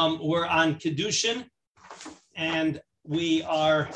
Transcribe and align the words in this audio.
Um, 0.00 0.18
we're 0.22 0.46
on 0.46 0.76
Kedushin, 0.76 1.44
and 2.34 2.80
we 3.04 3.42
are 3.42 3.90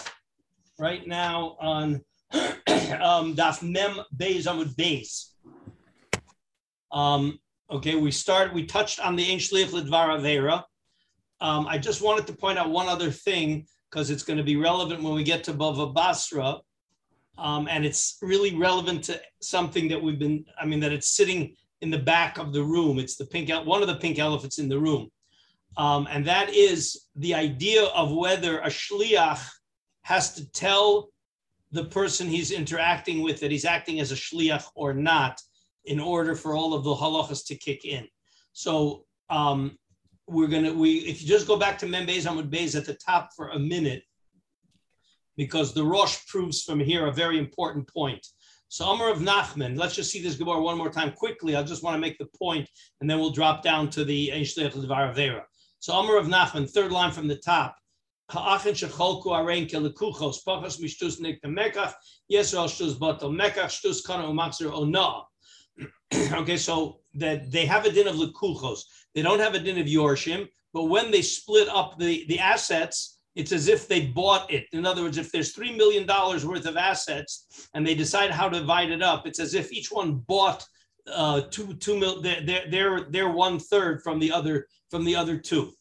right 0.79 1.07
now 1.07 1.57
on 1.59 2.03
um, 2.35 3.35
Daf 3.35 3.63
Mem 3.63 4.01
Beis 4.15 4.43
Amud 4.43 4.75
Beis. 4.77 5.31
Um, 6.93 7.39
okay, 7.71 7.95
we 7.95 8.11
started. 8.11 8.53
We 8.53 8.67
touched 8.67 9.01
on 9.01 9.17
the 9.17 9.33
Ein 9.33 9.39
Shliach 9.39 9.71
Lidvar 9.71 10.21
Avera. 10.21 10.65
Um, 11.41 11.67
I 11.67 11.79
just 11.79 12.03
wanted 12.03 12.27
to 12.27 12.35
point 12.35 12.59
out 12.59 12.69
one 12.69 12.91
other 12.91 13.11
thing 13.11 13.65
because 13.91 14.11
it's 14.11 14.25
going 14.25 14.37
to 14.37 14.45
be 14.45 14.57
relevant 14.57 15.03
when 15.03 15.15
we 15.15 15.25
get 15.25 15.43
to 15.45 15.55
Bava 15.55 15.95
Basra, 15.95 16.59
um, 17.39 17.67
and 17.71 17.87
it's 17.87 18.19
really 18.21 18.55
relevant 18.55 19.05
to 19.05 19.19
something 19.41 19.89
that 19.89 20.03
we've 20.03 20.19
been. 20.19 20.45
I 20.61 20.67
mean, 20.67 20.81
that 20.81 20.93
it's 20.93 21.17
sitting 21.17 21.57
in 21.81 21.91
the 21.91 21.99
back 21.99 22.37
of 22.37 22.53
the 22.53 22.63
room. 22.63 22.99
It's 22.99 23.17
the 23.17 23.25
pink, 23.25 23.49
one 23.65 23.81
of 23.81 23.89
the 23.89 23.97
pink 23.97 24.19
elephants 24.19 24.59
in 24.59 24.69
the 24.69 24.79
room. 24.79 25.09
Um, 25.77 26.07
and 26.11 26.25
that 26.27 26.51
is 26.55 27.07
the 27.17 27.35
idea 27.35 27.85
of 27.87 28.13
whether 28.13 28.61
a 28.61 28.69
shliach 28.69 29.45
has 30.03 30.35
to 30.35 30.51
tell 30.53 31.11
the 31.73 31.85
person 31.85 32.29
he's 32.29 32.53
interacting 32.53 33.23
with 33.23 33.41
that 33.41 33.51
he's 33.51 33.65
acting 33.65 33.99
as 33.99 34.13
a 34.13 34.15
shliach 34.15 34.65
or 34.77 34.95
not 34.95 35.41
in 35.85 35.99
order 35.99 36.35
for 36.35 36.55
all 36.55 36.75
of 36.75 36.85
the 36.85 36.95
halachas 36.95 37.47
to 37.47 37.57
kick 37.57 37.85
in. 37.85 38.07
So 38.53 39.05
um, 39.31 39.77
we're 40.29 40.47
gonna 40.47 40.73
we 40.73 40.99
if 40.99 41.21
you 41.21 41.29
just 41.29 41.47
go 41.47 41.57
back 41.57 41.79
to 41.79 41.87
Mem 41.87 42.07
Beis 42.07 42.27
Amud 42.27 42.51
Beis 42.51 42.77
at 42.77 42.87
the 42.87 42.95
top 42.95 43.31
for 43.37 43.49
a 43.49 43.59
minute, 43.59 44.03
because 45.37 45.75
the 45.75 45.85
Rosh 45.85 46.25
proves 46.27 46.63
from 46.63 46.79
here 46.79 47.07
a 47.07 47.13
very 47.13 47.39
important 47.39 47.93
point. 47.93 48.25
So 48.69 48.87
Amar 48.87 49.09
Rav 49.13 49.19
Nachman, 49.19 49.77
let's 49.77 49.95
just 49.95 50.11
see 50.11 50.23
this 50.23 50.37
Gemara 50.37 50.61
one 50.61 50.79
more 50.79 50.91
time 50.91 51.13
quickly. 51.13 51.55
I 51.55 51.63
just 51.63 51.83
want 51.83 51.95
to 51.95 52.01
make 52.01 52.19
the 52.19 52.29
point, 52.39 52.69
and 53.01 53.11
then 53.11 53.19
we'll 53.19 53.31
drop 53.31 53.63
down 53.63 53.91
to 53.91 54.05
the 54.05 54.31
Einshlech 54.33 54.73
Devar 54.73 55.13
Avera. 55.13 55.43
So 55.85 55.93
Amar 55.93 56.17
Rav 56.17 56.29
Nachman, 56.29 56.67
third 56.67 56.93
line 56.93 57.13
from 57.13 57.29
the 57.29 57.37
top. 57.37 57.77
Ha'achin 58.31 58.73
shecholku 58.73 59.27
arein 59.27 59.71
kelekuchos 59.71 60.39
pachas 60.43 60.81
mishtus 60.81 61.21
mekach 61.45 61.93
yesrael 62.33 62.71
shtus 62.71 62.95
batal 62.95 63.31
mekach 63.39 63.69
shtus 63.69 64.03
kana 64.03 64.25
ona. 64.25 65.25
Okay, 66.41 66.57
so 66.57 67.01
that 67.13 67.51
they 67.51 67.67
have 67.67 67.85
a 67.85 67.93
din 67.93 68.09
of 68.09 68.15
lekuchos. 68.15 68.81
They 69.15 69.21
don't 69.21 69.41
have 69.41 69.55
a 69.55 69.59
din 69.59 69.77
of 69.77 69.85
yorshim, 69.85 70.49
but 70.73 70.85
when 70.85 71.11
they 71.11 71.21
split 71.21 71.69
up 71.69 71.99
the, 71.99 72.25
the 72.29 72.39
assets, 72.39 73.19
it's 73.35 73.53
as 73.53 73.69
if 73.69 73.87
they 73.87 74.07
bought 74.07 74.51
it. 74.51 74.65
In 74.73 74.87
other 74.87 75.03
words, 75.03 75.19
if 75.19 75.31
there's 75.33 75.55
$3 75.55 75.77
million 75.77 76.07
worth 76.07 76.65
of 76.65 76.79
assets 76.79 77.69
and 77.75 77.87
they 77.87 77.95
decide 77.95 78.31
how 78.31 78.49
to 78.49 78.61
divide 78.61 78.91
it 78.91 79.03
up, 79.03 79.27
it's 79.27 79.39
as 79.39 79.53
if 79.53 79.71
each 79.71 79.93
one 79.93 80.25
bought 80.27 80.65
uh, 81.13 81.43
two 81.51 81.75
two 81.75 81.99
mil. 81.99 82.23
They're 82.23 82.65
they're 82.71 83.01
they're 83.11 83.29
one 83.29 83.59
third 83.59 84.03
from 84.03 84.19
the 84.19 84.33
other 84.33 84.67
from 84.95 85.05
the 85.05 85.17
other 85.17 85.37
two. 85.37 85.73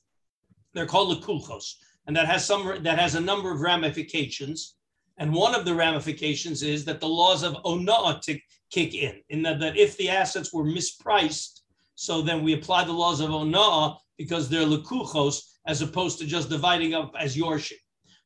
They're 0.74 0.88
called 0.88 1.16
lekulchos, 1.16 1.76
and 2.08 2.18
that 2.18 2.26
has 2.26 2.44
some 2.44 2.82
that 2.82 2.98
has 2.98 3.14
a 3.14 3.22
number 3.22 3.52
of 3.52 3.62
ramifications. 3.62 4.76
And 5.20 5.32
one 5.32 5.54
of 5.54 5.66
the 5.66 5.76
ramifications 5.76 6.64
is 6.64 6.84
that 6.86 7.00
the 7.00 7.08
laws 7.08 7.44
of 7.44 7.54
ona'ah 7.64 8.40
kick 8.72 8.96
in, 8.96 9.22
in 9.30 9.44
that, 9.44 9.60
that 9.60 9.78
if 9.78 9.96
the 9.98 10.10
assets 10.10 10.52
were 10.52 10.64
mispriced, 10.66 11.60
so 11.94 12.24
then 12.24 12.44
we 12.44 12.54
apply 12.54 12.86
the 12.86 12.92
laws 12.92 13.20
of 13.20 13.30
ona'ah 13.30 13.98
because 14.18 14.50
they're 14.50 14.66
lekuchos 14.66 15.42
as 15.68 15.84
opposed 15.84 16.18
to 16.18 16.26
just 16.26 16.50
dividing 16.50 16.96
up 16.96 17.14
as 17.20 17.38
yorship. 17.38 17.84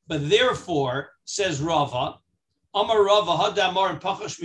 But 0.08 0.30
therefore, 0.30 1.10
says 1.26 1.60
Rava, 1.60 2.20
Amar 2.82 2.98
Hadamar 2.98 3.90
and 3.90 4.00
Pachos 4.00 4.40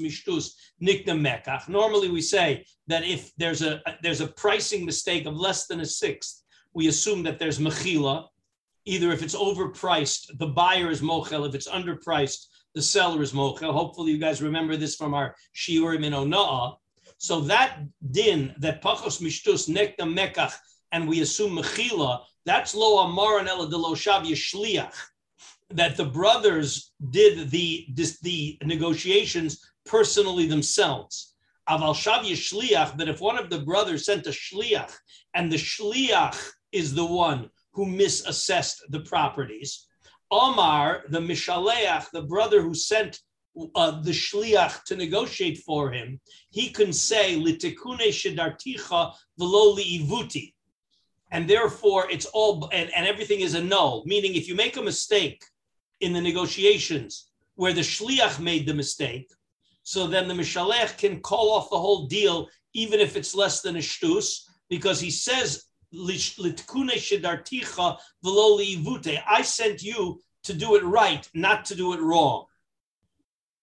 Mishtus 0.00 0.50
Nikna 0.80 1.14
Mekach. 1.18 1.68
Normally 1.68 2.08
we 2.08 2.22
say 2.22 2.64
that 2.86 3.04
if 3.04 3.32
there's 3.36 3.62
a 3.62 3.82
there's 4.00 4.20
a 4.20 4.28
pricing 4.28 4.84
mistake 4.84 5.26
of 5.26 5.34
less 5.36 5.66
than 5.66 5.80
a 5.80 5.84
sixth, 5.84 6.44
we 6.72 6.86
assume 6.86 7.24
that 7.24 7.40
there's 7.40 7.58
mechila. 7.58 8.26
Either 8.84 9.10
if 9.12 9.22
it's 9.22 9.34
overpriced, 9.34 10.38
the 10.38 10.46
buyer 10.46 10.90
is 10.90 11.02
mochel. 11.02 11.48
If 11.48 11.54
it's 11.56 11.68
underpriced, 11.68 12.46
the 12.74 12.82
seller 12.82 13.22
is 13.22 13.32
mochel. 13.32 13.72
Hopefully 13.72 14.12
you 14.12 14.18
guys 14.18 14.40
remember 14.40 14.76
this 14.76 14.94
from 14.94 15.12
our 15.12 15.34
shiurim 15.54 16.04
in 16.04 16.12
Ona'ah. 16.12 16.76
So 17.18 17.40
that 17.42 17.80
din 18.12 18.54
that 18.58 18.82
Pachos 18.82 19.20
Mishtus 19.20 19.68
Nikna 19.68 20.06
Mekach, 20.06 20.54
and 20.92 21.08
we 21.08 21.22
assume 21.22 21.56
mechila, 21.56 22.22
that's 22.44 22.74
lo 22.74 23.00
amar 23.00 23.40
and 23.40 23.48
ela 23.48 23.68
de 23.68 23.76
lo 23.76 23.94
shav 23.94 24.22
shliach 24.26 24.94
that 25.74 25.96
the 25.96 26.04
brothers 26.04 26.92
did 27.10 27.50
the 27.50 27.86
this, 27.94 28.20
the 28.20 28.58
negotiations 28.62 29.72
personally 29.84 30.46
themselves. 30.46 31.34
Aval 31.68 31.94
shavya 31.94 32.32
shliach, 32.32 32.96
that 32.96 33.08
if 33.08 33.20
one 33.20 33.38
of 33.38 33.48
the 33.50 33.60
brothers 33.60 34.04
sent 34.04 34.26
a 34.26 34.30
shliach 34.30 34.92
and 35.34 35.50
the 35.50 35.56
shliach 35.56 36.38
is 36.72 36.94
the 36.94 37.04
one 37.04 37.50
who 37.72 37.86
misassessed 37.86 38.80
the 38.90 39.00
properties, 39.00 39.86
Omar, 40.30 41.04
the 41.10 41.20
mishaleach, 41.20 42.10
the 42.10 42.22
brother 42.22 42.62
who 42.62 42.74
sent 42.74 43.20
uh, 43.74 44.00
the 44.00 44.10
shliach 44.10 44.82
to 44.84 44.96
negotiate 44.96 45.58
for 45.58 45.92
him, 45.92 46.18
he 46.50 46.70
can 46.70 46.92
say 46.92 47.36
litikune 47.38 48.08
shidarticha 48.08 49.12
v'lo 49.38 49.76
ivuti, 49.78 50.54
and 51.30 51.48
therefore 51.48 52.10
it's 52.10 52.26
all 52.26 52.68
and, 52.72 52.90
and 52.96 53.06
everything 53.06 53.40
is 53.40 53.54
a 53.54 53.62
null. 53.62 54.02
Meaning, 54.06 54.34
if 54.34 54.48
you 54.48 54.54
make 54.54 54.78
a 54.78 54.82
mistake 54.82 55.42
in 56.02 56.12
the 56.12 56.20
negotiations 56.20 57.30
where 57.54 57.72
the 57.72 57.80
shliach 57.80 58.40
made 58.40 58.66
the 58.66 58.74
mistake, 58.74 59.32
so 59.82 60.06
then 60.06 60.28
the 60.28 60.34
mishalech 60.34 60.98
can 60.98 61.20
call 61.20 61.52
off 61.52 61.70
the 61.70 61.78
whole 61.78 62.06
deal, 62.06 62.48
even 62.74 63.00
if 63.00 63.16
it's 63.16 63.34
less 63.34 63.62
than 63.62 63.76
a 63.76 63.80
shtus, 63.80 64.42
because 64.68 65.00
he 65.00 65.10
says, 65.10 65.64
I 65.94 66.16
sent 69.42 69.82
you 69.82 70.20
to 70.44 70.54
do 70.54 70.76
it 70.76 70.84
right, 70.84 71.28
not 71.34 71.64
to 71.66 71.74
do 71.74 71.92
it 71.92 72.00
wrong. 72.00 72.46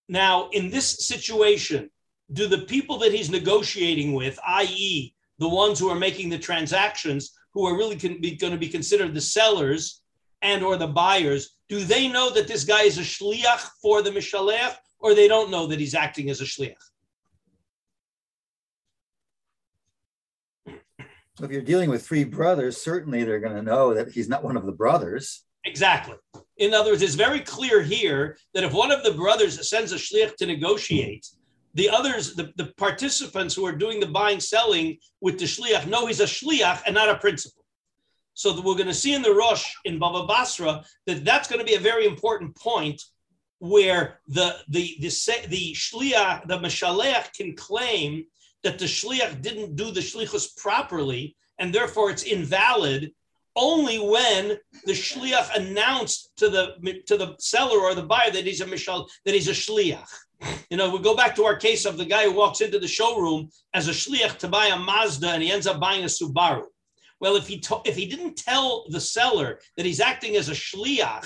Now, 0.08 0.50
in 0.50 0.70
this 0.70 1.08
situation, 1.08 1.90
do 2.34 2.48
the 2.48 2.60
people 2.60 3.00
that 3.00 3.12
he's 3.12 3.30
negotiating 3.30 4.14
with, 4.14 4.40
i.e., 4.48 5.14
the 5.40 5.50
ones 5.50 5.80
who 5.80 5.90
are 5.90 5.96
making 5.96 6.30
the 6.30 6.38
transactions, 6.38 7.32
who 7.54 7.66
are 7.66 7.76
really 7.76 7.96
going 7.96 8.54
to 8.54 8.58
be 8.58 8.70
considered 8.70 9.14
the 9.14 9.22
sellers 9.22 10.02
and 10.42 10.64
or 10.64 10.78
the 10.78 10.88
buyers, 10.88 11.58
do 11.70 11.84
they 11.84 12.08
know 12.08 12.32
that 12.32 12.48
this 12.48 12.64
guy 12.64 12.84
is 12.84 12.98
a 12.98 13.02
shliach 13.02 13.70
for 13.82 14.02
the 14.02 14.10
mishalech, 14.10 14.76
or 15.00 15.14
they 15.14 15.28
don't 15.28 15.52
know 15.52 15.68
that 15.68 15.80
he's 15.80 15.96
acting 15.96 16.30
as 16.30 16.42
a 16.42 16.44
shliach? 16.44 16.74
So 21.38 21.46
if 21.46 21.52
you're 21.52 21.62
dealing 21.62 21.90
with 21.90 22.06
three 22.06 22.26
brothers, 22.26 22.76
certainly 22.82 23.24
they're 23.24 23.40
going 23.40 23.56
to 23.56 23.62
know 23.62 23.94
that 23.94 24.12
he's 24.12 24.28
not 24.28 24.44
one 24.44 24.58
of 24.58 24.66
the 24.66 24.74
brothers. 24.74 25.46
Exactly. 25.64 26.18
In 26.58 26.74
other 26.74 26.92
words, 26.92 27.02
it's 27.02 27.16
very 27.16 27.40
clear 27.40 27.82
here 27.82 28.38
that 28.54 28.66
if 28.66 28.74
one 28.74 28.92
of 28.92 29.04
the 29.04 29.14
brothers 29.14 29.70
sends 29.70 29.94
a 29.94 29.96
shliach 29.96 30.36
to 30.38 30.46
negotiate, 30.46 31.26
the 31.76 31.90
others, 31.90 32.36
the, 32.36 32.52
the 32.58 32.74
participants 32.78 33.56
who 33.56 33.66
are 33.66 33.72
doing 33.72 34.00
the 34.00 34.08
buying, 34.08 34.40
selling 34.40 34.98
with 35.22 35.38
the 35.40 35.46
shliach 35.46 35.88
know 35.88 36.08
he's 36.08 36.20
a 36.20 36.26
shliach 36.26 36.82
and 36.86 36.96
not 36.96 37.08
a 37.08 37.16
principal. 37.16 37.59
So 38.40 38.54
we're 38.62 38.76
going 38.76 38.88
to 38.88 38.94
see 38.94 39.14
in 39.14 39.22
the 39.22 39.34
Rosh 39.34 39.76
in 39.84 40.00
Bava 40.00 40.26
Basra 40.26 40.86
that 41.06 41.26
that's 41.26 41.50
going 41.50 41.60
to 41.60 41.66
be 41.66 41.76
a 41.76 41.80
very 41.80 42.06
important 42.06 42.56
point 42.56 43.04
where 43.60 44.22
the 44.30 44.56
the 44.70 44.96
the 45.02 45.12
the 45.50 45.74
shliach, 45.74 46.48
the 46.48 46.58
mashaleach 46.58 47.34
can 47.34 47.54
claim 47.54 48.24
that 48.64 48.80
the 48.80 48.86
shliach 48.86 49.42
didn't 49.42 49.76
do 49.76 49.92
the 49.92 50.00
shlichus 50.00 50.56
properly, 50.56 51.36
and 51.60 51.76
therefore 51.76 52.12
it's 52.12 52.24
invalid 52.24 53.12
only 53.58 54.00
when 54.00 54.58
the 54.86 54.94
shliach 54.94 55.54
announced 55.58 56.32
to 56.38 56.48
the 56.48 57.02
to 57.08 57.18
the 57.18 57.36
seller 57.40 57.80
or 57.80 57.94
the 57.94 58.04
buyer 58.04 58.32
that 58.32 58.46
he's 58.46 58.62
a 58.62 58.66
mishal 58.66 59.06
that 59.26 59.34
he's 59.34 59.50
a 59.50 59.52
shliach. 59.52 60.10
You 60.70 60.78
know, 60.78 60.90
we 60.90 61.00
go 61.00 61.14
back 61.14 61.36
to 61.36 61.44
our 61.44 61.58
case 61.58 61.84
of 61.84 61.98
the 61.98 62.06
guy 62.06 62.24
who 62.24 62.32
walks 62.32 62.62
into 62.62 62.80
the 62.80 62.88
showroom 62.88 63.50
as 63.74 63.90
a 63.90 63.92
shliach 63.92 64.38
to 64.38 64.48
buy 64.48 64.68
a 64.68 64.78
Mazda 64.80 65.32
and 65.32 65.44
he 65.44 65.52
ends 65.52 65.68
up 65.68 65.82
buying 65.82 66.06
a 66.06 66.08
Subaru. 66.08 66.64
Well, 67.20 67.36
if 67.36 67.48
he 67.48 67.60
to- 67.60 67.82
if 67.86 67.96
he 67.96 68.06
didn't 68.06 68.36
tell 68.36 68.86
the 68.90 69.02
seller 69.02 69.60
that 69.76 69.86
he's 69.86 70.00
acting 70.00 70.36
as 70.36 70.50
a 70.50 70.54
shliach, 70.54 71.26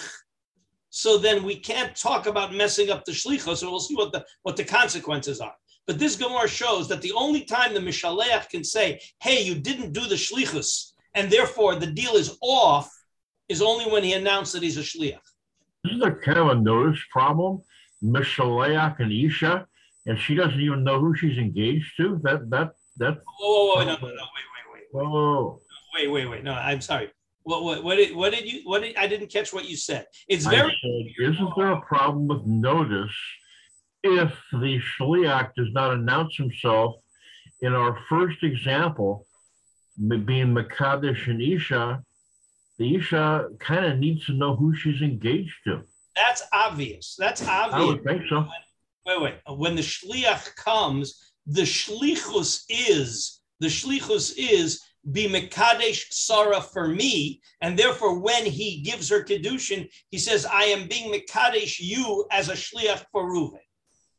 so 0.90 1.18
then 1.18 1.44
we 1.44 1.56
can't 1.56 1.96
talk 1.96 2.26
about 2.26 2.54
messing 2.54 2.90
up 2.90 3.06
the 3.06 3.12
shlichus, 3.12 3.58
so 3.58 3.70
we'll 3.70 3.80
see 3.80 3.96
what 3.96 4.12
the 4.12 4.26
what 4.42 4.58
the 4.58 4.64
consequences 4.64 5.40
are. 5.40 5.56
But 5.86 6.00
this 6.00 6.16
Gemara 6.16 6.48
shows 6.48 6.88
that 6.88 7.02
the 7.02 7.12
only 7.14 7.44
time 7.44 7.74
the 7.74 7.80
mishaleach 7.80 8.50
can 8.50 8.64
say, 8.64 9.00
"Hey, 9.22 9.42
you 9.44 9.56
didn't 9.56 9.94
do 9.94 10.08
the 10.08 10.16
shlichus," 10.16 10.94
and 11.14 11.32
therefore 11.32 11.76
the 11.76 11.88
deal 11.88 12.16
is 12.16 12.38
off, 12.42 12.90
is 13.50 13.62
only 13.62 13.86
when 13.86 14.04
he 14.04 14.14
announced 14.14 14.54
that 14.54 14.64
he's 14.64 14.78
a 14.78 14.82
shliach. 14.82 15.28
This 15.84 15.94
is 15.94 16.02
a 16.02 16.12
kind 16.12 16.40
of 16.40 16.48
a 16.50 16.56
notice 16.56 17.02
problem. 17.12 17.62
Mishaleach 18.04 19.00
and 19.00 19.12
Isha, 19.12 19.68
and 20.08 20.20
she 20.20 20.36
doesn't 20.36 20.60
even 20.60 20.84
know 20.84 21.00
who 21.00 21.16
she's 21.16 21.38
engaged 21.38 21.92
to. 21.98 22.20
That 22.24 22.50
that 22.50 22.72
that. 22.98 23.22
Oh, 23.42 23.76
no, 23.78 23.86
no, 23.86 23.94
no, 23.94 24.08
wait, 24.08 24.48
wait, 24.54 24.66
wait. 24.74 24.88
wait. 24.94 25.06
Oh 25.06 25.63
wait, 25.94 26.08
wait, 26.08 26.30
wait. 26.30 26.44
No, 26.44 26.54
I'm 26.54 26.82
sorry. 26.82 27.12
What, 27.44 27.64
what, 27.64 27.84
what 27.84 27.96
did, 27.96 28.16
what 28.16 28.32
did 28.32 28.50
you, 28.50 28.62
what 28.64 28.84
did, 28.84 28.96
I 28.96 29.08
didn't 29.08 29.28
catch 29.28 29.54
what 29.54 29.70
you 29.70 29.76
said. 29.76 30.06
It's 30.28 30.46
very. 30.46 30.74
Said, 30.82 31.30
isn't 31.32 31.50
there 31.58 31.72
a 31.74 31.82
problem 31.82 32.28
with 32.28 32.46
notice 32.46 33.16
if 34.04 34.34
the 34.54 34.80
shliach 35.00 35.52
does 35.56 35.68
not 35.74 35.94
announce 35.94 36.38
himself 36.38 36.96
in 37.62 37.74
our 37.74 37.98
first 38.10 38.44
example? 38.44 39.28
being 39.98 40.54
Makadish 40.54 41.28
and 41.28 41.42
Isha, 41.42 42.02
the 42.78 42.96
Isha 42.96 43.50
kind 43.60 43.86
of 43.86 44.00
needs 44.00 44.26
to 44.26 44.34
know 44.34 44.56
who 44.56 44.76
she's 44.76 45.02
engaged 45.02 45.56
to. 45.66 45.84
That's 46.16 46.44
obvious. 46.52 47.16
That's 47.18 47.48
obvious. 47.48 47.82
I 47.82 47.86
would 47.86 48.04
think 48.04 48.24
so. 48.30 48.48
Wait, 49.06 49.22
wait. 49.22 49.36
When 49.58 49.76
the 49.76 49.82
shliach 49.82 50.56
comes, 50.56 51.34
the 51.46 51.62
shlichus 51.62 52.64
is 52.70 53.42
the 53.60 53.68
shlichus 53.68 54.34
is 54.38 54.82
be 55.12 55.28
mekadesh 55.28 56.06
Sarah 56.12 56.62
for 56.62 56.88
me, 56.88 57.42
and 57.62 57.78
therefore 57.78 58.20
when 58.20 58.46
he 58.46 58.82
gives 58.82 59.10
her 59.10 59.24
kedushin, 59.24 59.90
he 60.12 60.18
says, 60.18 60.46
"I 60.46 60.64
am 60.64 60.88
being 60.88 61.12
mekadesh 61.12 61.80
you 61.80 62.26
as 62.32 62.50
a 62.50 62.54
shliach 62.54 63.06
for 63.12 63.30
Reuven." 63.30 63.60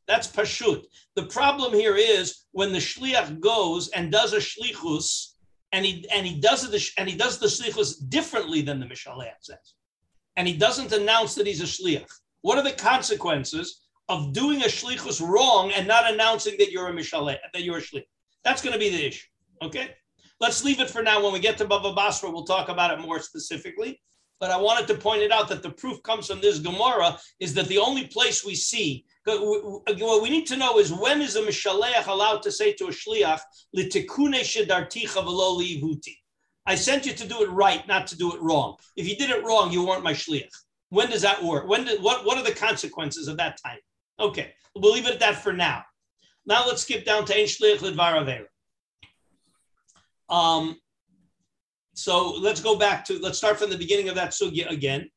That's 0.06 0.28
pashut. 0.28 0.84
The 1.14 1.26
problem 1.26 1.72
here 1.72 1.96
is 1.96 2.44
when 2.52 2.72
the 2.72 2.78
shliach 2.78 3.40
goes 3.40 3.88
and 3.88 4.12
does 4.12 4.34
a 4.34 4.38
shlichus, 4.38 5.32
and 5.72 5.86
he 5.86 6.06
and 6.10 6.26
he 6.26 6.38
does 6.38 6.62
it 6.64 6.90
and 6.98 7.08
he 7.08 7.16
does 7.16 7.38
the 7.38 7.46
shlichus 7.46 7.96
differently 8.08 8.60
than 8.60 8.78
the 8.78 8.86
mishalech 8.86 9.32
says, 9.40 9.74
and 10.36 10.46
he 10.46 10.54
doesn't 10.54 10.92
announce 10.92 11.34
that 11.34 11.46
he's 11.46 11.62
a 11.62 11.64
shliach. 11.64 12.10
What 12.42 12.58
are 12.58 12.64
the 12.64 12.72
consequences 12.72 13.80
of 14.10 14.34
doing 14.34 14.62
a 14.62 14.66
shlichus 14.66 15.26
wrong 15.26 15.72
and 15.72 15.88
not 15.88 16.12
announcing 16.12 16.56
that 16.58 16.70
you're 16.70 16.88
a 16.88 16.92
mishalech, 16.92 17.38
that 17.54 17.62
you're 17.62 17.78
a 17.78 17.82
shliach? 17.82 18.06
That's 18.44 18.60
going 18.60 18.74
to 18.74 18.78
be 18.78 18.90
the 18.90 19.06
issue. 19.06 19.26
Okay. 19.62 19.96
Let's 20.44 20.62
leave 20.62 20.78
it 20.78 20.90
for 20.90 21.02
now. 21.02 21.24
When 21.24 21.32
we 21.32 21.38
get 21.38 21.56
to 21.56 21.64
Baba 21.64 21.94
Basra, 21.94 22.30
we'll 22.30 22.44
talk 22.44 22.68
about 22.68 22.90
it 22.90 23.00
more 23.00 23.18
specifically. 23.18 24.02
But 24.40 24.50
I 24.50 24.58
wanted 24.58 24.86
to 24.88 24.94
point 24.94 25.22
it 25.22 25.32
out 25.32 25.48
that 25.48 25.62
the 25.62 25.70
proof 25.70 26.02
comes 26.02 26.26
from 26.26 26.42
this 26.42 26.58
Gemara 26.58 27.16
is 27.40 27.54
that 27.54 27.66
the 27.68 27.78
only 27.78 28.08
place 28.08 28.44
we 28.44 28.54
see 28.54 29.06
what 29.24 30.22
we 30.22 30.28
need 30.28 30.46
to 30.48 30.58
know 30.58 30.78
is 30.78 30.92
when 30.92 31.22
is 31.22 31.36
a 31.36 31.40
mishaleach 31.40 32.08
allowed 32.08 32.42
to 32.42 32.52
say 32.52 32.74
to 32.74 32.88
a 32.88 32.90
shliach 32.90 33.40
litikune 33.74 34.40
shedarticha 34.42 35.24
v'lo 35.24 35.58
liivuti. 35.62 36.14
I 36.66 36.74
sent 36.74 37.06
you 37.06 37.14
to 37.14 37.26
do 37.26 37.42
it 37.42 37.48
right, 37.48 37.88
not 37.88 38.06
to 38.08 38.16
do 38.18 38.34
it 38.34 38.42
wrong. 38.42 38.76
If 38.96 39.08
you 39.08 39.16
did 39.16 39.30
it 39.30 39.42
wrong, 39.44 39.72
you 39.72 39.86
weren't 39.86 40.04
my 40.04 40.12
shliach. 40.12 40.54
When 40.90 41.08
does 41.08 41.22
that 41.22 41.42
work? 41.42 41.66
When 41.66 41.86
did, 41.86 42.02
what 42.02 42.26
what 42.26 42.36
are 42.36 42.44
the 42.44 42.52
consequences 42.52 43.28
of 43.28 43.38
that 43.38 43.56
time? 43.64 43.78
Okay, 44.20 44.52
we'll 44.76 44.92
leave 44.92 45.06
it 45.06 45.14
at 45.14 45.20
that 45.20 45.42
for 45.42 45.54
now. 45.54 45.82
Now 46.44 46.66
let's 46.66 46.82
skip 46.82 47.06
down 47.06 47.24
to 47.24 47.34
ein 47.34 47.46
shliach 47.46 47.78
lidvar 47.78 48.52
um, 50.28 50.76
so 51.94 52.32
let's 52.32 52.60
go 52.60 52.76
back 52.76 53.04
to, 53.06 53.18
let's 53.20 53.38
start 53.38 53.58
from 53.58 53.70
the 53.70 53.78
beginning 53.78 54.08
of 54.08 54.16
that 54.16 54.30
sugya 54.30 54.70
again. 54.70 55.08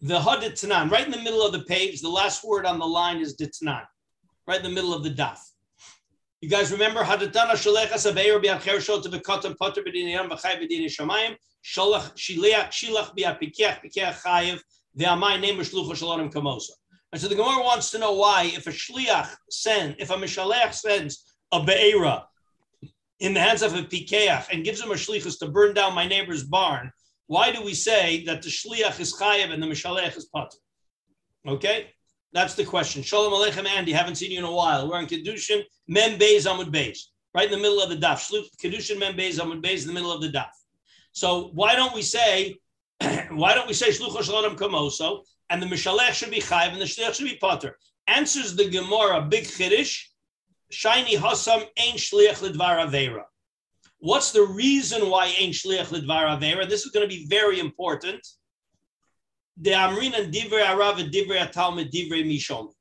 The 0.00 0.18
haditanan, 0.18 0.90
right 0.90 1.04
in 1.04 1.12
the 1.12 1.22
middle 1.22 1.42
of 1.42 1.52
the 1.52 1.62
page, 1.62 2.00
the 2.00 2.08
last 2.08 2.44
word 2.44 2.66
on 2.66 2.78
the 2.78 2.86
line 2.86 3.18
is 3.18 3.36
ditnan, 3.36 3.84
right 4.46 4.58
in 4.58 4.62
the 4.62 4.70
middle 4.70 4.92
of 4.92 5.02
the 5.02 5.10
daf. 5.10 5.38
You 6.40 6.50
guys 6.50 6.70
remember 6.70 7.02
haditana 7.02 7.52
shalechas 7.52 8.10
aveir 8.12 8.42
bi'acher 8.42 8.76
shol 8.76 9.02
to 9.02 9.08
bekatam 9.08 9.56
potter 9.56 9.82
b'din 9.82 10.10
yam 10.10 10.28
v'chay 10.28 10.60
b'din 10.60 10.84
shamayim 10.84 11.36
shalach 11.64 12.14
shilach 12.16 12.68
shilach 12.68 13.16
bi'apikech 13.16 13.80
pikech 13.84 14.20
chayiv 14.22 14.60
ve'amay 14.98 15.40
name 15.40 15.56
shlucha 15.58 15.92
shalonim 15.92 16.30
kamosa. 16.30 16.72
And 17.12 17.20
so 17.20 17.28
the 17.28 17.36
Gemara 17.36 17.62
wants 17.62 17.90
to 17.92 17.98
know 17.98 18.12
why, 18.12 18.50
if 18.54 18.66
a 18.66 18.70
shliach 18.70 19.30
send, 19.48 19.96
if 19.98 20.10
a 20.10 20.14
mishalech 20.14 20.74
sends 20.74 21.36
a 21.52 21.62
be'era 21.62 22.24
in 23.20 23.34
the 23.34 23.40
hands 23.40 23.62
of 23.62 23.74
a 23.74 23.82
pikeach 23.82 24.46
and 24.52 24.64
gives 24.64 24.80
him 24.80 24.90
a 24.90 24.94
shlichus 24.94 25.38
to 25.38 25.48
burn 25.48 25.74
down 25.74 25.94
my 25.94 26.06
neighbor's 26.06 26.44
barn, 26.44 26.90
why 27.26 27.50
do 27.50 27.62
we 27.62 27.74
say 27.74 28.24
that 28.24 28.42
the 28.42 28.48
shliach 28.48 29.00
is 29.00 29.14
chayev 29.14 29.52
and 29.52 29.62
the 29.62 29.66
mishalech 29.66 30.16
is 30.16 30.26
pater? 30.26 30.58
Okay, 31.46 31.90
that's 32.32 32.54
the 32.54 32.64
question. 32.64 33.02
Shalom 33.02 33.32
aleichem, 33.32 33.66
Andy. 33.66 33.92
Haven't 33.92 34.16
seen 34.16 34.30
you 34.30 34.38
in 34.38 34.44
a 34.44 34.52
while. 34.52 34.88
We're 34.88 34.96
on 34.96 35.06
kedushin 35.06 35.62
mem 35.88 36.18
beis 36.18 36.46
amud 36.46 36.72
beis, 36.72 36.98
right 37.34 37.46
in 37.46 37.52
the 37.52 37.56
middle 37.56 37.80
of 37.80 37.88
the 37.88 37.96
daf. 37.96 38.30
Kedushin 38.62 38.98
mem 38.98 39.14
beis 39.16 39.40
amud 39.40 39.62
beis 39.62 39.82
in 39.82 39.88
the 39.88 39.94
middle 39.94 40.12
of 40.12 40.20
the 40.20 40.28
daf. 40.28 40.50
So 41.12 41.50
why 41.54 41.74
don't 41.74 41.94
we 41.94 42.02
say, 42.02 42.56
why 43.30 43.54
don't 43.54 43.66
we 43.66 43.74
say 43.74 43.88
shlucha 43.88 44.22
shalom 44.22 44.56
kamoso 44.56 45.22
and 45.48 45.62
the 45.62 45.66
mishalech 45.66 46.12
should 46.12 46.30
be 46.30 46.40
chayev 46.40 46.72
and 46.72 46.80
the 46.80 46.84
shliach 46.84 47.14
should 47.14 47.26
be 47.26 47.38
pater? 47.40 47.78
Answers 48.06 48.54
the 48.54 48.68
Gemara 48.68 49.22
big 49.22 49.44
chiddush 49.44 50.02
shiny 50.70 51.16
hasam 51.16 51.64
ain't 51.76 51.98
shliach 51.98 52.40
lidvar 52.40 52.84
avera. 52.86 53.24
What's 53.98 54.32
the 54.32 54.42
reason 54.42 55.08
why 55.08 55.26
ain't 55.38 55.54
shliach 55.54 55.88
lidvar 55.88 56.38
avera? 56.38 56.68
This 56.68 56.84
is 56.84 56.90
going 56.92 57.08
to 57.08 57.14
be 57.14 57.26
very 57.26 57.60
important. 57.60 58.26
The 59.58 59.70
amrin 59.70 60.18
and 60.18 60.32
divrei 60.32 60.64
arav 60.64 61.00
and 61.00 61.12
divrei 61.12 61.50
atalmid 61.50 61.90
divrei 61.90 62.24
mishom. 62.24 62.72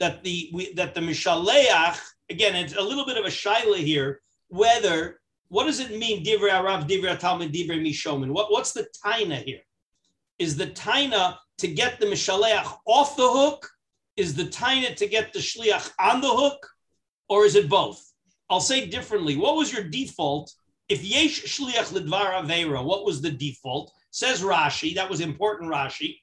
That 0.00 0.22
the 0.22 0.50
we, 0.52 0.72
that 0.74 0.94
the 0.94 1.00
mishaleach 1.00 1.98
again, 2.30 2.56
it's 2.56 2.76
a 2.76 2.82
little 2.82 3.04
bit 3.04 3.18
of 3.18 3.24
a 3.24 3.28
shaila 3.28 3.78
here. 3.78 4.20
Whether 4.48 5.20
what 5.48 5.64
does 5.64 5.80
it 5.80 5.98
mean 5.98 6.24
divrei 6.24 6.50
arav 6.50 6.88
divrei 6.88 7.18
atalmid 7.18 7.52
divrei 7.52 7.80
mishomin? 7.80 8.30
What 8.30 8.50
what's 8.50 8.72
the 8.72 8.86
taina 9.04 9.42
here? 9.42 9.60
Is 10.38 10.56
the 10.56 10.68
taina 10.68 11.36
to 11.58 11.68
get 11.68 12.00
the 12.00 12.06
mishaleach 12.06 12.72
off 12.86 13.16
the 13.16 13.28
hook? 13.28 13.68
Is 14.16 14.34
the 14.34 14.44
taina 14.44 14.96
to 14.96 15.06
get 15.06 15.32
the 15.32 15.40
shliach 15.40 15.90
on 15.98 16.20
the 16.20 16.28
hook? 16.28 16.66
Or 17.28 17.44
is 17.44 17.54
it 17.54 17.68
both? 17.68 18.02
I'll 18.48 18.60
say 18.60 18.86
differently. 18.86 19.36
What 19.36 19.56
was 19.56 19.72
your 19.72 19.84
default? 19.84 20.52
If 20.88 21.02
yesh 21.02 21.42
shliach 21.42 21.92
lidvar 21.92 22.34
avera, 22.34 22.84
what 22.84 23.04
was 23.04 23.20
the 23.20 23.30
default? 23.30 23.92
Says 24.10 24.42
Rashi. 24.42 24.94
That 24.94 25.10
was 25.10 25.20
important. 25.20 25.70
Rashi. 25.70 26.18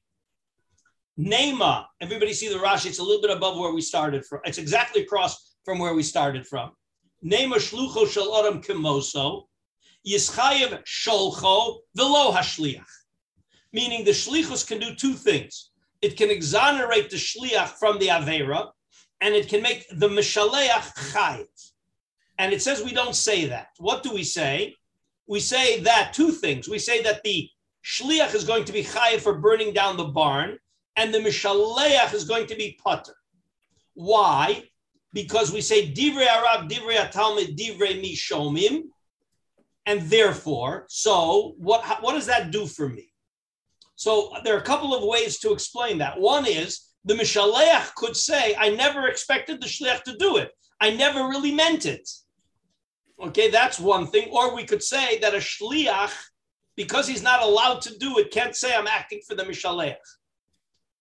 Nema. 1.19 1.85
Everybody 2.01 2.33
see 2.33 2.47
the 2.47 2.55
Rashi? 2.55 2.87
It's 2.87 2.99
a 2.99 3.03
little 3.03 3.21
bit 3.21 3.35
above 3.35 3.57
where 3.57 3.73
we 3.73 3.81
started 3.81 4.25
from. 4.25 4.39
It's 4.45 4.57
exactly 4.57 5.03
across 5.03 5.55
from 5.65 5.79
where 5.79 5.93
we 5.93 6.03
started 6.03 6.47
from. 6.47 6.71
Nema 7.23 7.55
shlucho 7.55 8.09
shel 8.09 8.35
adam 8.37 8.61
kimoso. 8.61 9.43
Yischayev 10.07 10.83
sholcho 10.85 11.79
velo 11.95 12.31
hashliach. 12.31 12.83
Meaning 13.73 14.05
the 14.05 14.11
shlichus 14.11 14.65
can 14.65 14.79
do 14.79 14.95
two 14.95 15.13
things. 15.13 15.71
It 16.01 16.17
can 16.17 16.29
exonerate 16.29 17.09
the 17.09 17.17
shliach 17.17 17.69
from 17.79 17.99
the 17.99 18.07
avera, 18.07 18.71
and 19.23 19.33
it 19.33 19.47
can 19.47 19.61
make 19.61 19.87
the 19.89 20.09
Mishaleach 20.09 20.93
Chayiv. 21.13 21.71
And 22.37 22.51
it 22.51 22.61
says 22.61 22.83
we 22.83 22.93
don't 22.93 23.15
say 23.15 23.45
that. 23.45 23.69
What 23.77 24.03
do 24.03 24.13
we 24.13 24.23
say? 24.23 24.75
We 25.27 25.39
say 25.39 25.79
that 25.79 26.11
two 26.11 26.31
things. 26.31 26.67
We 26.67 26.77
say 26.77 27.01
that 27.03 27.23
the 27.23 27.49
Shliach 27.85 28.35
is 28.35 28.43
going 28.43 28.65
to 28.65 28.73
be 28.73 28.83
Chayiv 28.83 29.21
for 29.21 29.39
burning 29.39 29.73
down 29.73 29.95
the 29.95 30.03
barn, 30.03 30.57
and 30.97 31.13
the 31.13 31.19
Mishaleach 31.19 32.13
is 32.13 32.25
going 32.25 32.47
to 32.47 32.55
be 32.55 32.77
Potter. 32.83 33.15
Why? 33.93 34.63
Because 35.13 35.53
we 35.53 35.61
say 35.61 35.89
Divrei 35.93 36.27
Arab, 36.27 36.69
Divrei 36.69 36.97
Atalmid, 36.97 37.57
Divrei 37.57 38.03
Mishomim, 38.03 38.83
and 39.85 40.01
therefore, 40.09 40.85
so 40.89 41.55
what, 41.59 41.85
what 42.01 42.13
does 42.13 42.25
that 42.25 42.51
do 42.51 42.65
for 42.65 42.89
me? 42.89 43.13
So 43.95 44.33
there 44.43 44.55
are 44.55 44.59
a 44.59 44.63
couple 44.63 44.93
of 44.93 45.03
ways 45.03 45.39
to 45.39 45.53
explain 45.53 45.99
that. 45.99 46.19
One 46.19 46.45
is 46.45 46.92
the 47.05 47.13
Mishaleach 47.13 47.95
could 47.95 48.15
say, 48.15 48.55
I 48.57 48.69
never 48.69 49.07
expected 49.07 49.61
the 49.61 49.67
Shliach 49.67 50.03
to 50.03 50.15
do 50.17 50.37
it. 50.37 50.51
I 50.79 50.91
never 50.91 51.27
really 51.27 51.53
meant 51.53 51.85
it. 51.85 52.09
Okay, 53.21 53.49
that's 53.49 53.79
one 53.79 54.07
thing. 54.07 54.29
Or 54.31 54.55
we 54.55 54.65
could 54.65 54.83
say 54.83 55.19
that 55.19 55.33
a 55.33 55.37
Shliach, 55.37 56.13
because 56.75 57.07
he's 57.07 57.23
not 57.23 57.43
allowed 57.43 57.81
to 57.81 57.97
do 57.97 58.17
it, 58.19 58.31
can't 58.31 58.55
say, 58.55 58.75
I'm 58.75 58.87
acting 58.87 59.21
for 59.27 59.35
the 59.35 59.43
Mishaleach. 59.43 59.95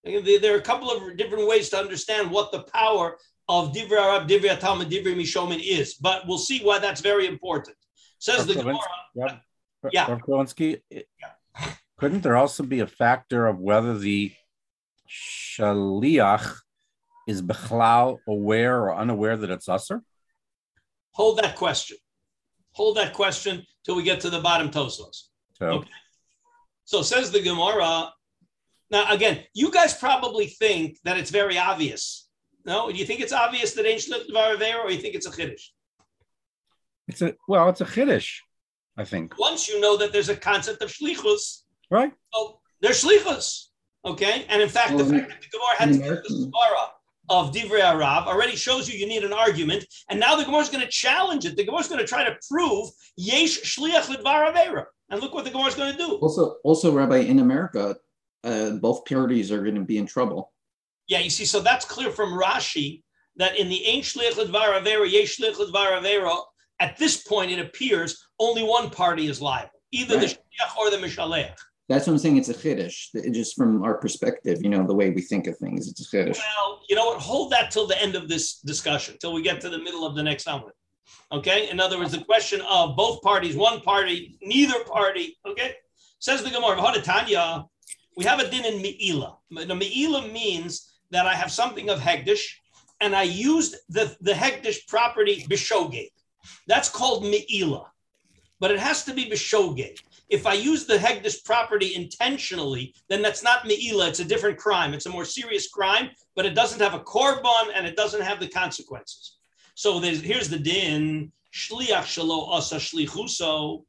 There 0.04 0.54
are 0.54 0.58
a 0.58 0.62
couple 0.62 0.90
of 0.90 1.16
different 1.16 1.48
ways 1.48 1.68
to 1.70 1.78
understand 1.78 2.30
what 2.30 2.50
the 2.52 2.64
power 2.64 3.16
of 3.48 3.72
Divrei 3.72 4.00
Arab, 4.00 4.28
Divrei 4.28 4.52
Atam, 4.52 4.80
and 4.80 4.90
Divrei 4.90 5.16
Mishomin 5.16 5.60
is, 5.64 5.94
but 5.94 6.26
we'll 6.26 6.38
see 6.38 6.60
why 6.60 6.78
that's 6.78 7.00
very 7.00 7.26
important. 7.26 7.76
Says 8.18 8.46
the 8.46 8.54
Gemara. 8.54 8.78
Yeah. 9.14 9.38
yeah. 9.92 10.18
yeah. 10.90 11.04
Couldn't 11.98 12.22
there 12.22 12.36
also 12.36 12.64
be 12.64 12.80
a 12.80 12.86
factor 12.86 13.46
of 13.46 13.58
whether 13.60 13.96
the 13.96 14.32
shaliach 15.12 16.56
is 17.28 17.42
bechlal 17.42 18.18
aware 18.26 18.82
or 18.82 18.94
unaware 18.94 19.36
that 19.36 19.50
it's 19.50 19.68
usher? 19.68 20.02
Hold 21.12 21.38
that 21.38 21.56
question. 21.56 21.98
Hold 22.72 22.96
that 22.96 23.12
question 23.12 23.66
till 23.84 23.96
we 23.96 24.02
get 24.02 24.20
to 24.20 24.30
the 24.30 24.40
bottom 24.40 24.70
Tosfos. 24.70 25.24
So. 25.58 25.66
Okay. 25.66 25.90
So 26.84 27.02
says 27.02 27.30
the 27.30 27.40
Gemara. 27.40 28.12
Now 28.90 29.10
again, 29.10 29.44
you 29.54 29.70
guys 29.70 29.94
probably 29.94 30.46
think 30.46 30.98
that 31.04 31.18
it's 31.18 31.30
very 31.30 31.58
obvious. 31.58 32.28
No, 32.64 32.90
do 32.90 32.96
you 32.96 33.04
think 33.04 33.20
it's 33.20 33.32
obvious 33.32 33.74
that 33.74 33.86
ain't 33.86 34.00
shlit 34.00 34.28
or 34.84 34.90
you 34.90 34.98
think 34.98 35.14
it's 35.14 35.26
a 35.26 35.30
chiddush? 35.30 35.68
It's 37.08 37.22
a 37.22 37.34
well, 37.48 37.68
it's 37.68 37.80
a 37.80 37.84
chiddush, 37.84 38.38
I 38.96 39.04
think. 39.04 39.38
Once 39.38 39.68
you 39.68 39.80
know 39.80 39.96
that 39.96 40.12
there's 40.12 40.28
a 40.28 40.36
concept 40.36 40.82
of 40.82 40.90
shlichus, 40.90 41.62
right? 41.90 42.12
So 42.32 42.60
there's 42.80 43.02
shlichus. 43.02 43.66
Okay, 44.04 44.44
and 44.48 44.60
in 44.60 44.68
fact, 44.68 44.90
well, 44.90 45.04
the 45.04 45.18
fact 45.18 45.28
that 45.28 45.40
the 45.40 45.48
Gemara 45.48 45.76
had 45.78 45.92
to 45.92 46.28
the 46.28 46.50
svara 46.50 46.88
of 47.28 47.54
Divrei 47.54 47.80
Arav 47.80 48.26
already 48.26 48.56
shows 48.56 48.92
you 48.92 48.98
you 48.98 49.06
need 49.06 49.22
an 49.22 49.32
argument, 49.32 49.84
and 50.10 50.18
now 50.18 50.34
the 50.34 50.44
Gemara 50.44 50.60
is 50.60 50.68
going 50.68 50.84
to 50.84 50.90
challenge 50.90 51.44
it. 51.44 51.56
The 51.56 51.64
Gemara 51.64 51.80
is 51.80 51.88
going 51.88 52.00
to 52.00 52.06
try 52.06 52.24
to 52.24 52.36
prove 52.50 52.88
Yesh 53.16 53.60
Shliach 53.60 54.06
Lidvar 54.06 54.52
Avera, 54.52 54.86
and 55.10 55.20
look 55.20 55.34
what 55.34 55.44
the 55.44 55.50
Gemara 55.50 55.68
is 55.68 55.76
going 55.76 55.92
to 55.92 55.98
do. 55.98 56.14
Also, 56.16 56.56
also, 56.64 56.92
Rabbi, 56.92 57.18
in 57.18 57.38
America, 57.38 57.96
uh, 58.42 58.70
both 58.70 59.04
parties 59.04 59.52
are 59.52 59.62
going 59.62 59.76
to 59.76 59.82
be 59.82 59.98
in 59.98 60.06
trouble. 60.06 60.52
Yeah, 61.06 61.20
you 61.20 61.30
see, 61.30 61.44
so 61.44 61.60
that's 61.60 61.84
clear 61.84 62.10
from 62.10 62.32
Rashi 62.32 63.02
that 63.36 63.56
in 63.56 63.68
the 63.68 63.82
Ein 63.88 64.00
Shliach 64.00 64.32
Lidvar 64.32 64.82
Avera, 64.82 65.10
Yesh 65.10 65.38
Shliach 65.38 65.54
Lidvar 65.54 66.02
Avera, 66.02 66.36
at 66.80 66.96
this 66.96 67.22
point 67.22 67.52
it 67.52 67.60
appears 67.60 68.26
only 68.40 68.64
one 68.64 68.90
party 68.90 69.28
is 69.28 69.40
liable, 69.40 69.70
either 69.92 70.18
the 70.18 70.26
shliach 70.26 70.76
or 70.76 70.90
the 70.90 70.96
mishalech. 70.96 71.54
That's 71.92 72.06
what 72.06 72.14
I'm 72.14 72.18
saying. 72.20 72.38
It's 72.38 72.48
a 72.48 72.54
chiddush. 72.54 73.34
Just 73.34 73.54
from 73.54 73.82
our 73.82 73.98
perspective, 73.98 74.62
you 74.62 74.70
know, 74.70 74.86
the 74.86 74.94
way 74.94 75.10
we 75.10 75.20
think 75.20 75.46
of 75.46 75.58
things, 75.58 75.88
it's 75.88 76.00
a 76.00 76.16
chiddush. 76.16 76.38
Well, 76.38 76.80
you 76.88 76.96
know 76.96 77.04
what? 77.04 77.20
Hold 77.20 77.52
that 77.52 77.70
till 77.70 77.86
the 77.86 78.00
end 78.00 78.14
of 78.14 78.30
this 78.30 78.60
discussion, 78.60 79.18
till 79.20 79.34
we 79.34 79.42
get 79.42 79.60
to 79.60 79.68
the 79.68 79.78
middle 79.78 80.06
of 80.06 80.16
the 80.16 80.22
next 80.22 80.46
Amud. 80.46 80.70
Okay. 81.30 81.68
In 81.68 81.80
other 81.80 81.98
words, 81.98 82.12
the 82.12 82.24
question 82.24 82.62
of 82.62 82.96
both 82.96 83.20
parties, 83.20 83.56
one 83.56 83.82
party, 83.82 84.38
neither 84.40 84.82
party. 84.84 85.36
Okay. 85.46 85.74
Says 86.18 86.42
the 86.42 86.48
Gemara, 86.48 86.76
Tanya, 87.02 87.66
we 88.16 88.24
have 88.24 88.40
a 88.40 88.48
din 88.50 88.64
in 88.64 88.80
Me'ila. 88.80 89.36
The 89.50 89.74
Me'ila 89.74 90.28
means 90.28 90.94
that 91.10 91.26
I 91.26 91.34
have 91.34 91.52
something 91.52 91.90
of 91.90 91.98
Hegdish 91.98 92.54
and 93.02 93.14
I 93.14 93.24
used 93.24 93.76
the, 93.90 94.16
the 94.22 94.32
Hegdish 94.32 94.86
property 94.86 95.44
Bishogate. 95.46 96.12
That's 96.66 96.88
called 96.88 97.24
Me'ila, 97.24 97.90
but 98.60 98.70
it 98.70 98.78
has 98.78 99.04
to 99.04 99.12
be 99.12 99.28
Bishogate. 99.28 99.98
If 100.32 100.46
I 100.46 100.54
use 100.54 100.86
the 100.86 100.96
Hegdish 100.96 101.44
property 101.44 101.94
intentionally, 101.94 102.94
then 103.10 103.20
that's 103.20 103.42
not 103.42 103.66
Me'ila, 103.66 104.08
it's 104.08 104.20
a 104.20 104.24
different 104.24 104.56
crime. 104.56 104.94
It's 104.94 105.04
a 105.04 105.10
more 105.10 105.26
serious 105.26 105.68
crime, 105.68 106.08
but 106.34 106.46
it 106.46 106.54
doesn't 106.54 106.80
have 106.80 106.94
a 106.94 107.00
korban 107.00 107.66
and 107.74 107.86
it 107.86 107.96
doesn't 107.96 108.22
have 108.22 108.40
the 108.40 108.48
consequences. 108.48 109.36
So 109.74 110.00
here's 110.00 110.48
the 110.48 110.58
din. 110.58 111.30
Shliach 111.52 112.06
shalo 112.14 112.48
asa 112.48 112.76
shlichuso. 112.76 113.84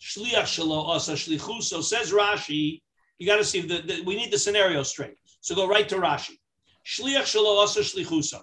Shliach 0.00 0.48
shalo 0.54 0.88
asa 0.88 1.12
shlichuso. 1.12 1.82
Says 1.82 2.10
Rashi. 2.10 2.80
You 3.18 3.26
got 3.26 3.36
to 3.36 3.44
see 3.44 3.60
the, 3.60 3.82
the 3.82 4.02
we 4.06 4.16
need 4.16 4.32
the 4.32 4.38
scenario 4.38 4.82
straight. 4.82 5.18
So 5.42 5.54
go 5.54 5.68
right 5.68 5.88
to 5.90 5.96
Rashi. 5.96 6.38
Shliach 6.86 7.28
shalo 7.32 7.62
asa 7.62 7.80
shlichuso. 7.80 8.40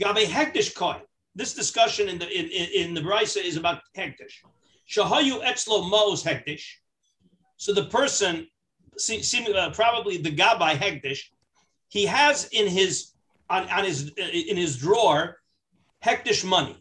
Gabe 0.00 0.26
hektish 0.26 0.74
koy. 0.74 1.00
This 1.36 1.54
discussion 1.54 2.08
in 2.08 2.18
the 2.18 2.28
in, 2.28 2.46
in, 2.46 2.68
in 2.80 2.94
the 2.94 3.00
Brisa 3.00 3.42
is 3.44 3.56
about 3.56 3.82
hektish. 3.96 4.42
Shahayu 4.92 5.42
etzlo 5.42 5.88
mo's 5.88 6.22
hektish. 6.22 6.64
So 7.56 7.72
the 7.72 7.86
person, 7.86 8.46
uh, 8.98 9.70
probably 9.70 10.18
the 10.18 10.34
Gabai 10.34 10.76
hektish, 10.76 11.30
he 11.88 12.04
has 12.06 12.48
in 12.52 12.66
his 12.66 13.12
on, 13.48 13.68
on 13.70 13.84
his 13.84 14.10
in 14.16 14.56
his 14.56 14.76
drawer 14.76 15.38
hektish 16.04 16.44
money. 16.44 16.76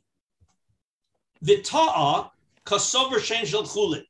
Vita'a 1.45 2.31
kasover 2.65 3.19
shel 3.19 3.63
chulin, 3.63 4.03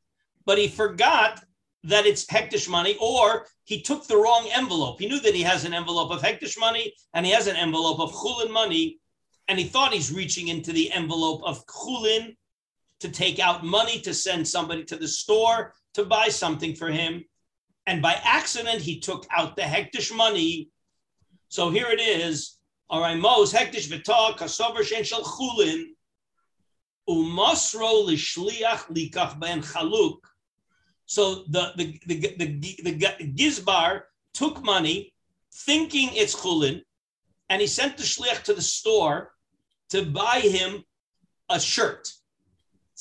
but 0.45 0.57
he 0.57 0.67
forgot 0.67 1.43
that 1.83 2.05
it's 2.05 2.25
hektish 2.25 2.69
money, 2.69 2.97
or 2.99 3.47
he 3.65 3.81
took 3.81 4.07
the 4.07 4.17
wrong 4.17 4.49
envelope. 4.53 4.99
He 4.99 5.07
knew 5.07 5.19
that 5.19 5.35
he 5.35 5.41
has 5.43 5.63
an 5.65 5.73
envelope 5.73 6.11
of 6.11 6.21
hektish 6.21 6.59
money 6.59 6.93
and 7.13 7.25
he 7.25 7.31
has 7.31 7.47
an 7.47 7.55
envelope 7.55 7.99
of 7.99 8.11
chulin 8.11 8.51
money, 8.51 8.99
and 9.47 9.59
he 9.59 9.65
thought 9.65 9.93
he's 9.93 10.11
reaching 10.11 10.47
into 10.47 10.71
the 10.71 10.91
envelope 10.91 11.41
of 11.43 11.65
chulin 11.67 12.35
to 13.01 13.09
take 13.09 13.39
out 13.39 13.65
money 13.65 13.99
to 14.01 14.13
send 14.13 14.47
somebody 14.47 14.83
to 14.85 14.95
the 14.95 15.07
store 15.07 15.73
to 15.95 16.05
buy 16.05 16.29
something 16.29 16.75
for 16.75 16.89
him. 16.89 17.25
And 17.87 18.01
by 18.01 18.19
accident, 18.23 18.81
he 18.81 18.99
took 18.99 19.25
out 19.31 19.55
the 19.55 19.63
hektish 19.63 20.15
money. 20.15 20.69
So 21.49 21.69
here 21.69 21.87
it 21.89 21.99
is. 21.99 22.57
All 22.89 23.01
right, 23.01 23.17
Mos 23.17 23.53
hektish 23.53 23.87
v'tah 23.89 24.37
kasover 24.37 24.83
shen 24.83 25.03
shel 25.03 25.23
chulin 25.23 25.85
umasro 27.09 28.07
lishliach 28.07 28.85
likach 28.95 29.39
ben 29.39 29.61
chaluk. 29.61 30.19
So 31.05 31.43
the 31.49 31.73
the 31.75 31.99
the 32.05 32.35
the, 32.37 32.45
the, 32.45 32.93
the 32.93 33.33
gizbar 33.33 34.03
took 34.33 34.63
money, 34.63 35.13
thinking 35.53 36.09
it's 36.13 36.35
chulin, 36.35 36.81
and 37.49 37.61
he 37.61 37.67
sent 37.67 37.97
the 37.97 38.03
shliach 38.03 38.43
to 38.43 38.53
the 38.53 38.61
store 38.61 39.31
to 39.89 40.05
buy 40.05 40.39
him 40.39 40.83
a 41.49 41.59
shirt. 41.59 42.11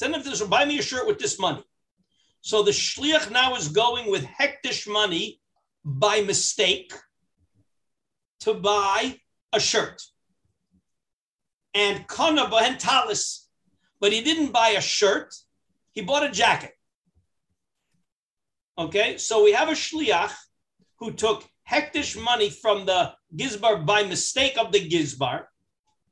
Send 0.01 0.15
him 0.15 0.23
to 0.23 0.31
the 0.31 0.47
buy 0.47 0.65
me 0.65 0.79
a 0.79 0.83
shirt 0.83 1.07
with 1.07 1.19
this 1.19 1.39
money. 1.39 1.63
So 2.41 2.63
the 2.63 2.71
shliach 2.71 3.31
now 3.31 3.55
is 3.57 3.69
going 3.69 4.11
with 4.11 4.25
hektish 4.25 4.91
money 4.91 5.43
by 5.85 6.23
mistake 6.23 6.91
to 8.45 8.55
buy 8.55 9.21
a 9.53 9.61
shirt. 9.61 10.01
And 11.75 12.09
kana 12.09 12.47
bahen 12.47 12.79
talis, 12.79 13.51
but 14.01 14.11
he 14.11 14.23
didn't 14.23 14.53
buy 14.53 14.71
a 14.71 14.81
shirt, 14.81 15.35
he 15.93 16.01
bought 16.01 16.25
a 16.25 16.31
jacket. 16.31 16.73
Okay, 18.79 19.19
so 19.19 19.45
we 19.45 19.53
have 19.53 19.69
a 19.69 19.73
shliach 19.73 20.33
who 20.99 21.13
took 21.13 21.47
hektish 21.71 22.17
money 22.19 22.49
from 22.49 22.87
the 22.87 23.13
gizbar 23.37 23.85
by 23.85 24.05
mistake 24.05 24.57
of 24.57 24.73
the 24.73 24.81
gizbar. 24.81 25.45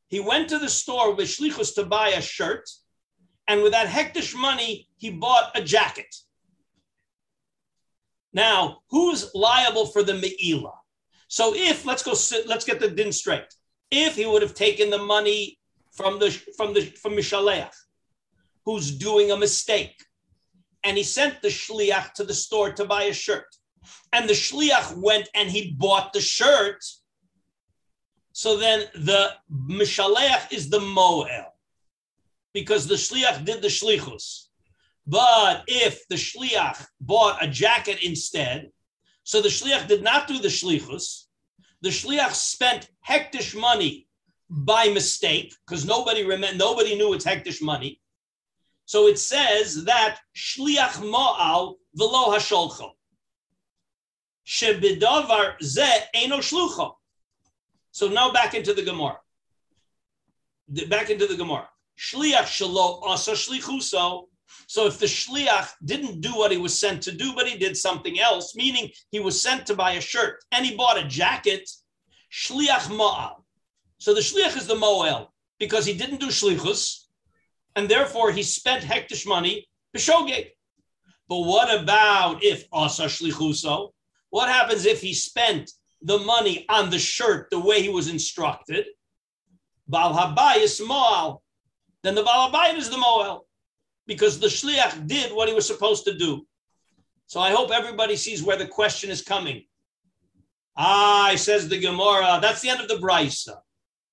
He 0.09 0.21
went 0.21 0.51
to 0.51 0.59
the 0.59 0.69
store 0.69 1.15
with 1.15 1.29
shlichus 1.29 1.75
to 1.77 1.87
buy 1.87 2.11
a 2.11 2.21
shirt, 2.21 2.69
and 3.49 3.63
with 3.63 3.73
that 3.73 3.89
hektish 3.89 4.35
money, 4.35 4.89
he 4.99 5.11
bought 5.11 5.51
a 5.57 5.63
jacket. 5.63 6.15
Now, 8.33 8.81
who's 8.91 9.35
liable 9.35 9.87
for 9.87 10.03
the 10.03 10.15
me'ila? 10.15 10.75
So 11.29 11.55
if 11.55 11.85
let's 11.87 12.03
go 12.03 12.15
sit, 12.15 12.47
let's 12.47 12.65
get 12.65 12.79
the 12.79 12.91
din 12.91 13.11
straight. 13.11 13.53
If 13.91 14.17
he 14.17 14.27
would 14.27 14.43
have 14.43 14.55
taken 14.55 14.91
the 14.91 14.99
money 14.99 15.59
from 15.93 16.19
the 16.19 16.31
from 16.57 16.75
the 16.75 16.83
from 16.83 17.13
Mishaleach, 17.13 17.75
who's 18.65 18.97
doing 18.97 19.31
a 19.31 19.37
mistake, 19.37 19.97
and 20.85 20.97
he 20.97 21.03
sent 21.03 21.41
the 21.41 21.49
shliach 21.49 22.13
to 22.15 22.25
the 22.25 22.35
store 22.35 22.73
to 22.73 22.85
buy 22.85 23.05
a 23.05 23.13
shirt, 23.15 23.47
and 24.13 24.29
the 24.29 24.35
shliach 24.35 24.95
went 24.97 25.29
and 25.35 25.51
he 25.51 25.75
bought 25.79 26.13
the 26.13 26.21
shirt. 26.21 26.85
So 28.33 28.57
then 28.59 28.85
the 28.95 29.33
Mishaleach 29.51 30.53
is 30.53 30.69
the 30.69 30.81
moel, 30.81 31.27
because 32.55 32.87
the 32.87 32.95
shliach 32.95 33.45
did 33.45 33.63
the 33.63 33.69
shlichus. 33.69 34.47
But 35.07 35.65
if 35.67 36.07
the 36.09 36.17
shliach 36.17 36.87
bought 37.01 37.43
a 37.43 37.49
jacket 37.49 37.99
instead, 38.03 38.71
so 39.25 39.41
the 39.41 39.49
shliach 39.49 39.89
did 39.89 40.03
not 40.03 40.29
do 40.29 40.39
the 40.39 40.49
shlichus. 40.49 41.25
The 41.81 41.91
shliach 41.91 42.33
spent 42.33 42.91
hektish 43.07 43.59
money 43.59 44.09
by 44.51 44.89
mistake 44.89 45.55
because 45.67 45.85
nobody 45.85 46.25
remember, 46.25 46.57
nobody 46.57 46.97
knew 46.97 47.13
it's 47.15 47.25
hektish 47.25 47.63
money. 47.63 48.01
So 48.87 49.07
it 49.07 49.19
says 49.19 49.85
that 49.85 50.19
shliach 50.37 51.03
mo'al 51.03 51.75
velo 51.95 52.35
hasholcho. 52.35 52.93
Shebidavar 54.47 55.63
ze 55.63 55.89
eno 56.15 56.39
shlucho. 56.39 56.95
So 57.91 58.09
now 58.09 58.33
back 58.33 58.55
into 58.55 58.73
the 58.73 58.83
Gemara. 58.83 59.19
Back 60.89 61.11
into 61.11 61.27
the 61.27 61.37
Gemara. 61.37 61.69
Shliach 61.99 62.45
shalo 62.45 63.03
asa 63.05 63.33
shlichuso. 63.33 64.25
So 64.67 64.87
if 64.87 64.99
the 64.99 65.07
shliach 65.07 65.71
didn't 65.85 66.21
do 66.21 66.31
what 66.35 66.53
he 66.53 66.59
was 66.59 66.79
sent 66.79 67.03
to 67.03 67.13
do, 67.13 67.33
but 67.35 67.49
he 67.49 67.59
did 67.59 67.77
something 67.77 68.21
else, 68.21 68.55
meaning 68.55 68.91
he 69.11 69.21
was 69.21 69.41
sent 69.41 69.67
to 69.67 69.75
buy 69.75 69.93
a 69.93 70.01
shirt 70.01 70.45
and 70.53 70.65
he 70.65 70.77
bought 70.77 70.99
a 70.99 71.05
jacket, 71.05 71.69
shliach 72.33 72.89
ma'al. 72.89 73.43
So 73.99 74.15
the 74.15 74.21
shliach 74.21 74.57
is 74.57 74.67
the 74.67 74.77
moel 74.77 75.33
because 75.59 75.85
he 75.85 75.95
didn't 75.95 76.21
do 76.21 76.29
shlichus, 76.29 77.07
and 77.75 77.89
therefore 77.89 78.31
he 78.31 78.43
spent 78.43 78.85
hektish 78.85 79.27
money 79.27 79.67
b'shogeg. 79.97 80.51
But 81.29 81.41
what 81.41 81.83
about 81.83 82.45
if 82.45 82.65
asa 82.73 83.07
shlichuso? 83.07 83.91
What 84.31 84.49
happens 84.49 84.85
if 84.85 85.01
he 85.01 85.15
spent 85.15 85.71
the 86.03 86.19
money 86.19 86.65
on 86.69 86.91
the 86.91 86.99
shirt 86.99 87.49
the 87.51 87.59
way 87.59 87.83
he 87.83 87.89
was 87.89 88.09
instructed? 88.09 88.87
Bal 89.89 90.15
habayis 90.15 90.87
moal. 90.87 91.43
Then 92.03 92.15
the 92.15 92.23
bal 92.23 92.51
habayit 92.51 92.77
is 92.77 92.91
the 92.91 92.97
moel 92.97 93.47
because 94.07 94.39
the 94.39 94.47
shliach 94.47 95.07
did 95.07 95.33
what 95.33 95.49
he 95.49 95.55
was 95.55 95.67
supposed 95.67 96.05
to 96.05 96.17
do. 96.17 96.47
So 97.27 97.41
I 97.41 97.51
hope 97.51 97.71
everybody 97.71 98.17
sees 98.17 98.43
where 98.43 98.57
the 98.57 98.67
question 98.67 99.11
is 99.11 99.23
coming. 99.23 99.65
Ah, 100.77 101.33
says 101.37 101.69
the 101.69 101.79
Gemara. 101.79 102.39
That's 102.41 102.63
the 102.63 102.71
end 102.71 102.81
of 102.81 102.89
the 102.89 102.97
brisa. 102.97 103.57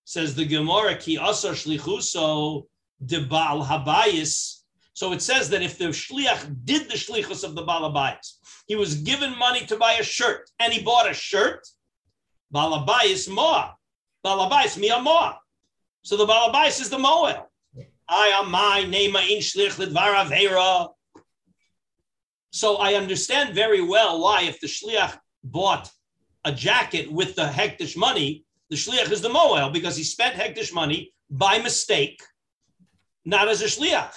Says 0.04 0.36
the 0.36 0.46
Gemara, 0.46 0.98
ki 0.98 1.18
asar 1.18 1.54
shlichuso 1.54 2.66
de 3.06 3.22
bal 3.22 3.64
habayis. 3.64 4.62
So 4.94 5.14
it 5.14 5.22
says 5.22 5.50
that 5.50 5.62
if 5.62 5.78
the 5.78 5.86
shliach 5.86 6.66
did 6.66 6.90
the 6.90 6.96
shlichus 6.96 7.44
of 7.44 7.56
the 7.56 7.64
bal 7.64 7.90
habayis, 7.90 8.38
he 8.68 8.76
was 8.76 8.96
given 8.96 9.38
money 9.38 9.66
to 9.68 9.78
buy 9.78 9.94
a 9.94 10.04
shirt, 10.04 10.50
and 10.60 10.74
he 10.74 10.82
bought 10.82 11.10
a 11.10 11.14
shirt. 11.14 11.68
Bal 12.52 12.86
habayis 12.86 13.30
moa, 13.30 13.76
bal 14.24 14.50
habayis 14.50 14.78
mia. 14.78 15.40
So 16.04 16.18
the 16.18 16.26
bal 16.26 16.52
habayis 16.52 16.82
is 16.82 16.90
the 16.90 17.00
moel. 17.00 17.50
I 18.08 18.28
am 18.28 18.52
my 18.52 18.84
name 18.84 19.16
in 19.16 19.40
shlich 19.40 19.78
lidvar 19.78 20.14
avera. 20.16 20.90
So 22.52 22.78
I 22.78 22.94
understand 22.94 23.56
very 23.56 23.82
well 23.82 24.22
why 24.22 24.44
if 24.44 24.60
the 24.60 24.68
shliach 24.68 25.18
bought 25.44 25.90
a 26.44 26.52
jacket 26.52 27.12
with 27.12 27.36
the 27.36 27.48
hektish 27.48 27.98
money, 27.98 28.46
the 28.70 28.76
shliach 28.76 29.12
is 29.12 29.22
the 29.22 29.30
moel 29.30 29.72
because 29.72 29.98
he 29.98 30.04
spent 30.04 30.36
hektish 30.36 30.74
money 30.74 31.14
by 31.30 31.58
mistake, 31.58 32.22
not 33.26 33.48
as 33.48 33.62
a 33.62 33.66
shliach. 33.66 34.14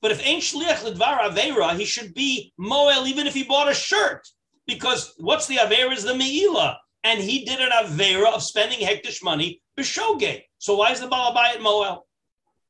But 0.00 0.12
if 0.12 0.24
ain't 0.24 0.42
shliach 0.42 0.84
lidvar 0.84 1.20
avera, 1.20 1.76
he 1.76 1.84
should 1.84 2.14
be 2.14 2.52
moel 2.58 3.06
even 3.06 3.26
if 3.26 3.34
he 3.34 3.42
bought 3.42 3.70
a 3.70 3.74
shirt 3.74 4.26
because 4.66 5.14
what's 5.18 5.46
the 5.48 5.56
avera 5.56 5.92
is 5.92 6.04
the 6.04 6.12
meila, 6.12 6.76
and 7.04 7.20
he 7.20 7.44
did 7.44 7.58
an 7.60 7.70
avera 7.70 8.32
of 8.32 8.42
spending 8.42 8.78
hektish 8.78 9.22
money 9.22 9.60
b'shogeg. 9.76 10.44
So 10.58 10.76
why 10.76 10.92
is 10.92 11.00
the 11.00 11.08
balabayit 11.08 11.60
moel? 11.60 12.06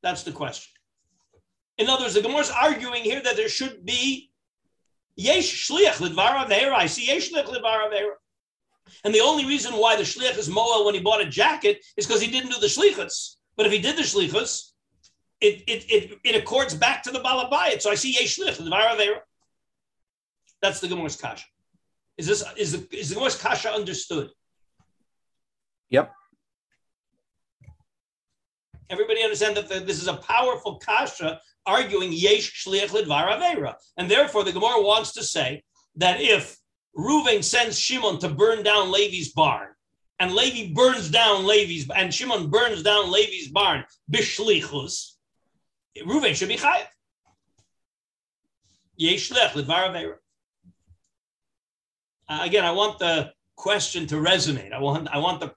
That's 0.02 0.22
the 0.22 0.32
question. 0.32 0.72
In 1.78 1.88
other 1.88 2.04
words, 2.04 2.14
the 2.14 2.22
Gemara 2.22 2.40
is 2.40 2.50
arguing 2.50 3.02
here 3.02 3.22
that 3.22 3.36
there 3.36 3.48
should 3.48 3.84
be 3.84 4.30
yesh 5.16 5.68
shliach 5.68 5.96
lidvar 5.96 6.46
avera. 6.46 6.72
I 6.72 6.86
see 6.86 7.06
yesh 7.06 7.32
shliach 7.32 7.46
lidvar 7.46 7.88
avera. 7.88 8.14
And 9.04 9.14
the 9.14 9.20
only 9.20 9.46
reason 9.46 9.74
why 9.74 9.96
the 9.96 10.02
shliach 10.02 10.36
is 10.38 10.48
moel 10.48 10.84
when 10.84 10.94
he 10.94 11.00
bought 11.00 11.20
a 11.20 11.26
jacket 11.26 11.84
is 11.96 12.06
because 12.06 12.20
he 12.20 12.30
didn't 12.30 12.50
do 12.50 12.60
the 12.60 12.66
shlichus. 12.66 13.36
But 13.56 13.66
if 13.66 13.72
he 13.72 13.78
did 13.78 13.96
the 13.96 14.02
shlichus, 14.02 14.72
it, 15.40 15.62
it, 15.66 15.84
it, 15.90 16.18
it 16.24 16.34
accords 16.36 16.74
back 16.74 17.02
to 17.04 17.10
the 17.10 17.20
balabayit. 17.20 17.80
So 17.80 17.90
I 17.90 17.94
see 17.94 18.12
yesh 18.12 18.38
shliach 18.38 18.60
lidvar 18.60 18.88
avera. 18.88 19.20
That's 20.60 20.80
the 20.80 20.88
Gemara's 20.88 21.16
kasha. 21.16 21.46
Is 22.18 22.26
this 22.26 22.44
is 22.56 22.72
the 22.72 22.96
is 22.96 23.08
the 23.08 23.14
Gemara's 23.14 23.40
kasha 23.40 23.70
understood? 23.70 24.30
Yep. 25.90 26.12
Everybody 28.92 29.22
understand 29.22 29.56
that 29.56 29.70
this 29.86 30.02
is 30.02 30.06
a 30.06 30.18
powerful 30.18 30.76
kasha 30.76 31.40
arguing 31.64 32.12
yesh 32.12 32.62
shliach 32.62 32.90
lidvar 32.90 33.26
avera, 33.34 33.74
and 33.96 34.10
therefore 34.10 34.44
the 34.44 34.52
Gemara 34.52 34.82
wants 34.82 35.14
to 35.14 35.24
say 35.24 35.62
that 35.96 36.20
if 36.20 36.58
Ruvain 36.94 37.42
sends 37.42 37.78
Shimon 37.78 38.18
to 38.18 38.28
burn 38.28 38.62
down 38.62 38.92
Levi's 38.92 39.32
barn, 39.32 39.68
and 40.20 40.34
Levi 40.34 40.74
burns 40.74 41.08
down 41.08 41.46
Levi's, 41.46 41.88
and 41.88 42.12
Shimon 42.12 42.50
burns 42.50 42.82
down 42.82 43.10
Levi's 43.10 43.50
barn 43.50 43.84
bishlichus, 44.10 45.12
Ruvain 46.06 46.34
should 46.34 46.48
be 46.48 46.56
chayav. 46.56 46.86
Yesh 48.96 49.30
shliach 49.30 49.52
lidvar 49.52 49.88
avera. 49.88 50.16
Uh, 52.28 52.40
again, 52.42 52.66
I 52.66 52.72
want 52.72 52.98
the 52.98 53.32
question 53.56 54.06
to 54.08 54.16
resonate. 54.16 54.72
I 54.74 54.80
want 54.80 55.08
I 55.08 55.16
want 55.16 55.40
the 55.40 55.54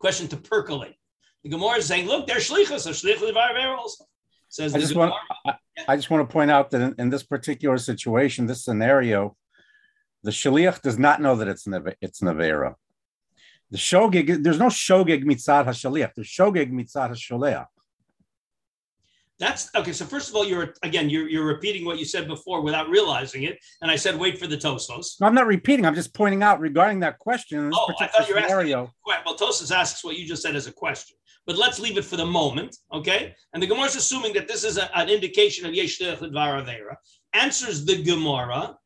question 0.00 0.26
to 0.28 0.36
percolate. 0.36 0.96
The 1.44 1.50
Gemara 1.50 1.78
is 1.78 1.86
saying, 1.86 2.06
look, 2.06 2.26
they're 2.26 2.36
shlichus, 2.36 2.84
they're 2.84 2.92
shlich 2.92 3.18
levar 3.18 3.76
also. 3.76 4.04
Says 4.48 4.74
I 4.74 4.78
just 4.78 4.92
Gemara, 4.92 5.10
want 5.10 5.22
I, 5.46 5.54
yeah. 5.76 5.84
I, 5.88 5.96
just 5.96 6.10
want 6.10 6.28
to 6.28 6.32
point 6.32 6.50
out 6.50 6.70
that 6.70 6.80
in, 6.80 6.94
in, 6.98 7.10
this 7.10 7.22
particular 7.22 7.78
situation, 7.78 8.46
this 8.46 8.64
scenario, 8.64 9.36
the 10.22 10.30
shliach 10.30 10.82
does 10.82 10.98
not 10.98 11.20
know 11.22 11.36
that 11.36 11.48
it's 11.48 11.66
it's 12.00 12.20
nevera. 12.20 12.74
The 13.70 13.78
shogeg, 13.78 14.42
there's 14.44 14.58
no 14.58 14.66
shogeg 14.66 15.24
mitzad 15.24 15.64
hashaliach. 15.64 16.12
There's 16.14 16.28
shogeg 16.28 16.70
mitzad 16.70 17.10
hasholeach. 17.10 17.66
That's 19.38 19.70
okay. 19.74 19.92
So 19.92 20.04
first 20.04 20.28
of 20.28 20.36
all, 20.36 20.44
you're 20.44 20.74
again 20.82 21.10
you're 21.10 21.28
you're 21.28 21.46
repeating 21.46 21.84
what 21.84 21.98
you 21.98 22.04
said 22.04 22.28
before 22.28 22.62
without 22.62 22.88
realizing 22.88 23.42
it. 23.44 23.58
And 23.80 23.90
I 23.90 23.96
said 23.96 24.16
wait 24.16 24.38
for 24.38 24.46
the 24.46 24.56
Tosfos. 24.56 25.20
No, 25.20 25.26
I'm 25.26 25.34
not 25.34 25.46
repeating. 25.46 25.84
I'm 25.84 25.94
just 25.94 26.14
pointing 26.14 26.42
out 26.42 26.60
regarding 26.60 27.00
that 27.00 27.18
question. 27.18 27.70
oh, 27.74 27.92
I 27.98 28.06
thought 28.06 28.28
you 28.28 28.34
were 28.34 28.42
scenario. 28.42 28.92
asking. 29.06 29.22
Well, 29.26 29.36
Tosfos 29.36 29.74
asks 29.74 30.04
what 30.04 30.16
you 30.16 30.26
just 30.26 30.42
said 30.42 30.54
as 30.54 30.66
a 30.66 30.72
question, 30.72 31.16
but 31.46 31.56
let's 31.56 31.80
leave 31.80 31.98
it 31.98 32.04
for 32.04 32.16
the 32.16 32.26
moment, 32.26 32.76
okay? 32.92 33.34
And 33.52 33.62
the 33.62 33.66
Gemara 33.66 33.86
is 33.86 33.96
assuming 33.96 34.32
that 34.34 34.46
this 34.46 34.64
is 34.64 34.78
a, 34.78 34.96
an 34.96 35.08
indication 35.08 35.66
of 35.66 35.74
Yesh 35.74 35.98
Vera. 35.98 36.96
Answers 37.32 37.84
the 37.84 38.02
Gemara. 38.02 38.76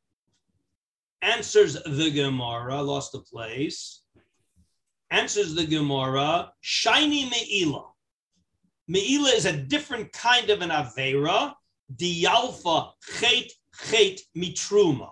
Answers 1.23 1.75
the 1.85 2.11
Gemara. 2.11 2.81
Lost 2.83 3.13
the 3.13 3.21
place. 3.21 4.03
Answers 5.11 5.55
the 5.55 5.67
Gemara. 5.67 6.53
Shiny 6.61 7.29
Me'ilah. 7.29 7.85
Me'ila 8.89 9.31
is 9.31 9.47
a 9.47 9.53
different 9.53 10.13
kind 10.13 10.51
of 10.51 10.63
an 10.63 10.71
Avera, 10.71 11.55
Dialpha 11.95 12.93
Chet 13.19 13.51
Chet 13.89 14.21
Mitruma. 14.37 15.11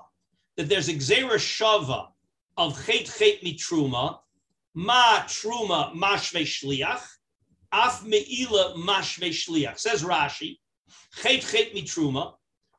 That 0.57 0.69
there's 0.69 0.89
a 0.89 0.95
Gezeira 0.95 1.35
Shava 1.35 2.09
of 2.57 2.85
Chet 2.87 3.07
Chet 3.07 3.43
Mitruma, 3.43 4.19
Ma 4.75 5.21
Truma 5.23 5.93
Mashve 5.95 6.43
Shliach, 6.43 7.03
Af 7.73 8.05
Me'ila 8.05 8.75
Mashve 8.77 9.31
Shliach. 9.31 9.79
Says 9.79 10.05
Rashi, 10.05 10.59
Chet 11.17 11.43
Chet 11.43 11.75
Mitruma. 11.75 12.35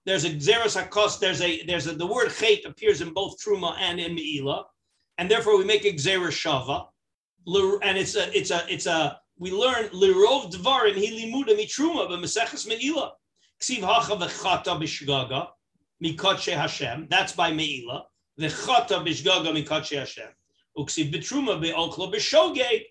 There's 0.05 0.23
a 0.23 0.29
Xeris 0.29 0.81
Hakos, 0.81 1.19
there's 1.19 1.41
a, 1.41 1.65
there's 1.65 1.87
a, 1.87 1.95
the 1.95 2.05
word 2.05 2.31
Chet 2.31 2.63
appears 2.65 3.01
in 3.01 3.11
both 3.11 3.37
Truma 3.43 3.75
and 3.79 3.99
in 3.99 4.13
Me'ila, 4.15 4.65
and 5.17 5.29
therefore 5.29 5.57
we 5.57 5.65
make 5.65 5.83
a 5.83 5.91
Gezeira 5.91 6.29
Shava. 6.29 6.87
And 7.83 7.97
it's 7.97 8.15
a, 8.15 8.37
it's 8.37 8.51
a, 8.51 8.65
it's 8.69 8.85
a, 8.85 9.19
we 9.37 9.51
learn 9.51 9.89
lirov 9.89 10.51
dvarim 10.51 10.95
hi 10.95 11.11
limuda 11.11 11.57
mitruma 11.57 12.07
b'meseches 12.09 12.67
meila. 12.67 13.11
Ksiv 13.61 13.81
hacha 13.81 14.15
v'chata 14.15 14.79
b'shgaga 14.79 15.47
mikodshe 16.03 16.53
Hashem. 16.53 17.07
That's 17.09 17.33
by 17.33 17.51
meila. 17.51 18.03
V'chata 18.39 19.05
b'shgaga 19.05 19.51
mikodshe 19.51 19.99
Hashem. 19.99 20.29
Uksiv 20.77 21.13
b'truma 21.13 21.61
be'okla 21.61 22.13
b'shogeg. 22.13 22.83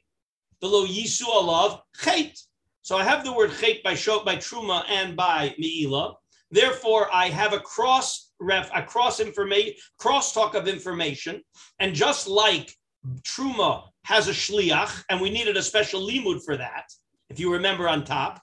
Below 0.60 0.86
yisu 0.86 1.22
alav 1.22 1.80
chait. 1.98 2.38
So 2.82 2.98
I 2.98 3.04
have 3.04 3.24
the 3.24 3.32
word 3.32 3.50
chait 3.50 3.82
by 3.82 3.94
shog 3.94 4.26
by 4.26 4.36
truma 4.36 4.84
and 4.88 5.16
by 5.16 5.54
meila. 5.58 6.14
Therefore, 6.50 7.08
I 7.12 7.30
have 7.30 7.54
a 7.54 7.60
cross 7.60 8.32
ref, 8.38 8.70
a 8.74 8.82
cross 8.82 9.18
information, 9.18 9.74
cross 9.98 10.34
talk 10.34 10.54
of 10.54 10.68
information, 10.68 11.42
and 11.80 11.94
just 11.94 12.28
like 12.28 12.76
truma 13.22 13.88
has 14.04 14.28
a 14.28 14.32
shliach, 14.32 15.04
and 15.08 15.20
we 15.20 15.30
needed 15.30 15.56
a 15.56 15.62
special 15.62 16.06
limud 16.06 16.44
for 16.44 16.56
that, 16.56 16.84
if 17.30 17.40
you 17.40 17.52
remember 17.52 17.88
on 17.88 18.04
top. 18.04 18.40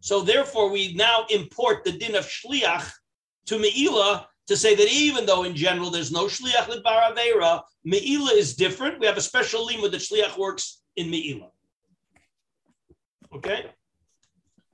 So 0.00 0.20
therefore, 0.20 0.70
we 0.70 0.94
now 0.94 1.26
import 1.30 1.84
the 1.84 1.92
din 1.92 2.14
of 2.14 2.26
shliach 2.26 2.90
to 3.46 3.58
Me'ila 3.58 4.28
to 4.46 4.56
say 4.56 4.74
that 4.74 4.88
even 4.88 5.26
though 5.26 5.42
in 5.44 5.54
general 5.54 5.90
there's 5.90 6.12
no 6.12 6.26
shliach 6.26 6.68
lidbar 6.68 7.12
avera, 7.12 7.62
Me'ila 7.84 8.32
is 8.32 8.54
different. 8.54 8.98
We 8.98 9.06
have 9.06 9.16
a 9.16 9.22
special 9.22 9.66
limud 9.66 9.90
that 9.92 10.00
shliach 10.00 10.38
works 10.38 10.82
in 10.96 11.10
Me'ila. 11.10 11.50
Okay? 13.34 13.66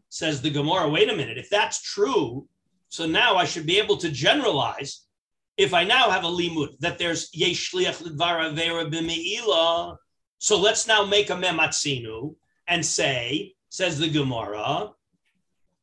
Says 0.08 0.40
the 0.40 0.50
Gemara, 0.50 0.88
wait 0.88 1.10
a 1.10 1.16
minute, 1.16 1.38
if 1.38 1.48
that's 1.50 1.80
true, 1.80 2.46
so 2.90 3.06
now 3.06 3.36
I 3.36 3.44
should 3.44 3.66
be 3.66 3.78
able 3.78 3.96
to 3.96 4.10
generalize 4.10 5.06
if 5.56 5.74
I 5.74 5.84
now 5.84 6.10
have 6.10 6.24
a 6.24 6.28
limud 6.28 6.78
that 6.80 6.98
there's 6.98 7.30
yesh 7.32 7.72
shliach 7.72 8.02
lidvar 8.02 8.52
avera 8.52 8.90
b'me'ila, 8.92 9.96
so 10.42 10.58
let's 10.58 10.88
now 10.88 11.04
make 11.04 11.30
a 11.30 11.34
mematzinu 11.34 12.34
and 12.66 12.84
say, 12.84 13.54
says 13.68 14.00
the 14.00 14.08
Gemara. 14.08 14.90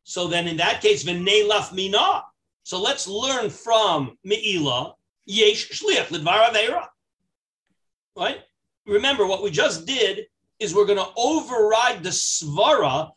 So 0.04 0.28
then 0.28 0.50
in 0.50 0.58
that 0.58 0.82
case, 0.82 1.06
v'neilaf 1.06 1.72
mina. 1.72 2.26
So 2.64 2.82
let's 2.82 3.08
learn 3.08 3.50
from 3.52 4.18
Me'ila, 4.26 4.96
yesh 5.26 5.70
shliach 5.70 6.08
lidvar 6.08 6.50
avera. 6.50 6.88
Right? 8.18 8.40
Remember, 8.86 9.26
what 9.26 9.44
we 9.44 9.50
just 9.50 9.86
did 9.86 10.26
is 10.60 10.76
we're 10.76 10.86
going 10.86 10.98
to 10.98 11.14
override 11.16 12.04
the 12.04 12.10
svara 12.10 13.12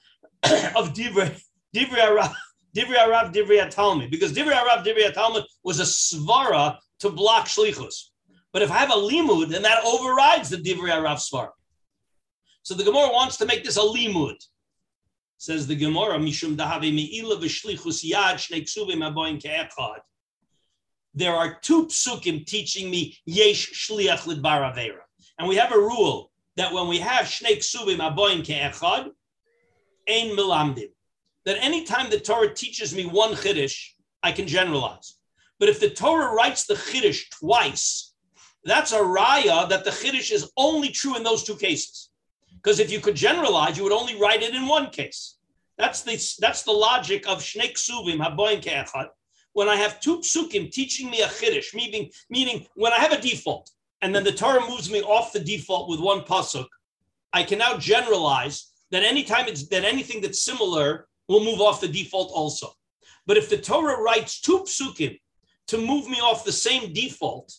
of 0.76 0.94
divrei 0.94 1.34
arav, 1.74 2.32
divrei 2.72 2.98
arav, 2.98 3.34
divrei 3.34 4.08
because 4.08 4.32
divrei 4.32 4.54
arav, 4.54 4.86
divrei 4.86 5.44
was 5.64 5.80
a 5.80 5.82
svara 5.82 6.78
to 7.00 7.10
block 7.10 7.46
shlichus. 7.46 8.11
But 8.52 8.62
if 8.62 8.70
I 8.70 8.78
have 8.78 8.90
a 8.90 8.94
limud, 8.94 9.48
then 9.48 9.62
that 9.62 9.84
overrides 9.84 10.50
the 10.50 10.58
divrei 10.58 10.90
Arav 10.90 11.16
Svar. 11.16 11.50
So 12.62 12.74
the 12.74 12.84
Gemara 12.84 13.08
wants 13.12 13.36
to 13.38 13.46
make 13.46 13.64
this 13.64 13.76
a 13.76 13.80
limud. 13.80 14.36
Says 15.38 15.66
the 15.66 15.74
Gemara, 15.74 16.18
Mishum 16.18 16.56
dahavi 16.56 16.94
me'ila 16.94 17.36
v'shlichus 17.36 18.08
yad 18.08 18.34
shnei 18.34 18.62
ksuvim. 18.62 20.00
There 21.14 21.34
are 21.34 21.58
two 21.60 21.86
psukim 21.86 22.46
teaching 22.46 22.90
me 22.90 23.18
yesh 23.26 23.72
shliach 23.72 24.20
lidbar 24.20 24.72
avera. 24.72 25.00
And 25.38 25.48
we 25.48 25.56
have 25.56 25.72
a 25.72 25.78
rule 25.78 26.30
that 26.56 26.72
when 26.72 26.88
we 26.88 26.98
have 26.98 27.26
shnei 27.26 27.56
ksuvim 27.56 28.06
aboin 28.06 28.42
ke'echad, 28.42 29.10
ein 30.08 30.36
milamdim. 30.36 30.90
That 31.44 31.58
anytime 31.60 32.10
the 32.10 32.20
Torah 32.20 32.54
teaches 32.54 32.94
me 32.94 33.06
one 33.06 33.32
chiddush, 33.32 33.94
I 34.22 34.30
can 34.30 34.46
generalize. 34.46 35.16
But 35.58 35.68
if 35.68 35.80
the 35.80 35.90
Torah 35.90 36.32
writes 36.32 36.66
the 36.66 36.74
chiddush 36.74 37.30
twice, 37.30 38.11
that's 38.64 38.92
a 38.92 38.98
raya 38.98 39.68
that 39.68 39.84
the 39.84 39.90
chiddush 39.90 40.30
is 40.30 40.50
only 40.56 40.90
true 40.90 41.16
in 41.16 41.22
those 41.22 41.42
two 41.42 41.56
cases. 41.56 42.10
Because 42.54 42.78
if 42.78 42.92
you 42.92 43.00
could 43.00 43.16
generalize, 43.16 43.76
you 43.76 43.82
would 43.82 43.92
only 43.92 44.18
write 44.20 44.42
it 44.42 44.54
in 44.54 44.66
one 44.66 44.90
case. 44.90 45.38
That's 45.78 46.02
the 46.02 46.16
that's 46.38 46.62
the 46.62 46.72
logic 46.72 47.26
of 47.26 47.38
shnei 47.38 47.72
ksuvim 47.72 48.18
haboin 48.18 48.62
ke'echad. 48.62 49.08
When 49.52 49.68
I 49.68 49.76
have 49.76 50.00
two 50.00 50.18
psukim 50.18 50.70
teaching 50.70 51.10
me 51.10 51.22
a 51.22 51.26
chiddush, 51.26 51.74
meaning 51.74 52.10
meaning 52.30 52.66
when 52.74 52.92
I 52.92 52.98
have 52.98 53.12
a 53.12 53.20
default, 53.20 53.70
and 54.00 54.14
then 54.14 54.22
the 54.22 54.32
Torah 54.32 54.66
moves 54.68 54.90
me 54.90 55.02
off 55.02 55.32
the 55.32 55.40
default 55.40 55.88
with 55.88 55.98
one 55.98 56.20
pasuk, 56.20 56.66
I 57.32 57.42
can 57.42 57.58
now 57.58 57.76
generalize 57.78 58.70
that 58.92 59.02
anytime 59.02 59.48
it's 59.48 59.66
that 59.68 59.84
anything 59.84 60.20
that's 60.20 60.44
similar 60.44 61.08
will 61.28 61.44
move 61.44 61.60
off 61.60 61.80
the 61.80 61.88
default 61.88 62.30
also. 62.32 62.72
But 63.26 63.36
if 63.36 63.48
the 63.48 63.58
Torah 63.58 64.00
writes 64.00 64.40
two 64.40 64.60
psukim 64.60 65.18
to 65.68 65.78
move 65.78 66.08
me 66.08 66.20
off 66.20 66.44
the 66.44 66.52
same 66.52 66.92
default, 66.92 67.52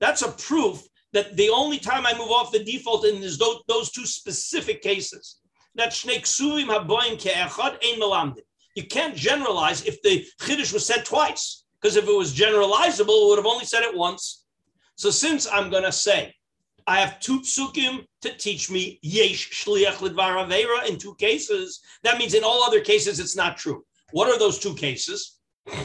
that's 0.00 0.22
a 0.22 0.32
proof 0.32 0.82
that 1.12 1.36
the 1.36 1.50
only 1.50 1.78
time 1.78 2.04
I 2.06 2.16
move 2.16 2.30
off 2.30 2.52
the 2.52 2.62
default 2.62 3.06
in 3.06 3.22
is 3.22 3.38
those, 3.38 3.62
those 3.68 3.90
two 3.90 4.06
specific 4.06 4.82
cases. 4.82 5.40
That 5.74 5.90
shnei 5.90 6.20
ksuvim 6.20 6.66
haboim 6.66 7.20
ke'echad 7.20 7.78
ein 7.84 8.00
melamdim. 8.00 8.42
You 8.74 8.84
can't 8.84 9.16
generalize 9.16 9.86
if 9.86 10.02
the 10.02 10.26
chiddush 10.40 10.72
was 10.72 10.84
said 10.84 11.04
twice, 11.04 11.64
because 11.80 11.96
if 11.96 12.06
it 12.06 12.14
was 12.14 12.34
generalizable, 12.34 13.24
it 13.24 13.28
would 13.28 13.38
have 13.38 13.46
only 13.46 13.64
said 13.64 13.82
it 13.82 13.96
once. 13.96 14.44
So 14.96 15.10
since 15.10 15.46
I'm 15.50 15.70
going 15.70 15.84
to 15.84 15.92
say, 15.92 16.34
I 16.86 17.00
have 17.00 17.18
two 17.20 17.40
psukim 17.40 18.04
to 18.22 18.36
teach 18.36 18.70
me 18.70 18.98
yesh 19.02 19.50
shliach 19.50 19.96
lidvar 19.96 20.46
avera 20.46 20.88
in 20.88 20.98
two 20.98 21.14
cases, 21.16 21.80
that 22.02 22.18
means 22.18 22.34
in 22.34 22.44
all 22.44 22.62
other 22.62 22.80
cases 22.80 23.18
it's 23.18 23.36
not 23.36 23.56
true. 23.56 23.84
What 24.12 24.28
are 24.28 24.38
those 24.38 24.58
two 24.58 24.74
cases? 24.74 25.38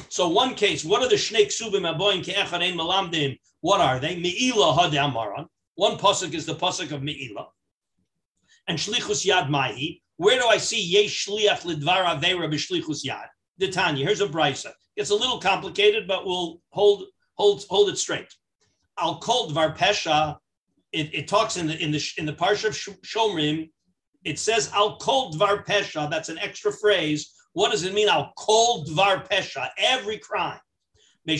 So 0.09 0.27
one 0.29 0.53
case, 0.53 0.85
what 0.85 1.01
are 1.01 1.09
the 1.09 1.15
shnei 1.15 1.47
ksubim 1.47 1.91
aboim 1.91 2.23
ke'echad 2.23 2.61
ein 2.61 2.77
malamdim? 2.77 3.39
What 3.61 3.81
are 3.81 3.99
they? 3.99 4.15
Me'ila 4.17 4.75
hadamaran. 4.77 5.47
One 5.75 5.97
pasuk 5.97 6.33
is 6.33 6.45
the 6.45 6.55
pasuk 6.55 6.91
of 6.91 7.01
Me'ila. 7.01 7.47
And 8.67 8.77
shlichus 8.77 9.25
yad 9.25 9.49
mahi. 9.49 10.03
Where 10.17 10.39
do 10.39 10.47
I 10.47 10.57
see 10.57 10.81
yesh 10.81 11.27
shliach 11.27 11.61
lidvar 11.61 12.05
avera 12.05 12.51
b'shlichus 12.51 13.05
yad? 13.05 13.27
The 13.57 13.69
Tanya. 13.69 14.05
Here's 14.05 14.21
a 14.21 14.27
brisa. 14.27 14.71
It's 14.95 15.09
a 15.09 15.15
little 15.15 15.39
complicated, 15.39 16.07
but 16.07 16.25
we'll 16.25 16.61
hold 16.69 17.05
hold 17.35 17.63
hold 17.69 17.89
it 17.89 17.97
straight. 17.97 18.27
Al 18.99 19.19
kol 19.19 19.49
dvar 19.49 19.75
pesha. 19.75 20.37
It, 20.91 21.13
it 21.13 21.27
talks 21.27 21.55
in 21.55 21.67
the 21.67 21.77
in 21.81 21.91
the 21.91 22.13
in 22.17 22.25
the 22.25 22.33
parsha 22.33 22.65
of 22.65 23.01
Shomrim. 23.01 23.69
It 24.23 24.37
says 24.37 24.71
al 24.73 24.97
kol 24.97 25.33
dvar 25.33 25.65
pesha. 25.65 26.09
That's 26.09 26.29
an 26.29 26.37
extra 26.37 26.71
phrase 26.73 27.33
what 27.53 27.71
does 27.71 27.83
it 27.83 27.93
mean? 27.93 28.07
Al 28.07 28.31
kol 28.37 28.85
dvar 28.85 29.27
pesha, 29.27 29.69
every 29.77 30.17
crime. 30.17 30.59
So 31.27 31.33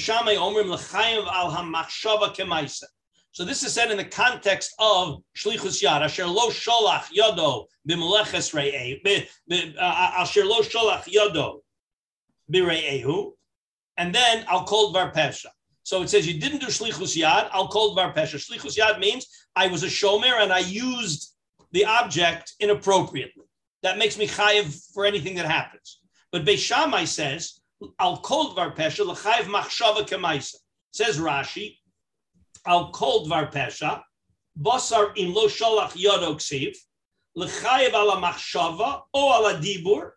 this 3.46 3.64
is 3.64 3.74
said 3.74 3.90
in 3.90 3.98
the 3.98 4.06
context 4.06 4.76
of 4.78 5.24
shlichus 5.36 5.82
yad. 5.82 6.02
Asher 6.02 6.28
lo 6.28 6.50
sholach 6.50 7.06
yodo 7.18 7.66
b'meleches 7.90 8.54
re'ehu. 8.54 9.28
Uh, 9.52 9.82
asher 9.82 10.46
lo 10.46 10.62
sholach 10.62 11.06
yodo 11.06 11.62
b're'ehu. 12.54 13.32
And 13.98 14.14
then 14.14 14.46
al 14.48 14.66
kol 14.66 14.94
dvar 14.94 15.14
pesha. 15.14 15.48
So 15.84 16.04
it 16.04 16.10
says 16.10 16.28
you 16.28 16.40
didn't 16.40 16.60
do 16.60 16.68
shlichus 16.68 17.18
yad. 17.18 17.50
Al 17.52 17.68
kol 17.70 17.96
dvar 17.96 18.14
pesha. 18.14 18.36
Shlichus 18.36 18.78
yad 18.78 19.00
means 19.00 19.26
I 19.56 19.66
was 19.68 19.82
a 19.82 19.88
shomer 19.88 20.42
and 20.42 20.54
I 20.54 20.60
used 20.60 21.34
the 21.72 21.86
object 21.86 22.54
inappropriately. 22.60 23.46
That 23.82 23.98
makes 23.98 24.16
me 24.18 24.28
chayiv 24.28 24.94
for 24.94 25.06
anything 25.06 25.36
that 25.36 25.48
happens. 25.48 26.02
But 26.32 26.46
Beis 26.46 26.60
Shammai 26.60 27.06
says, 27.06 27.61
Al 28.00 28.18
kol 28.18 28.54
dvar 28.54 28.76
pesha 28.76 29.04
l'chayiv 29.04 29.48
machshava 29.48 30.08
kemaisa. 30.08 30.56
Says 30.92 31.18
Rashi, 31.18 31.78
Al 32.66 32.92
kol 32.92 33.26
dvar 33.26 33.52
pesha, 33.52 34.04
basar 34.60 35.18
in 35.18 35.34
lo 35.34 35.48
sholach 35.48 35.94
yodo 35.94 36.36
ksiv, 36.36 36.76
l'chayiv 37.36 37.94
ala 37.94 38.22
machshava 38.22 39.02
o 39.14 39.32
ala 39.32 39.60
dibur, 39.60 40.12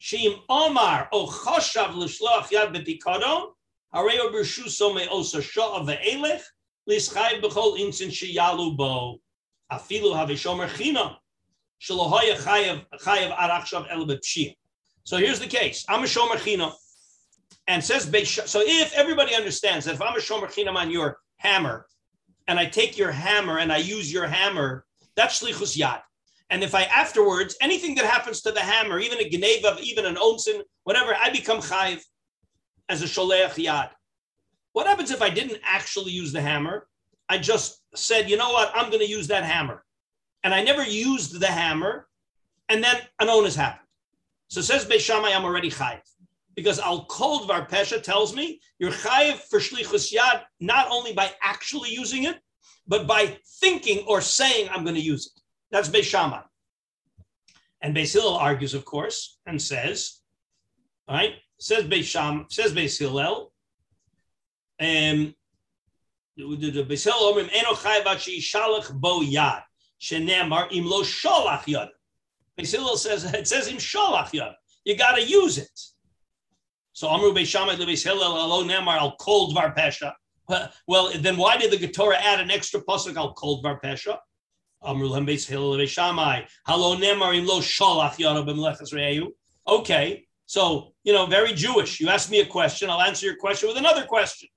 sheim 0.00 0.40
omar 0.48 1.08
o 1.12 1.26
choshav 1.26 1.94
l'shloach 1.94 2.50
yad 2.50 2.72
b'pikadon, 2.72 3.50
hareo 3.92 4.32
b'rshuso 4.32 4.94
me 4.94 5.08
osa 5.08 5.42
sho'av 5.42 5.86
ve'elech, 5.86 6.42
l'schayiv 6.88 7.42
b'chol 7.42 7.76
insin 7.80 8.10
sheyalu 8.10 8.76
bo, 8.76 9.18
afilu 9.72 10.14
havishomer 10.14 10.68
chinam, 10.68 11.16
shalohoya 11.80 12.36
chayiv 12.36 12.86
chayiv 13.00 13.36
arachshav 13.36 13.90
el 13.90 14.06
b'pshiyah. 14.06 14.54
So 15.06 15.18
here's 15.18 15.38
the 15.38 15.46
case. 15.46 15.84
I'm 15.86 16.02
a 16.02 16.06
shomer 16.06 16.42
chino, 16.42 16.72
and 17.66 17.82
says 17.82 18.04
so. 18.46 18.62
If 18.64 18.92
everybody 18.94 19.34
understands 19.34 19.86
that 19.86 19.94
if 19.94 20.02
I'm 20.02 20.16
a 20.16 20.20
shomer 20.20 20.46
chinam 20.46 20.76
on 20.76 20.90
your 20.90 21.18
hammer, 21.38 21.86
and 22.46 22.58
I 22.58 22.66
take 22.66 22.98
your 22.98 23.10
hammer 23.10 23.58
and 23.58 23.72
I 23.72 23.78
use 23.78 24.12
your 24.12 24.26
hammer, 24.26 24.84
that's 25.16 25.42
shlichus 25.42 25.78
yad. 25.78 26.00
And 26.50 26.62
if 26.62 26.74
I 26.74 26.82
afterwards 26.84 27.56
anything 27.60 27.94
that 27.96 28.04
happens 28.04 28.42
to 28.42 28.52
the 28.52 28.60
hammer, 28.60 28.98
even 28.98 29.18
a 29.18 29.28
geneva, 29.28 29.78
even 29.82 30.04
an 30.04 30.16
onsen, 30.16 30.60
whatever, 30.84 31.14
I 31.14 31.30
become 31.30 31.58
chayiv 31.58 32.02
as 32.88 33.02
a 33.02 33.06
sholeach 33.06 33.54
yad. 33.54 33.90
What 34.72 34.86
happens 34.86 35.10
if 35.10 35.22
I 35.22 35.30
didn't 35.30 35.60
actually 35.64 36.12
use 36.12 36.32
the 36.32 36.42
hammer? 36.42 36.86
I 37.28 37.38
just 37.38 37.80
said, 37.94 38.28
you 38.28 38.36
know 38.36 38.50
what, 38.50 38.70
I'm 38.74 38.90
going 38.90 39.00
to 39.00 39.08
use 39.08 39.28
that 39.28 39.44
hammer, 39.44 39.82
and 40.42 40.52
I 40.52 40.62
never 40.62 40.84
used 40.84 41.40
the 41.40 41.46
hammer, 41.46 42.06
and 42.68 42.84
then 42.84 42.96
an 43.20 43.30
onus 43.30 43.56
happened. 43.56 43.88
So 44.48 44.60
says 44.60 44.84
Beis 44.84 45.00
Shammai, 45.00 45.30
I'm 45.30 45.44
already 45.44 45.70
chayiv. 45.70 46.02
Because 46.54 46.78
Al 46.78 47.04
Kol 47.06 47.40
Dvar 47.40 47.68
Pesha 47.68 48.02
tells 48.02 48.34
me 48.34 48.60
you're 48.78 48.92
chayiv 48.92 49.36
for 49.50 49.58
Shlichus 49.58 50.14
Yad, 50.14 50.42
not 50.60 50.88
only 50.90 51.12
by 51.12 51.30
actually 51.42 51.90
using 51.90 52.24
it, 52.24 52.38
but 52.86 53.06
by 53.06 53.38
thinking 53.60 54.04
or 54.06 54.20
saying, 54.20 54.68
I'm 54.70 54.84
going 54.84 54.96
to 54.96 55.00
use 55.00 55.32
it. 55.34 55.40
That's 55.70 55.88
Beis 55.88 56.04
Shammai. 56.04 56.42
And 57.80 57.94
Beis 57.94 58.12
Hillel 58.12 58.36
argues, 58.36 58.74
of 58.74 58.84
course, 58.84 59.38
and 59.46 59.60
says, 59.60 60.20
all 61.08 61.16
right, 61.16 61.34
says 61.58 61.84
Beisham, 61.84 62.50
says 62.50 62.72
Beis 62.72 62.98
Hillel, 62.98 63.52
um, 64.80 65.34
Beis 66.38 67.04
Hillel 67.04 67.34
bo 67.34 69.22
im 69.22 69.36
says 72.96 73.24
it 73.24 73.48
says 73.48 73.66
him 73.66 73.78
sholach 73.78 74.30
yad. 74.32 74.54
You 74.84 74.96
got 74.96 75.16
to 75.16 75.22
use 75.22 75.58
it. 75.58 75.80
So 76.94 77.08
Amru 77.08 77.32
Beis 77.34 77.46
Shammai 77.46 77.74
Lebeis 77.74 78.04
Hillel 78.04 78.22
Alo 78.22 78.62
Nemar 78.62 78.96
Al 78.98 79.16
Kol 79.16 79.52
Dvar 79.52 79.76
Pesha. 79.76 80.12
Well, 80.86 81.10
then 81.18 81.36
why 81.36 81.56
did 81.56 81.72
the 81.72 81.88
Torah 81.88 82.16
add 82.18 82.40
an 82.40 82.50
extra 82.50 82.80
pasuk 82.80 83.16
Al 83.16 83.34
Kol 83.34 83.62
Dvar 83.62 83.80
Pesha? 83.82 84.18
Amru 84.82 85.08
Lem 85.08 85.26
Beis 85.26 85.46
Hillel 85.46 85.76
Beis 85.76 85.88
Shammai 85.88 86.42
Halo 86.66 86.96
Nemar 86.96 87.36
Im 87.36 87.46
Lo 87.46 87.58
Sholach 87.58 88.14
Yad 88.16 88.46
B'Meleches 88.46 88.94
Re'eu. 88.94 89.28
Okay, 89.66 90.24
so 90.46 90.92
you 91.02 91.12
know, 91.12 91.26
very 91.26 91.52
Jewish. 91.52 91.98
You 91.98 92.08
ask 92.10 92.30
me 92.30 92.40
a 92.40 92.46
question, 92.46 92.88
I'll 92.88 93.02
answer 93.02 93.26
your 93.26 93.36
question 93.36 93.68
with 93.68 93.76
another 93.76 94.04
question. 94.04 94.48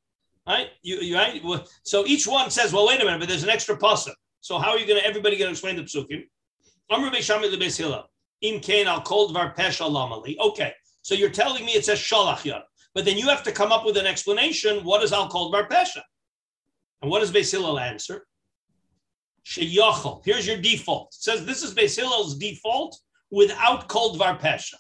Right? 0.48 0.68
You, 0.84 1.00
you 1.00 1.16
right? 1.16 1.42
So 1.84 2.06
each 2.06 2.28
one 2.28 2.52
says, 2.52 2.72
well, 2.72 2.88
wait 2.88 3.02
a 3.02 3.06
minute, 3.06 3.20
but 3.20 3.28
there's 3.28 3.44
an 3.44 3.50
extra 3.50 3.78
pasuk. 3.78 4.14
So 4.42 4.60
how 4.60 4.70
are 4.70 4.78
you 4.78 4.86
going 4.86 5.02
to? 5.02 5.06
Everybody 5.06 5.38
going 5.38 5.48
to 5.48 5.52
explain 5.54 5.76
the 5.76 5.84
psukim? 5.84 6.24
Amru 6.92 7.10
Beis 7.10 7.24
Shammai 7.24 7.48
Lebeis 7.48 7.78
Hillel. 7.78 8.08
Im 8.42 8.60
Kain 8.62 8.86
Al 8.88 9.02
Kol 9.02 9.34
Dvar 9.34 9.56
Pesha 9.56 9.90
Lamali. 9.90 10.38
Okay, 10.38 10.72
so 11.08 11.16
you're 11.16 11.30
telling 11.30 11.64
me 11.64 11.72
it 11.72 11.86
says 11.86 12.00
shalach 12.00 12.40
yad, 12.40 12.64
but 12.94 13.06
then 13.06 13.18
you 13.18 13.30
have 13.30 13.42
to 13.44 13.54
come 13.54 13.72
up 13.72 13.86
with 13.86 13.96
an 13.96 14.06
explanation. 14.06 14.84
What 14.84 15.02
is 15.04 15.14
al 15.14 15.30
kol 15.30 15.50
var 15.50 15.66
pesha? 15.66 16.02
And 17.02 17.10
what 17.10 17.22
does 17.22 17.32
Beis 17.32 17.50
Hillel 17.50 17.80
answer? 17.80 18.28
Sheyachol. 19.46 20.22
Here's 20.26 20.46
your 20.46 20.58
default. 20.58 21.14
It 21.14 21.24
says 21.24 21.46
this 21.46 21.64
is 21.64 21.74
Beis 21.74 21.96
Hillel's 21.96 22.38
default 22.38 23.00
without 23.32 23.88
kol 23.88 24.18
var 24.18 24.38
pesha. 24.38 24.74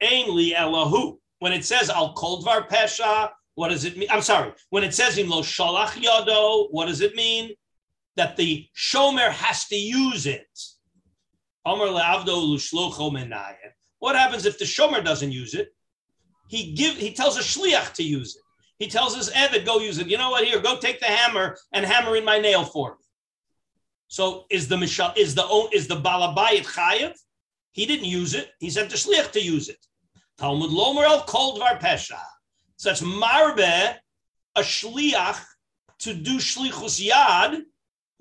Ein 0.00 0.34
li 0.34 0.52
elahu. 0.52 1.18
When 1.38 1.52
it 1.52 1.64
says 1.64 1.90
al 1.90 2.12
kol 2.14 2.42
var 2.42 2.66
pesha, 2.66 3.30
what 3.54 3.68
does 3.68 3.84
it 3.84 3.96
mean? 3.96 4.08
I'm 4.10 4.22
sorry. 4.22 4.50
When 4.70 4.82
it 4.82 4.94
says 4.94 5.16
in 5.16 5.28
lo 5.28 5.42
shalach 5.42 5.90
yado, 5.90 6.66
what 6.72 6.86
does 6.86 7.02
it 7.02 7.14
mean? 7.14 7.54
That 8.16 8.36
the 8.36 8.66
shomer 8.76 9.30
has 9.30 9.66
to 9.66 9.76
use 9.76 10.26
it. 10.26 10.48
What 14.00 14.16
happens 14.16 14.44
if 14.44 14.58
the 14.58 14.64
shomer 14.64 15.04
doesn't 15.04 15.30
use 15.30 15.54
it? 15.54 15.72
He 16.48 16.72
give 16.72 16.96
he 16.96 17.12
tells 17.12 17.36
a 17.38 17.40
shliach 17.40 17.92
to 17.94 18.02
use 18.02 18.34
it. 18.36 18.42
He 18.78 18.88
tells 18.88 19.14
his 19.14 19.30
Evid, 19.30 19.66
go 19.66 19.78
use 19.78 19.98
it. 19.98 20.08
You 20.08 20.18
know 20.18 20.30
what? 20.30 20.44
Here, 20.44 20.58
go 20.58 20.78
take 20.78 21.00
the 21.00 21.06
hammer 21.06 21.56
and 21.72 21.84
hammer 21.84 22.16
in 22.16 22.24
my 22.24 22.38
nail 22.38 22.64
for 22.64 22.92
me. 22.92 23.04
So 24.08 24.46
is 24.50 24.66
the 24.66 24.76
Mishal, 24.76 25.16
is 25.16 25.34
the 25.34 25.46
is 25.72 25.86
the 25.86 25.96
Balabayit 25.96 26.66
Chayev? 26.66 27.14
He 27.72 27.86
didn't 27.86 28.06
use 28.06 28.34
it. 28.34 28.50
He 28.58 28.70
sent 28.70 28.90
the 28.90 28.96
shliach 28.96 29.30
to 29.32 29.40
use 29.40 29.68
it. 29.68 29.78
Talmud 30.38 30.70
Lomer 30.70 31.04
el 31.04 31.22
Kol 31.22 31.58
Dvar 31.58 31.78
Pesha. 31.78 32.18
So 32.78 32.88
that's 32.88 33.02
marbe 33.02 33.96
a 34.56 34.60
shliach 34.60 35.40
to 36.00 36.14
do 36.14 36.38
shlichus 36.38 37.06
yad 37.06 37.60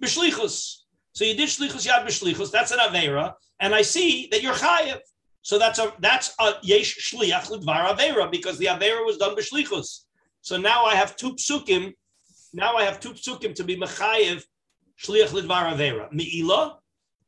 b'shlichus. 0.04 0.82
So 1.14 1.24
you 1.24 1.36
did 1.36 1.48
shlichus 1.48 1.88
yad 1.88 2.06
b'shlichus. 2.06 2.52
That's 2.52 2.72
an 2.72 2.80
avera, 2.80 3.34
and 3.60 3.74
I 3.74 3.82
see 3.82 4.28
that 4.32 4.44
you're 4.44 4.54
chayev. 4.54 5.00
So 5.42 5.58
that's 5.58 5.80
a 5.80 5.94
that's 6.00 6.36
a 6.40 6.54
yesh 6.62 7.14
shliach 7.14 7.50
l'dvar 7.50 7.96
avera 7.96 8.30
because 8.30 8.58
the 8.58 8.66
avera 8.66 9.06
was 9.06 9.18
done 9.18 9.36
b'shlichus. 9.36 10.06
So 10.42 10.58
now 10.58 10.86
I 10.86 10.96
have 10.96 11.16
two 11.16 11.34
psukim. 11.36 11.94
Now 12.54 12.76
I 12.76 12.84
have 12.84 13.00
two 13.00 13.14
psukim 13.14 13.56
to 13.56 13.64
be 13.64 13.78
mechayev 13.78 14.44
shliach 15.02 15.34
l'dvar 15.34 15.74
avera 15.74 16.12
meila, 16.14 16.78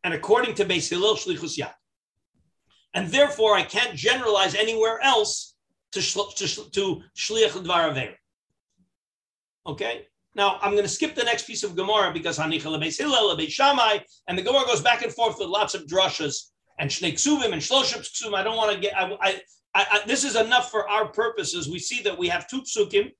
and 0.04 0.14
according 0.14 0.56
to 0.56 0.66
Beis 0.66 0.90
Hillel 0.90 1.16
shlichus 1.16 1.58
yad. 1.58 1.74
And 2.94 3.08
therefore, 3.08 3.56
I 3.56 3.64
can't 3.64 3.96
generalize 3.96 4.56
anywhere 4.56 5.00
else 5.02 5.56
to 5.94 6.02
to, 6.02 6.70
to 6.72 7.02
shliach 7.18 7.56
l'dvar 7.56 7.94
avera. 7.94 8.16
Okay. 9.66 10.08
Now 10.36 10.60
I'm 10.62 10.72
going 10.72 10.84
to 10.84 10.90
skip 10.90 11.14
the 11.16 11.24
next 11.24 11.46
piece 11.46 11.64
of 11.64 11.76
Gemara 11.76 12.14
because 12.14 12.38
Hanicha 12.38 12.64
lebeis 12.64 12.98
Hillel 12.98 13.38
Shammai, 13.50 14.00
and 14.28 14.38
the 14.38 14.42
Gemara 14.42 14.66
goes 14.66 14.82
back 14.82 15.02
and 15.02 15.14
forth 15.14 15.38
with 15.40 15.50
lots 15.50 15.76
of 15.76 15.88
drushas 15.88 16.52
and 16.82 16.90
shnei 16.90 17.14
ksuvim 17.14 17.54
and 17.54 17.62
shloshim 17.62 18.00
ksuvim. 18.00 18.34
I 18.34 18.44
don't 18.44 18.58
want 18.58 18.74
to 18.74 18.80
get. 18.80 18.98
I, 18.98 19.16
I, 19.22 19.42
I, 19.76 20.02
this 20.08 20.24
is 20.26 20.36
enough 20.36 20.72
for 20.72 20.90
our 20.90 21.08
purposes. 21.08 21.70
We 21.70 21.78
see 21.78 22.02
that 22.02 22.18
we 22.18 22.28
have 22.28 22.48
two 22.48 22.64
psukim. 22.64 23.12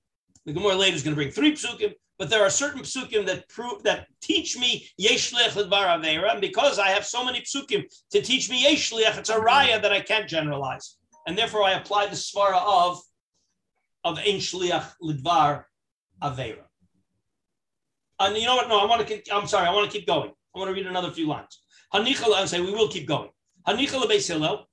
The 0.46 0.54
Gemara 0.54 0.76
later 0.76 0.96
is 0.96 1.04
going 1.04 1.16
to 1.16 1.22
bring 1.22 1.32
three 1.32 1.54
psukim, 1.54 1.94
but 2.18 2.32
there 2.32 2.42
are 2.42 2.50
certain 2.50 2.82
psukim 2.82 3.26
that 3.28 3.48
prove 3.50 3.84
that 3.84 4.08
teach 4.20 4.58
me 4.58 4.90
yeshlech 5.00 5.52
ledvar 5.52 5.86
avera, 5.96 6.32
and 6.32 6.42
because 6.42 6.80
I 6.80 6.90
have 6.90 7.06
so 7.06 7.24
many 7.24 7.42
psukim 7.42 7.84
to 8.12 8.22
teach 8.22 8.50
me 8.50 8.66
yeshlech, 8.66 9.20
it's 9.20 9.30
a 9.30 9.36
raya 9.36 9.80
that 9.80 9.94
I 9.94 10.02
can't 10.02 10.28
generalize, 10.28 10.98
and 11.28 11.38
therefore 11.38 11.64
I 11.64 11.74
apply 11.74 12.08
the 12.08 12.16
svara 12.16 12.60
of 12.66 13.00
of 14.04 14.18
ein 14.18 14.40
shliach 14.40 14.88
ledvar 15.04 15.66
avera. 16.24 16.66
And 18.20 18.36
you 18.36 18.48
know 18.48 18.56
what? 18.56 18.70
No, 18.70 18.80
I 18.80 18.86
want 18.86 19.08
to. 19.08 19.22
I'm 19.32 19.46
sorry. 19.46 19.68
I 19.68 19.72
want 19.72 19.90
to 19.90 19.96
keep 19.96 20.08
going. 20.08 20.32
I 20.56 20.60
want 20.60 20.70
to 20.70 20.74
read 20.74 20.88
another 20.88 21.12
few 21.12 21.28
lines. 21.28 21.62
Hanichal 21.94 22.36
and 22.36 22.50
say 22.50 22.60
we 22.60 22.72
will 22.72 22.88
keep 22.88 23.08
going. 23.08 23.30
Hanichal 23.68 24.04
beis 24.10 24.28
Hillel. 24.28 24.68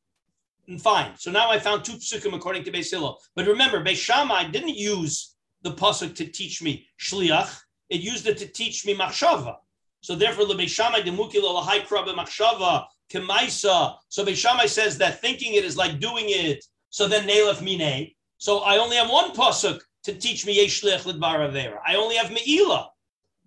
Fine. 0.81 1.13
So 1.17 1.31
now 1.31 1.51
I 1.51 1.59
found 1.59 1.83
two 1.83 1.95
psukim 1.95 2.35
according 2.35 2.65
to 2.65 2.71
Beis 2.71 2.91
Hillel. 2.91 3.19
But 3.35 3.47
remember, 3.47 3.83
Beis 3.83 3.97
Shammai 3.97 4.51
didn't 4.51 4.77
use 4.77 5.35
the 5.63 5.71
pasuk 5.71 6.15
to 6.17 6.27
teach 6.27 6.61
me 6.61 6.87
shliach. 7.01 7.59
It 7.89 8.03
used 8.03 8.27
it 8.27 8.37
to 8.39 8.47
teach 8.47 8.85
me 8.85 8.95
machshava. 8.95 9.57
So 10.03 10.15
therefore, 10.15 10.45
the 10.45 10.55
Beis 10.55 10.69
Shammai 10.69 11.01
demukilo 11.01 11.63
lahaikra 11.63 12.07
b'machshava 12.07 12.85
kemaisa. 13.11 13.97
So 14.11 14.27
Beis 14.27 14.37
Shammai 14.37 14.67
says 14.67 14.99
that 14.99 15.23
thinking 15.23 15.55
it 15.55 15.65
is 15.65 15.77
like 15.79 16.01
doing 16.01 16.27
it. 16.29 16.63
So 16.91 17.09
then 17.09 17.27
neilef 17.27 17.63
mine. 17.63 18.11
So 18.37 18.59
I 18.59 18.77
only 18.77 18.97
have 18.97 19.09
one 19.09 19.31
pasuk 19.31 19.81
to 20.05 20.13
teach 20.13 20.45
me 20.45 20.55
yesh 20.57 20.83
shliach 20.83 21.05
lidvar 21.11 21.51
avera. 21.51 21.79
I 21.87 21.97
only 21.97 22.17
have 22.17 22.31
meila. 22.31 22.89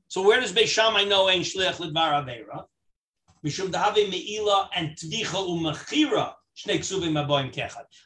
So 0.08 0.23
where 0.23 0.41
does 0.41 0.54
Beis 0.54 0.67
Shammai 0.69 1.04
know 1.04 1.27
ein 1.27 1.41
shliach 1.41 1.75
lidvar 1.75 2.25
avera? 2.25 2.65
And. 3.43 4.97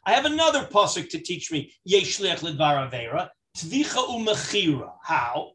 I 0.05 0.13
have 0.13 0.25
another 0.25 0.65
pasuk 0.65 1.09
to 1.09 1.19
teach 1.19 1.51
me 1.51 1.73
yesh 1.83 2.19
shliach 2.19 2.39
lidvar 2.39 2.89
avera. 2.89 3.29
Tvicha 3.57 4.07
umachira. 4.07 4.93
How? 5.03 5.51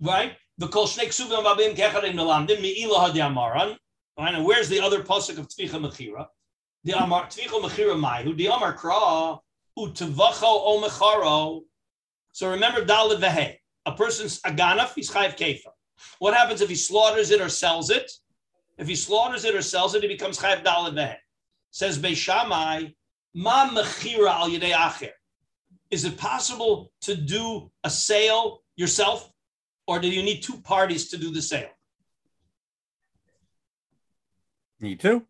Right? 0.00 0.36
The 0.58 0.68
kol 0.68 0.86
shnei 0.86 1.06
ksuvim 1.06 1.44
abim 1.44 1.74
kechad 1.74 2.04
in 2.04 2.16
melamdim 2.16 2.60
meila 2.60 3.10
hadiamaran. 3.10 3.76
Right? 4.18 4.42
Where's 4.42 4.68
the 4.68 4.80
other 4.80 5.02
pasuk 5.02 5.38
of 5.38 5.48
tvicha 5.48 5.80
mechira? 5.80 6.26
The 6.84 6.92
amar 6.92 7.26
tvicha 7.26 7.58
mechira 7.62 7.98
mai. 7.98 8.22
Who 8.22 8.34
the 8.34 8.48
amar 8.48 8.76
kra 8.76 9.40
utavacho 9.78 10.42
o 10.42 10.82
mecharo. 10.82 11.62
So 12.32 12.50
remember 12.50 12.84
dalid 12.84 13.20
vehe. 13.20 13.56
A 13.86 13.92
person's 13.92 14.40
aganaf, 14.42 14.94
he's 14.94 15.10
chayiv 15.10 15.38
kefa. 15.38 15.72
What 16.18 16.34
happens 16.34 16.60
if 16.60 16.68
he 16.68 16.74
slaughters 16.74 17.30
it 17.30 17.40
or 17.40 17.48
sells 17.48 17.90
it? 17.90 18.10
If 18.78 18.88
he 18.88 18.96
slaughters 18.96 19.44
it 19.44 19.54
or 19.54 19.62
sells 19.62 19.94
it, 19.94 20.02
he 20.02 20.08
becomes 20.08 20.38
chayiv 20.38 20.64
dalid 20.64 20.94
vehe. 20.94 21.16
Says 21.70 21.98
Beis 21.98 22.16
Shammai, 22.16 22.88
ma 23.34 23.68
mechira 23.68 24.30
al 24.30 24.50
yedei 24.50 24.72
acher. 24.72 25.10
Is 25.90 26.04
it 26.04 26.16
possible 26.16 26.90
to 27.02 27.14
do 27.14 27.70
a 27.84 27.90
sale 27.90 28.62
yourself, 28.76 29.30
or 29.86 29.98
do 29.98 30.08
you 30.08 30.22
need 30.22 30.42
two 30.42 30.58
parties 30.62 31.10
to 31.10 31.18
do 31.18 31.30
the 31.30 31.42
sale? 31.42 31.68
Need 34.80 35.00
to. 35.00 35.22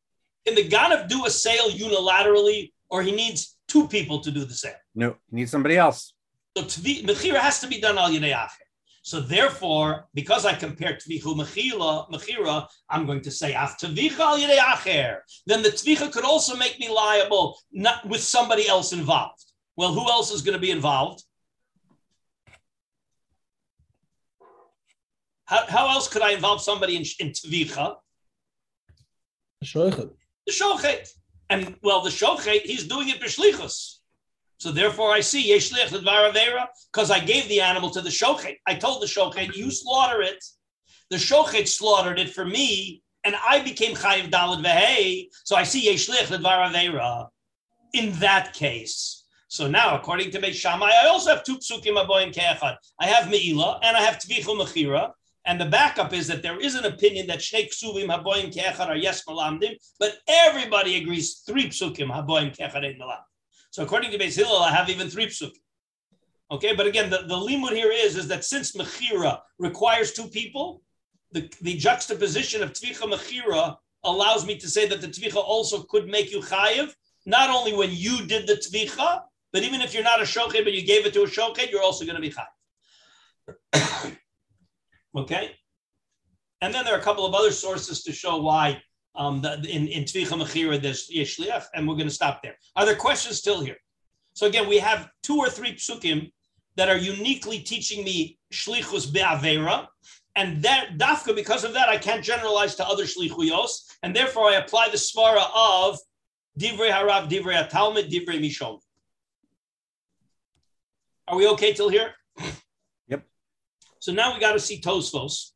Can 0.46 0.54
the 0.54 0.68
Ganav 0.68 1.08
do 1.08 1.26
a 1.26 1.30
sale 1.30 1.70
unilaterally, 1.70 2.72
or 2.88 3.02
he 3.02 3.12
needs 3.12 3.56
two 3.68 3.86
people 3.88 4.20
to 4.20 4.30
do 4.30 4.44
the 4.44 4.54
sale? 4.54 4.74
No, 4.94 5.16
he 5.30 5.36
needs 5.36 5.50
somebody 5.50 5.76
else. 5.76 6.14
So 6.56 6.64
Mechira 6.64 7.38
has 7.38 7.60
to 7.60 7.66
be 7.66 7.80
done 7.80 7.98
al 7.98 8.10
Yidei 8.10 8.34
Acher. 8.34 8.61
So 9.02 9.20
therefore, 9.20 10.06
because 10.14 10.46
I 10.46 10.54
compare 10.54 10.94
Tvichu 10.94 11.34
Mechila, 11.36 12.08
Mechira, 12.10 12.68
I'm 12.88 13.04
going 13.04 13.20
to 13.22 13.32
say 13.32 13.52
Af 13.52 13.76
Tvicha 13.78 14.20
al 14.20 14.38
Yidei 14.38 14.58
Acher. 14.58 15.18
Then 15.46 15.62
the 15.62 15.70
Tvicha 15.70 16.10
could 16.12 16.24
also 16.24 16.56
make 16.56 16.78
me 16.78 16.88
liable 16.88 17.58
not 17.72 18.08
with 18.08 18.22
somebody 18.22 18.68
else 18.68 18.92
involved. 18.92 19.44
Well, 19.76 19.92
who 19.92 20.08
else 20.08 20.30
is 20.30 20.42
going 20.42 20.54
to 20.54 20.60
be 20.60 20.70
involved? 20.70 21.24
How, 25.46 25.66
how 25.66 25.90
else 25.90 26.06
could 26.08 26.22
I 26.22 26.30
involve 26.32 26.62
somebody 26.62 26.96
in, 26.96 27.02
in 27.18 27.32
Tvicha? 27.32 27.96
shochet. 29.64 30.10
The 30.46 30.52
Shochet. 30.52 31.08
And 31.50 31.76
well, 31.82 32.02
the 32.02 32.10
Shochet, 32.10 32.62
he's 32.62 32.86
doing 32.86 33.08
it 33.08 33.20
b'shlichus. 33.20 33.98
So 34.62 34.70
therefore, 34.70 35.10
I 35.10 35.18
see 35.18 35.50
Yeshlich 35.50 35.88
Avera 35.88 36.66
because 36.92 37.10
I 37.10 37.18
gave 37.18 37.48
the 37.48 37.60
animal 37.60 37.90
to 37.90 38.00
the 38.00 38.10
Shochet. 38.10 38.58
I 38.64 38.76
told 38.76 39.02
the 39.02 39.06
Shochet, 39.06 39.56
you 39.56 39.72
slaughter 39.72 40.22
it. 40.22 40.40
The 41.10 41.16
Shochet 41.16 41.66
slaughtered 41.66 42.20
it 42.20 42.30
for 42.30 42.44
me, 42.44 43.02
and 43.24 43.34
I 43.44 43.60
became 43.64 43.96
Chayiv 43.96 44.30
Dalad 44.30 44.64
Vehei. 44.64 45.26
So 45.42 45.56
I 45.56 45.64
see 45.64 45.88
Yeshlich 45.88 46.28
Avera 46.28 47.26
in 47.92 48.12
that 48.20 48.52
case. 48.52 49.24
So 49.48 49.66
now, 49.66 49.96
according 49.96 50.30
to 50.30 50.40
Beis 50.40 50.54
Shammai, 50.54 50.92
I 50.92 51.08
also 51.08 51.30
have 51.30 51.42
two 51.42 51.58
psukim 51.58 52.00
aboyim 52.00 52.32
ke'echad. 52.32 52.76
I 53.00 53.06
have 53.08 53.32
meila 53.32 53.80
and 53.82 53.96
I 53.96 54.02
have 54.02 54.18
tvichu 54.18 54.56
mechira. 54.56 55.10
And 55.44 55.60
the 55.60 55.66
backup 55.66 56.12
is 56.12 56.28
that 56.28 56.44
there 56.44 56.60
is 56.60 56.76
an 56.76 56.84
opinion 56.84 57.26
that 57.26 57.40
shnei 57.40 57.68
ksuvim 57.68 58.06
haboyim 58.16 58.54
ke'echad 58.54 58.86
are 58.86 58.96
yes 58.96 59.24
malamdim, 59.24 59.74
but 59.98 60.18
everybody 60.28 60.98
agrees 60.98 61.42
three 61.44 61.68
psukim 61.68 62.12
haboyim 62.12 62.56
ke'echad 62.56 62.84
ein 62.84 62.96
malam. 62.96 63.18
So 63.72 63.82
according 63.82 64.10
to 64.10 64.18
Beis 64.18 64.36
Hillel, 64.36 64.62
I 64.62 64.70
have 64.70 64.90
even 64.90 65.08
three 65.08 65.26
psukim. 65.26 65.56
Okay, 66.50 66.74
but 66.76 66.86
again, 66.86 67.08
the, 67.08 67.22
the 67.26 67.34
limud 67.34 67.72
here 67.72 67.90
is, 67.90 68.16
is 68.16 68.28
that 68.28 68.44
since 68.44 68.72
mechira 68.72 69.40
requires 69.58 70.12
two 70.12 70.26
people, 70.26 70.82
the, 71.32 71.50
the 71.62 71.74
juxtaposition 71.78 72.62
of 72.62 72.74
tvicha 72.74 73.10
mechira 73.10 73.76
allows 74.04 74.46
me 74.46 74.58
to 74.58 74.68
say 74.68 74.86
that 74.86 75.00
the 75.00 75.06
tvicha 75.08 75.36
also 75.36 75.84
could 75.84 76.06
make 76.06 76.30
you 76.30 76.40
chayiv, 76.40 76.92
not 77.24 77.48
only 77.48 77.72
when 77.72 77.88
you 77.90 78.26
did 78.26 78.46
the 78.46 78.56
tvicha, 78.56 79.22
but 79.54 79.62
even 79.62 79.80
if 79.80 79.94
you're 79.94 80.02
not 80.02 80.20
a 80.20 80.24
shochet, 80.24 80.64
but 80.64 80.74
you 80.74 80.84
gave 80.84 81.06
it 81.06 81.14
to 81.14 81.22
a 81.22 81.26
shochet, 81.26 81.70
you're 81.70 81.82
also 81.82 82.04
going 82.04 82.20
to 82.20 82.20
be 82.20 82.34
chayiv. 83.72 84.16
okay? 85.16 85.52
And 86.60 86.74
then 86.74 86.84
there 86.84 86.94
are 86.94 87.00
a 87.00 87.02
couple 87.02 87.24
of 87.24 87.34
other 87.34 87.52
sources 87.52 88.02
to 88.02 88.12
show 88.12 88.36
why 88.36 88.82
um, 89.14 89.42
the, 89.42 89.54
in, 89.68 89.88
in 89.88 90.04
Tvicha 90.04 90.38
Mechira 90.38 90.80
there's 90.80 91.10
Yeshliach, 91.10 91.64
and 91.74 91.86
we're 91.86 91.94
going 91.94 92.08
to 92.08 92.14
stop 92.14 92.42
there. 92.42 92.56
Are 92.76 92.86
there 92.86 92.96
questions 92.96 93.38
still 93.38 93.60
here? 93.60 93.76
So 94.34 94.46
again, 94.46 94.68
we 94.68 94.78
have 94.78 95.10
two 95.22 95.36
or 95.36 95.48
three 95.48 95.74
psukim 95.74 96.32
that 96.76 96.88
are 96.88 96.96
uniquely 96.96 97.58
teaching 97.58 98.04
me 98.04 98.38
shlichus 98.52 99.12
be'avera, 99.12 99.86
and 100.34 100.62
that 100.62 100.96
dafka, 100.96 101.36
because 101.36 101.64
of 101.64 101.74
that, 101.74 101.90
I 101.90 101.98
can't 101.98 102.24
generalize 102.24 102.74
to 102.76 102.86
other 102.86 103.04
shlichuyos, 103.04 103.82
and 104.02 104.16
therefore 104.16 104.48
I 104.48 104.54
apply 104.54 104.88
the 104.88 104.96
svara 104.96 105.44
of 105.54 105.98
divrei 106.58 106.90
harav, 106.90 107.28
divrei 107.30 107.68
atalmid, 107.68 108.10
divrei 108.10 108.40
mishom. 108.40 108.78
Are 111.28 111.36
we 111.36 111.46
okay 111.48 111.72
till 111.72 111.88
here? 111.88 112.12
Yep. 113.08 113.24
So 114.00 114.12
now 114.12 114.34
we 114.34 114.40
got 114.40 114.52
to 114.52 114.58
see 114.58 114.80
Tosfos 114.80 115.51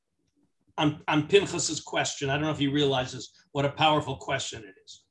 on, 0.78 1.02
on 1.08 1.26
Pinchas's 1.26 1.80
question. 1.80 2.30
I 2.30 2.34
don't 2.34 2.44
know 2.44 2.50
if 2.50 2.58
he 2.58 2.68
realizes 2.68 3.30
what 3.52 3.64
a 3.64 3.70
powerful 3.70 4.16
question 4.16 4.62
it 4.62 4.74
is. 4.84 5.02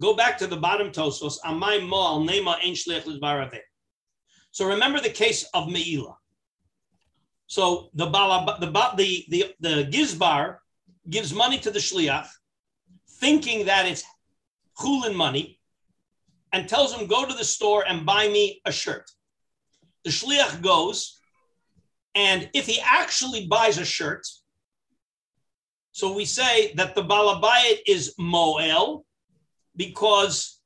Go 0.00 0.14
back 0.14 0.38
to 0.38 0.46
the 0.46 0.56
bottom 0.56 0.90
Tosfos. 0.90 1.38
Amai 1.44 1.80
mo'al 1.86 2.26
nema 2.26 2.56
ein 2.64 2.74
shlich 2.74 3.04
So 4.52 4.66
remember 4.66 5.00
the 5.00 5.10
case 5.10 5.44
of 5.54 5.68
Meila. 5.68 6.14
So 7.46 7.90
the 7.94 8.06
the 8.06 8.94
the 8.96 9.24
the, 9.28 9.54
the 9.60 9.88
Gizbar 9.90 10.58
gives 11.08 11.32
money 11.32 11.58
to 11.58 11.70
the 11.70 11.78
shliach, 11.78 12.28
thinking 13.20 13.66
that 13.66 13.86
it's 13.86 14.04
chulin 14.78 15.14
money, 15.14 15.58
and 16.52 16.68
tells 16.68 16.94
him 16.94 17.06
go 17.06 17.24
to 17.24 17.34
the 17.34 17.44
store 17.44 17.84
and 17.88 18.06
buy 18.06 18.28
me 18.28 18.60
a 18.64 18.72
shirt. 18.72 19.10
The 20.04 20.10
shliach 20.10 20.62
goes, 20.62 21.17
and 22.18 22.50
if 22.52 22.66
he 22.66 22.80
actually 22.84 23.46
buys 23.46 23.78
a 23.78 23.84
shirt, 23.84 24.26
so 25.92 26.12
we 26.12 26.24
say 26.24 26.72
that 26.74 26.96
the 26.96 27.04
balabayit 27.04 27.78
is 27.86 28.12
moel 28.18 29.04
because 29.76 30.60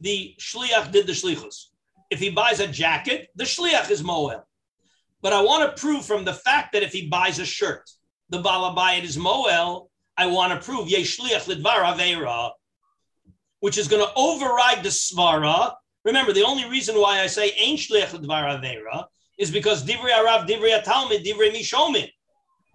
the 0.00 0.34
shliach 0.40 0.90
did 0.90 1.06
the 1.06 1.12
shlichus. 1.12 1.66
If 2.08 2.20
he 2.20 2.30
buys 2.30 2.60
a 2.60 2.66
jacket, 2.66 3.28
the 3.36 3.44
shliach 3.44 3.90
is 3.90 4.02
moel. 4.02 4.46
But 5.20 5.34
I 5.34 5.42
want 5.42 5.76
to 5.76 5.78
prove 5.78 6.06
from 6.06 6.24
the 6.24 6.32
fact 6.32 6.72
that 6.72 6.82
if 6.82 6.94
he 6.94 7.06
buys 7.06 7.38
a 7.38 7.44
shirt, 7.44 7.84
the 8.30 8.42
balabayit 8.42 9.02
is 9.02 9.18
moel. 9.18 9.90
I 10.16 10.24
want 10.24 10.54
to 10.54 10.64
prove 10.64 10.88
yeshliach 10.88 11.44
lidvar 11.52 11.84
avera, 11.84 12.52
which 13.60 13.76
is 13.76 13.88
going 13.88 14.06
to 14.06 14.12
override 14.16 14.82
the 14.82 14.88
svara. 14.88 15.74
Remember, 16.06 16.32
the 16.32 16.46
only 16.46 16.66
reason 16.66 16.94
why 16.98 17.20
I 17.20 17.26
say 17.26 17.50
ain't 17.58 17.78
shliach 17.78 18.18
lidvar 18.18 18.58
avera 18.58 19.04
is 19.38 19.50
because 19.50 19.84
divrei 19.84 20.12
arav, 20.12 20.46
divrei 20.46 20.82
atalmid, 20.82 21.24
divrei 21.24 21.52
mishomin. 21.52 22.10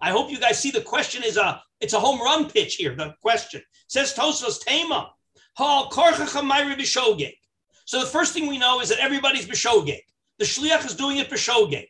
I 0.00 0.10
hope 0.10 0.30
you 0.30 0.38
guys 0.38 0.58
see 0.58 0.70
the 0.70 0.80
question 0.80 1.22
is 1.22 1.36
a 1.36 1.62
it's 1.80 1.92
a 1.92 2.00
home 2.00 2.20
run 2.20 2.50
pitch 2.50 2.76
here. 2.76 2.94
The 2.94 3.14
question 3.22 3.62
says 3.88 4.14
Tosfos 4.14 4.60
Tema. 4.60 5.12
Hal 5.56 5.88
Korchacha 5.90 6.42
Bishogeg. 6.76 7.36
So 7.84 8.00
the 8.00 8.06
first 8.06 8.32
thing 8.32 8.46
we 8.46 8.58
know 8.58 8.80
is 8.80 8.88
that 8.88 8.98
everybody's 8.98 9.46
b'shogeg. 9.46 10.00
The 10.38 10.44
shliach 10.44 10.84
is 10.86 10.94
doing 10.94 11.18
it 11.18 11.30
b'shogeg. 11.30 11.88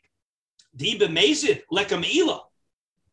Di 0.76 0.98
b'mezid 0.98 1.62
leka 1.70 1.94
meila. 1.94 2.40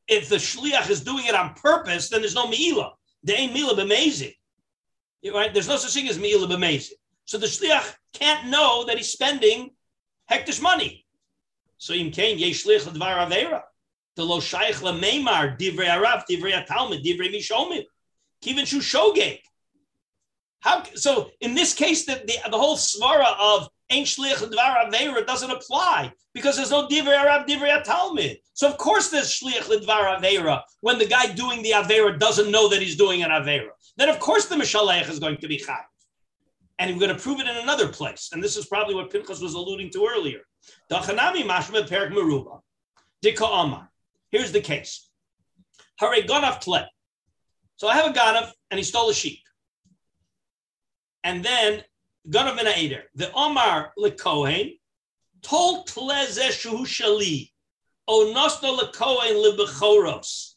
If 0.08 0.28
the 0.30 0.38
shliach 0.38 0.90
is 0.90 1.02
doing 1.02 1.26
it 1.26 1.36
on 1.36 1.54
purpose, 1.54 2.10
then 2.10 2.22
there's 2.22 2.36
no 2.36 2.48
meila. 2.48 2.92
There 3.24 3.40
ain't 3.40 3.56
meila 3.56 3.78
b'mezid. 3.78 4.36
Right? 5.34 5.54
There's 5.54 5.68
no 5.68 5.78
such 5.78 5.94
thing 5.94 6.10
as 6.10 6.18
meila 6.18 6.48
b'mezid. 6.50 6.94
So 7.26 7.38
the 7.38 7.48
shliach 7.48 7.94
can't 8.14 8.48
know 8.48 8.86
that 8.86 8.98
he's 8.98 9.10
spending 9.10 9.72
hektish 10.30 10.62
money. 10.62 11.01
So 11.82 11.96
im 11.96 12.12
kain 12.12 12.38
yesh 12.38 12.64
shliach 12.64 12.86
l'dvar 12.86 13.18
avera 13.26 13.64
the 14.16 14.24
lo 14.24 14.40
shaykh 14.40 14.82
lemeimar 14.82 15.58
divrei 15.60 15.88
arav 15.90 16.26
divrei 16.30 16.54
atalmid 16.54 17.04
divrei 17.04 17.34
mishomim 17.34 17.84
kivin 18.44 18.68
shu 18.68 18.82
shogeg. 18.82 19.40
How 20.60 20.84
so? 20.94 21.32
In 21.42 21.56
this 21.56 21.74
case, 21.74 22.06
the, 22.06 22.22
the, 22.28 22.52
the 22.52 22.58
whole 22.58 22.78
svara 22.78 23.34
of 23.40 23.68
ain't 23.90 24.06
shlich 24.06 24.42
l'dvar 24.42 24.86
avera 24.86 25.26
doesn't 25.26 25.50
apply 25.50 26.14
because 26.36 26.56
there's 26.56 26.70
no 26.70 26.88
divrei 26.88 27.18
arav 27.18 27.48
divrei 27.48 27.84
atalmid. 27.84 28.38
So 28.54 28.68
of 28.70 28.78
course 28.78 29.10
there's 29.10 29.32
shlich 29.32 29.68
l'dvar 29.68 30.20
avera 30.20 30.62
when 30.82 31.00
the 31.00 31.08
guy 31.08 31.34
doing 31.34 31.64
the 31.64 31.72
avera 31.72 32.20
doesn't 32.20 32.52
know 32.52 32.70
that 32.70 32.80
he's 32.80 32.96
doing 32.96 33.24
an 33.24 33.32
avera. 33.32 33.72
Then 33.98 34.10
of 34.10 34.20
course 34.20 34.46
the 34.46 34.56
mishalech 34.56 35.10
is 35.10 35.18
going 35.18 35.38
to 35.38 35.48
be 35.48 35.58
chayv. 35.58 35.86
and 36.78 36.94
we're 36.94 37.08
going 37.08 37.18
to 37.18 37.24
prove 37.24 37.40
it 37.40 37.48
in 37.48 37.58
another 37.58 37.88
place. 37.88 38.30
And 38.34 38.44
this 38.44 38.56
is 38.56 38.68
probably 38.68 38.94
what 38.94 39.10
Pinchas 39.10 39.42
was 39.42 39.56
alluding 39.56 39.90
to 39.94 40.08
earlier. 40.08 40.42
Dachanami 40.90 41.44
mashma 41.44 41.88
perik 41.88 42.12
meruba. 42.12 42.62
Dika 43.24 43.48
Amar. 43.64 43.90
Here's 44.30 44.52
the 44.52 44.62
case. 44.62 45.10
Hare 45.98 46.22
ganav 46.24 46.60
tle. 46.60 46.86
So 47.78 47.88
I 47.88 47.96
have 47.96 48.12
a 48.12 48.14
ganav, 48.14 48.52
and 48.70 48.78
he 48.78 48.84
stole 48.84 49.10
a 49.10 49.14
sheep. 49.14 49.40
And 51.24 51.44
then 51.44 51.84
ganav 52.30 52.56
min 52.56 52.68
Eder. 52.68 53.04
The 53.16 53.32
Omar 53.34 53.94
lekohen 53.98 54.80
told 55.42 55.88
tle 55.88 56.26
zeshu 56.28 56.86
shali. 56.86 57.52
O 58.08 58.34
nosto 58.36 58.78
lekohen 58.80 59.44
lebechoros. 59.44 60.54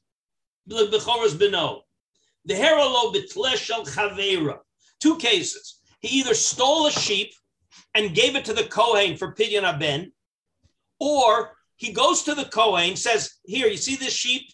Lebechoros 0.68 1.34
beno. 1.34 1.82
The 2.46 2.54
herolo 2.54 3.14
betle 3.14 3.54
shel 3.56 3.84
chavera. 3.84 4.58
Two 5.00 5.16
cases. 5.18 5.80
He 6.00 6.20
either 6.20 6.34
stole 6.34 6.86
a 6.86 6.90
sheep 6.90 7.34
and 7.94 8.14
gave 8.14 8.37
it 8.37 8.44
to 8.46 8.52
the 8.52 8.64
Kohen 8.64 9.16
for 9.16 9.35
Pidyon 9.35 9.62
Aben, 9.62 10.12
or 10.98 11.57
he 11.76 11.92
goes 11.92 12.22
to 12.24 12.35
the 12.35 12.46
Kohen, 12.46 12.96
says, 12.96 13.35
Here, 13.44 13.68
you 13.68 13.76
see 13.76 13.96
this 13.96 14.12
sheep? 14.12 14.50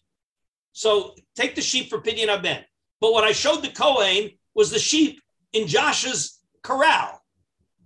So 0.72 1.14
take 1.34 1.54
the 1.54 1.62
sheep 1.62 1.90
for 1.90 2.00
Pidyon 2.00 2.28
Aben. 2.28 2.64
But 3.00 3.12
what 3.12 3.24
I 3.24 3.32
showed 3.32 3.62
the 3.62 3.70
Kohen 3.70 4.30
was 4.54 4.70
the 4.70 4.78
sheep 4.78 5.20
in 5.52 5.66
Josh's 5.66 6.40
corral. 6.62 7.22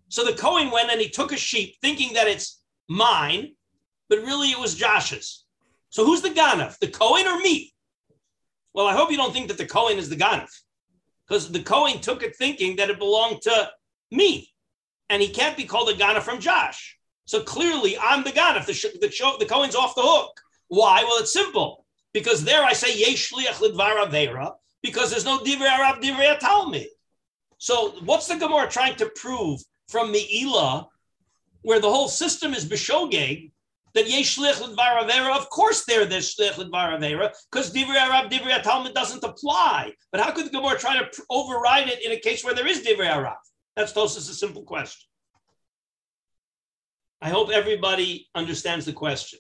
So 0.09 0.25
the 0.25 0.33
Kohen 0.37 0.71
went 0.71 0.90
and 0.90 1.01
he 1.01 1.09
took 1.09 1.33
a 1.33 1.37
sheep 1.37 1.77
thinking 1.81 2.14
that 2.14 2.29
it's 2.29 2.62
mine, 2.88 3.55
but 4.09 4.19
really 4.19 4.49
it 4.49 4.59
was 4.59 4.75
Josh's. 4.75 5.45
So 5.90 6.05
who's 6.05 6.23
the 6.23 6.31
Ganav, 6.31 6.79
the 6.79 6.88
Kohen 6.88 7.27
or 7.27 7.38
me? 7.38 7.73
Well, 8.75 8.87
I 8.87 8.95
hope 8.95 9.11
you 9.11 9.17
don't 9.17 9.33
think 9.33 9.49
that 9.49 9.59
the 9.59 9.67
Kohen 9.67 9.99
is 9.99 10.09
the 10.09 10.17
Ganav 10.17 10.51
because 11.27 11.51
the 11.51 11.62
Kohen 11.62 12.01
took 12.01 12.23
it 12.23 12.37
thinking 12.37 12.77
that 12.77 12.90
it 12.90 12.99
belonged 12.99 13.43
to 13.43 13.71
me, 14.11 14.54
and 15.11 15.23
he 15.23 15.29
can't 15.29 15.57
be 15.57 15.64
called 15.64 15.88
a 15.88 15.95
Ganav 15.95 16.23
from 16.23 16.40
Josh. 16.40 16.99
So 17.27 17.43
clearly, 17.43 17.97
I'm 17.99 18.25
the 18.25 18.31
Ganav. 18.31 18.67
The, 18.67 18.99
the, 19.01 19.11
show, 19.11 19.37
the 19.38 19.47
Kohen's 19.47 19.75
off 19.75 19.95
the 19.95 20.03
hook. 20.03 20.40
Why? 20.69 21.03
Well, 21.05 21.21
it's 21.21 21.33
simple. 21.33 21.85
Because 22.12 22.45
there 22.45 22.62
I 22.62 22.73
say 22.73 22.97
Yesh 22.97 23.33
Shliach 23.33 23.61
Lidvar 23.61 24.07
Avera, 24.07 24.53
because 24.83 25.11
there's 25.11 25.25
no 25.25 25.38
Divrei 25.38 25.69
Arab 25.69 26.03
Divrei 26.03 26.38
Talmud. 26.38 26.87
So 27.59 27.95
what's 28.05 28.29
the 28.29 28.37
Gemara 28.37 28.69
trying 28.69 28.97
to 28.97 29.11
prove 29.17 29.61
from 29.88 30.12
Me'ilah, 30.12 30.87
where 31.62 31.81
the 31.81 31.90
whole 31.90 32.09
system 32.09 32.53
is 32.53 32.64
Bishogeg, 32.64 33.51
that 33.95 34.11
yesh 34.11 34.37
shlich 34.37 34.61
l'dvar 34.61 35.37
Of 35.37 35.49
course, 35.51 35.85
there 35.85 36.05
there's 36.05 36.35
shlich 36.35 36.59
l'dvar 36.59 36.99
avera 36.99 37.33
because 37.51 37.73
divrei 37.73 37.97
arab 37.97 38.31
divrei 38.31 38.61
talmud 38.62 38.93
doesn't 38.93 39.25
apply. 39.25 39.93
But 40.11 40.21
how 40.21 40.33
could 40.33 40.47
the 40.47 40.51
Gemara 40.51 40.79
try 40.79 40.99
to 40.99 41.23
override 41.31 41.88
it 41.88 42.05
in 42.05 42.12
a 42.12 42.19
case 42.19 42.45
where 42.45 42.55
there 42.55 42.67
is 42.67 42.83
divrei 42.83 43.07
arab? 43.07 43.38
That's 43.77 43.93
Tosfos 43.93 44.31
a 44.31 44.35
simple 44.35 44.63
question. 44.63 45.07
I 47.21 47.31
hope 47.31 47.51
everybody 47.51 48.29
understands 48.35 48.85
the 48.85 48.93
question. 48.93 49.39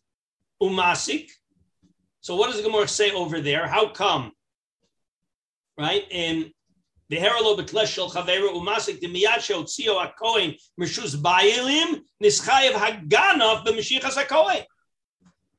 Umasik. 0.62 1.30
So 2.20 2.36
what 2.36 2.46
does 2.46 2.56
the 2.56 2.68
Gemara 2.68 2.88
say 2.88 3.10
over 3.10 3.40
there? 3.40 3.66
How 3.66 3.88
come? 3.88 4.32
Right? 5.78 6.04
Haganav 12.74 13.66
b'mashiachas 13.66 14.16
hakohen. 14.16 14.64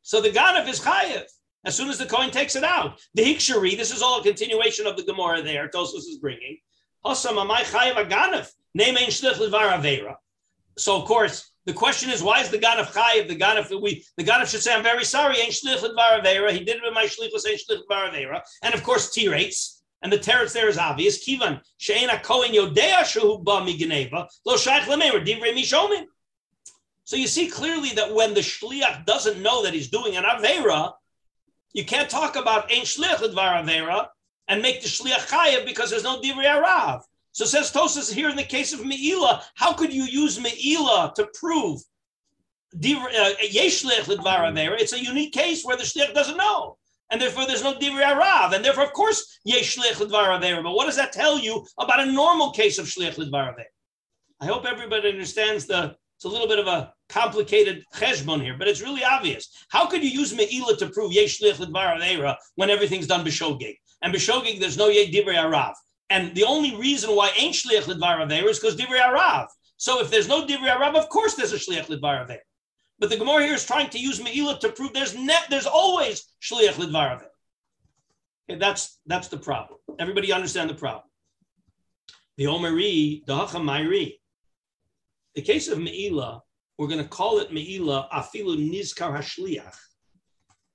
So 0.01 0.21
the 0.21 0.29
ganav 0.29 0.67
is 0.67 0.79
chayev 0.79 1.25
as 1.65 1.75
soon 1.75 1.89
as 1.89 1.97
the 1.97 2.05
Kohen 2.05 2.31
takes 2.31 2.55
it 2.55 2.63
out. 2.63 3.01
The 3.13 3.23
hikshari, 3.23 3.75
this 3.77 3.91
is 3.91 4.01
all 4.01 4.19
a 4.19 4.23
continuation 4.23 4.87
of 4.87 4.97
the 4.97 5.03
Gemara 5.03 5.41
there. 5.41 5.67
Tosfos 5.67 5.97
is 5.97 6.19
bringing. 6.19 6.57
Shlich. 7.05 8.51
So 10.77 11.01
of 11.01 11.07
course 11.07 11.51
the 11.65 11.73
question 11.73 12.09
is 12.09 12.21
why 12.21 12.41
is 12.41 12.49
the 12.49 12.57
ganav 12.57 12.91
chayev? 12.91 13.27
The 13.27 13.35
ganav 13.35 13.81
we 13.81 14.03
the 14.17 14.23
ganav 14.23 14.47
should 14.47 14.61
say 14.61 14.73
I'm 14.73 14.83
very 14.83 15.05
sorry 15.05 15.41
ein 15.41 15.49
shlich 15.49 15.79
levar 15.79 16.21
avera. 16.21 16.51
He 16.51 16.59
did 16.59 16.77
it 16.77 16.83
with 16.83 16.93
my 16.93 17.05
shlichus 17.05 17.47
ein 17.47 17.57
shlich 17.57 17.81
levar 17.89 18.11
avera. 18.11 18.41
And 18.61 18.73
of 18.73 18.83
course 18.83 19.15
teretz. 19.15 19.81
And 20.01 20.11
the 20.11 20.17
teretz 20.17 20.53
there 20.53 20.67
is 20.67 20.77
obvious. 20.77 21.25
Kivan 21.25 21.61
she'ena 21.77 22.19
kohen 22.19 22.51
yodea 22.51 23.01
shehu 23.01 23.43
ba 23.43 23.61
migneva 23.61 24.27
lo 24.45 24.55
lemeir 24.55 25.25
divrei. 25.25 26.05
So 27.03 27.15
you 27.15 27.27
see 27.27 27.47
clearly 27.47 27.91
that 27.91 28.13
when 28.13 28.33
the 28.33 28.41
shliach 28.41 29.05
doesn't 29.05 29.41
know 29.41 29.63
that 29.63 29.73
he's 29.73 29.89
doing 29.89 30.17
an 30.17 30.23
avera, 30.23 30.93
you 31.73 31.85
can't 31.85 32.09
talk 32.09 32.35
about 32.35 32.71
ein 32.71 32.81
shliach 32.81 33.21
advar 33.21 33.63
avera 33.63 34.07
and 34.47 34.61
make 34.61 34.81
the 34.81 34.87
shliach 34.87 35.29
chayev 35.29 35.65
because 35.65 35.89
there's 35.89 36.03
no 36.03 36.21
divrei 36.21 36.45
arav. 36.45 37.01
So 37.31 37.45
says 37.45 37.71
Tosfos 37.71 38.13
here 38.13 38.29
in 38.29 38.35
the 38.35 38.43
case 38.43 38.71
of 38.71 38.85
Me'ilah, 38.85 39.43
how 39.55 39.73
could 39.73 39.93
you 39.93 40.03
use 40.03 40.39
Me'ilah 40.39 41.13
to 41.15 41.27
prove 41.33 41.81
uh, 42.73 42.77
avera? 42.77 44.79
It's 44.79 44.93
a 44.93 45.03
unique 45.03 45.33
case 45.33 45.65
where 45.65 45.75
the 45.75 45.83
shliach 45.83 46.13
doesn't 46.13 46.37
know 46.37 46.77
and 47.11 47.21
therefore 47.21 47.45
there's 47.45 47.63
no 47.63 47.75
divrei 47.75 48.03
arav, 48.03 48.53
and 48.53 48.63
therefore, 48.63 48.85
of 48.85 48.93
course, 48.93 49.39
yesh 49.43 49.77
l'dvar 49.77 50.63
But 50.63 50.73
what 50.73 50.85
does 50.85 50.95
that 50.95 51.13
tell 51.13 51.37
you 51.37 51.65
about 51.77 51.99
a 51.99 52.11
normal 52.11 52.51
case 52.51 52.77
of 52.77 52.85
shliach 52.85 53.17
l'dvar 53.17 53.55
I 54.41 54.45
hope 54.45 54.65
everybody 54.65 55.09
understands 55.09 55.65
the. 55.65 55.95
It's 56.17 56.25
a 56.25 56.29
little 56.29 56.47
bit 56.47 56.59
of 56.59 56.67
a 56.67 56.93
complicated 57.09 57.83
cheshbon 57.93 58.41
here, 58.41 58.55
but 58.57 58.69
it's 58.69 58.81
really 58.81 59.03
obvious. 59.03 59.65
How 59.69 59.85
could 59.85 60.01
you 60.01 60.09
use 60.09 60.33
meila 60.33 60.77
to 60.77 60.89
prove 60.89 61.11
yesh 61.11 61.41
l'dvar 61.41 62.35
when 62.55 62.69
everything's 62.69 63.07
done 63.07 63.25
b'shogeg? 63.25 63.77
And 64.05 64.13
b'shogeg, 64.13 64.61
there's 64.61 64.77
no 64.77 64.87
ye 64.87 65.11
divrei 65.11 65.35
arav. 65.35 65.73
And 66.09 66.33
the 66.33 66.45
only 66.45 66.77
reason 66.77 67.13
why 67.13 67.31
ain't 67.35 67.55
shliach 67.55 67.87
l'dvar 67.87 68.49
is 68.49 68.59
because 68.59 68.77
divrei 68.77 69.01
arav. 69.01 69.47
So 69.75 69.99
if 69.99 70.09
there's 70.09 70.29
no 70.29 70.47
divrei 70.47 70.73
arav, 70.73 70.95
of 70.95 71.09
course 71.09 71.33
there's 71.33 71.51
a 71.51 71.57
shliach 71.57 71.89
l'dvar 71.89 72.39
but 72.99 73.09
the 73.09 73.17
Gemara 73.17 73.43
here 73.43 73.55
is 73.55 73.65
trying 73.65 73.89
to 73.89 73.99
use 73.99 74.21
Me'ilah 74.21 74.59
to 74.59 74.71
prove 74.71 74.93
there's 74.93 75.15
net, 75.15 75.45
there's 75.49 75.65
always 75.65 76.33
Shliach 76.41 76.75
Lidvarav. 76.75 77.25
Okay, 78.49 78.59
that's 78.59 78.99
that's 79.05 79.27
the 79.27 79.37
problem. 79.37 79.79
Everybody 79.99 80.31
understand 80.31 80.69
the 80.69 80.75
problem. 80.75 81.03
The 82.37 82.47
Omari, 82.47 83.23
the 83.25 83.35
Hachamairi. 83.35 84.13
The 85.35 85.41
case 85.41 85.67
of 85.67 85.79
Me'ilah, 85.79 86.41
we're 86.77 86.87
going 86.87 87.03
to 87.03 87.09
call 87.09 87.39
it 87.39 87.51
Me'ilah 87.51 88.09
Afilu 88.11 88.57
Nizkar 88.57 89.17
HaShliach. 89.17 89.75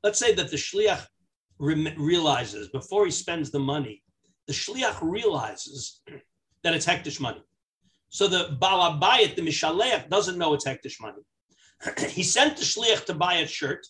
Let's 0.02 0.18
say 0.18 0.34
that 0.34 0.50
the 0.50 0.56
Shliach 0.56 1.06
re- 1.60 1.94
realizes 1.96 2.68
before 2.68 3.04
he 3.04 3.12
spends 3.12 3.50
the 3.50 3.60
money, 3.60 4.02
the 4.48 4.52
Shliach 4.52 4.98
realizes 5.00 6.00
that 6.64 6.74
it's 6.74 6.86
hekdesh 6.86 7.20
money. 7.20 7.42
So 8.08 8.26
the 8.26 8.58
Balabayit, 8.60 9.36
the 9.36 9.42
Mishaleach, 9.42 10.08
doesn't 10.08 10.38
know 10.38 10.54
it's 10.54 10.66
hekdesh 10.66 11.00
money. 11.00 11.22
he 12.08 12.22
sent 12.24 12.56
the 12.56 12.64
shliach 12.64 13.04
to 13.06 13.14
buy 13.14 13.34
a 13.34 13.46
shirt. 13.46 13.86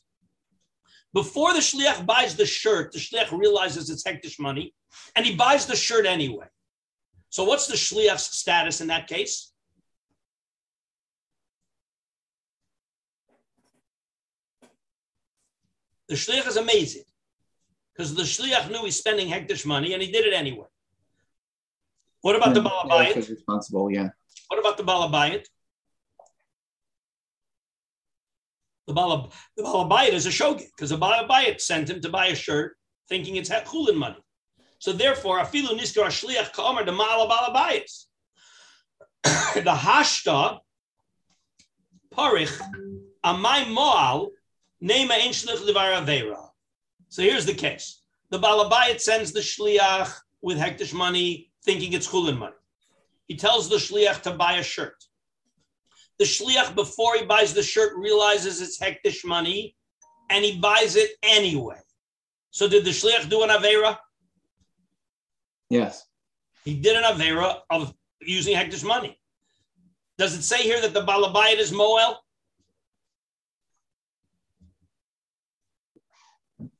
Before 1.14 1.54
the 1.54 1.60
shliach 1.60 2.04
buys 2.06 2.36
the 2.36 2.46
shirt, 2.46 2.92
the 2.92 2.98
shliach 2.98 3.32
realizes 3.32 3.88
it's 3.88 4.04
hekdesh 4.04 4.38
money, 4.38 4.74
and 5.16 5.24
he 5.24 5.34
buys 5.34 5.66
the 5.66 5.74
shirt 5.74 6.06
anyway. 6.06 6.46
So 7.30 7.44
what's 7.44 7.66
the 7.66 7.74
shliach's 7.74 8.36
status 8.36 8.80
in 8.80 8.88
that 8.88 9.06
case? 9.06 9.52
The 16.08 16.16
shliach 16.16 16.46
is 16.46 16.56
amazing 16.56 17.04
because 18.00 18.14
the 18.14 18.22
shliach 18.22 18.70
knew 18.70 18.82
he's 18.82 18.96
spending 18.96 19.28
hekdesh 19.28 19.66
money 19.66 19.92
and 19.92 20.02
he 20.02 20.10
did 20.10 20.24
it 20.24 20.32
anyway. 20.32 20.64
What 22.22 22.34
about 22.34 22.54
the 22.54 22.62
balabayit? 22.62 23.28
Responsible, 23.28 23.92
yeah. 23.92 24.08
What 24.48 24.58
about 24.58 24.78
the 24.78 24.84
balabayit? 24.84 25.44
The 28.86 28.94
Balab, 28.94 29.32
the 29.56 29.62
Balabayit 29.62 30.14
is 30.14 30.26
a 30.26 30.30
shogeg 30.30 30.66
because 30.74 30.90
the 30.90 30.96
Balabayit 30.96 31.60
sent 31.60 31.88
him 31.88 32.00
to 32.00 32.08
buy 32.08 32.26
a 32.26 32.34
shirt 32.34 32.76
thinking 33.08 33.36
it's 33.36 33.50
chulin 33.50 33.94
money. 33.94 34.18
So 34.78 34.92
therefore, 34.92 35.38
afilu 35.38 35.78
niskar 35.78 36.06
shliach 36.06 36.52
ka'omer 36.52 36.84
the 36.84 36.92
Mala 36.92 37.28
Balabayis. 37.28 38.06
The 39.54 39.70
hashta 39.70 40.58
parich 42.12 42.58
amay 43.24 43.70
moal 43.70 44.30
nema 44.82 45.12
ein 45.12 45.32
shlich 45.32 45.64
levar 45.64 45.92
avera. 46.02 46.49
So 47.10 47.22
here's 47.22 47.44
the 47.44 47.54
case: 47.54 48.02
the 48.30 48.38
Balabayit 48.38 49.00
sends 49.00 49.32
the 49.32 49.40
shliach 49.40 50.12
with 50.40 50.58
hekdesh 50.58 50.94
money, 50.94 51.50
thinking 51.64 51.92
it's 51.92 52.08
chulin 52.08 52.38
money. 52.38 52.54
He 53.26 53.36
tells 53.36 53.68
the 53.68 53.76
shliach 53.76 54.22
to 54.22 54.32
buy 54.32 54.54
a 54.54 54.62
shirt. 54.62 55.04
The 56.18 56.24
shliach, 56.24 56.74
before 56.74 57.16
he 57.16 57.24
buys 57.24 57.52
the 57.52 57.62
shirt, 57.62 57.96
realizes 57.96 58.60
it's 58.60 58.78
hekdesh 58.78 59.24
money, 59.24 59.76
and 60.30 60.44
he 60.44 60.58
buys 60.58 60.96
it 60.96 61.10
anyway. 61.22 61.80
So 62.50 62.68
did 62.68 62.84
the 62.84 62.90
shliach 62.90 63.28
do 63.28 63.42
an 63.42 63.50
avera? 63.50 63.98
Yes. 65.68 66.06
He 66.64 66.74
did 66.74 66.96
an 66.96 67.04
avera 67.04 67.60
of 67.70 67.92
using 68.20 68.54
hekdesh 68.54 68.84
money. 68.84 69.18
Does 70.18 70.34
it 70.34 70.42
say 70.42 70.62
here 70.62 70.80
that 70.80 70.94
the 70.94 71.04
balabayit 71.04 71.58
is 71.58 71.72
moel? 71.72 72.20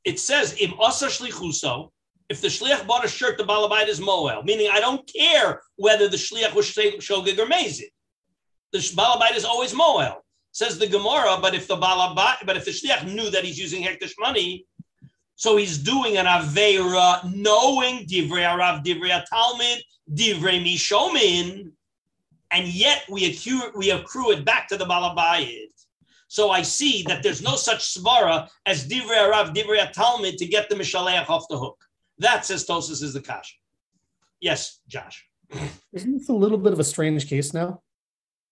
It 0.03 0.19
says 0.19 0.55
im 0.59 0.73
asa 0.79 1.07
shlichuso. 1.07 1.91
If 2.29 2.41
the 2.41 2.47
shliach 2.47 2.87
bought 2.87 3.03
a 3.03 3.09
shirt, 3.09 3.37
the 3.37 3.43
balabait 3.43 3.87
is 3.87 3.99
moel, 3.99 4.41
meaning 4.43 4.69
I 4.71 4.79
don't 4.79 5.05
care 5.13 5.61
whether 5.75 6.07
the 6.07 6.17
shliach 6.17 6.53
was 6.53 6.65
shogig 6.65 7.37
or 7.37 7.45
mezid. 7.45 7.91
The 8.71 8.79
balabait 8.79 9.35
is 9.35 9.43
always 9.43 9.73
moel. 9.73 10.23
Says 10.53 10.79
the 10.79 10.87
Gemara, 10.87 11.39
but 11.41 11.53
if 11.53 11.67
the 11.67 11.77
balabait, 11.77 12.45
but 12.45 12.57
if 12.57 12.65
the 12.65 12.71
shliach 12.71 13.05
knew 13.13 13.29
that 13.29 13.43
he's 13.43 13.59
using 13.59 13.83
hekdesh 13.83 14.13
money, 14.19 14.65
so 15.35 15.57
he's 15.57 15.77
doing 15.77 16.17
an 16.17 16.25
aveira, 16.25 17.23
knowing 17.33 18.05
divrei 18.05 18.45
arav, 18.45 18.83
divrei 18.85 19.23
talmud, 19.25 19.81
divrei 20.13 20.63
mishomin, 20.63 21.71
and 22.51 22.67
yet 22.67 23.03
we 23.09 23.25
accrue, 23.25 23.71
we 23.75 23.91
accrue 23.91 24.31
it 24.31 24.45
back 24.45 24.67
to 24.67 24.77
the 24.77 24.85
balabayit. 24.85 25.71
So 26.31 26.49
I 26.49 26.61
see 26.61 27.03
that 27.09 27.23
there's 27.23 27.41
no 27.41 27.57
such 27.57 27.81
svara 27.93 28.47
as 28.65 28.87
divrei 28.87 29.19
arav, 29.29 29.53
divrei 29.53 29.91
talmud 29.91 30.37
to 30.37 30.45
get 30.45 30.69
the 30.69 30.75
mishaleach 30.75 31.29
off 31.29 31.45
the 31.49 31.57
hook. 31.57 31.83
That 32.19 32.45
says 32.45 32.65
Tosfos 32.65 33.03
is 33.03 33.11
the 33.13 33.19
kasha. 33.19 33.55
Yes, 34.39 34.79
Josh. 34.87 35.27
Isn't 35.91 36.17
this 36.19 36.29
a 36.29 36.33
little 36.33 36.57
bit 36.57 36.71
of 36.71 36.79
a 36.79 36.85
strange 36.85 37.27
case 37.27 37.53
now? 37.53 37.81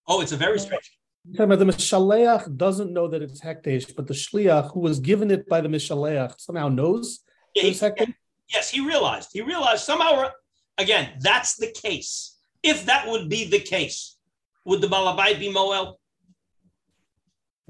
Oh, 0.10 0.20
it's 0.20 0.34
a 0.34 0.36
very 0.36 0.60
strange. 0.60 0.92
The 1.24 1.46
Mishaleach 1.46 2.58
doesn't 2.58 2.92
know 2.92 3.08
that 3.08 3.22
it's 3.22 3.40
hekdesh, 3.40 3.96
but 3.96 4.08
the 4.08 4.14
shliach 4.14 4.74
who 4.74 4.82
was 4.82 5.00
given 5.00 5.32
it 5.32 5.48
by 5.48 5.62
the 5.62 5.70
Mishaleach 5.70 6.38
somehow 6.38 6.68
knows 6.68 7.22
Yeah, 7.56 7.64
he- 7.64 7.70
it's 7.70 7.80
hekdesh. 7.80 8.14
Yes, 8.54 8.70
he 8.70 8.82
realized. 8.86 9.30
He 9.32 9.40
realized 9.42 9.86
somehow. 9.86 10.30
Again, 10.78 11.14
that's 11.22 11.56
the 11.56 11.72
case. 11.72 12.36
If 12.62 12.86
that 12.88 13.08
would 13.08 13.30
be 13.30 13.46
the 13.46 13.60
case, 13.62 14.18
would 14.66 14.82
the 14.82 14.88
balabai 14.88 15.40
be 15.40 15.50
moel? 15.50 15.99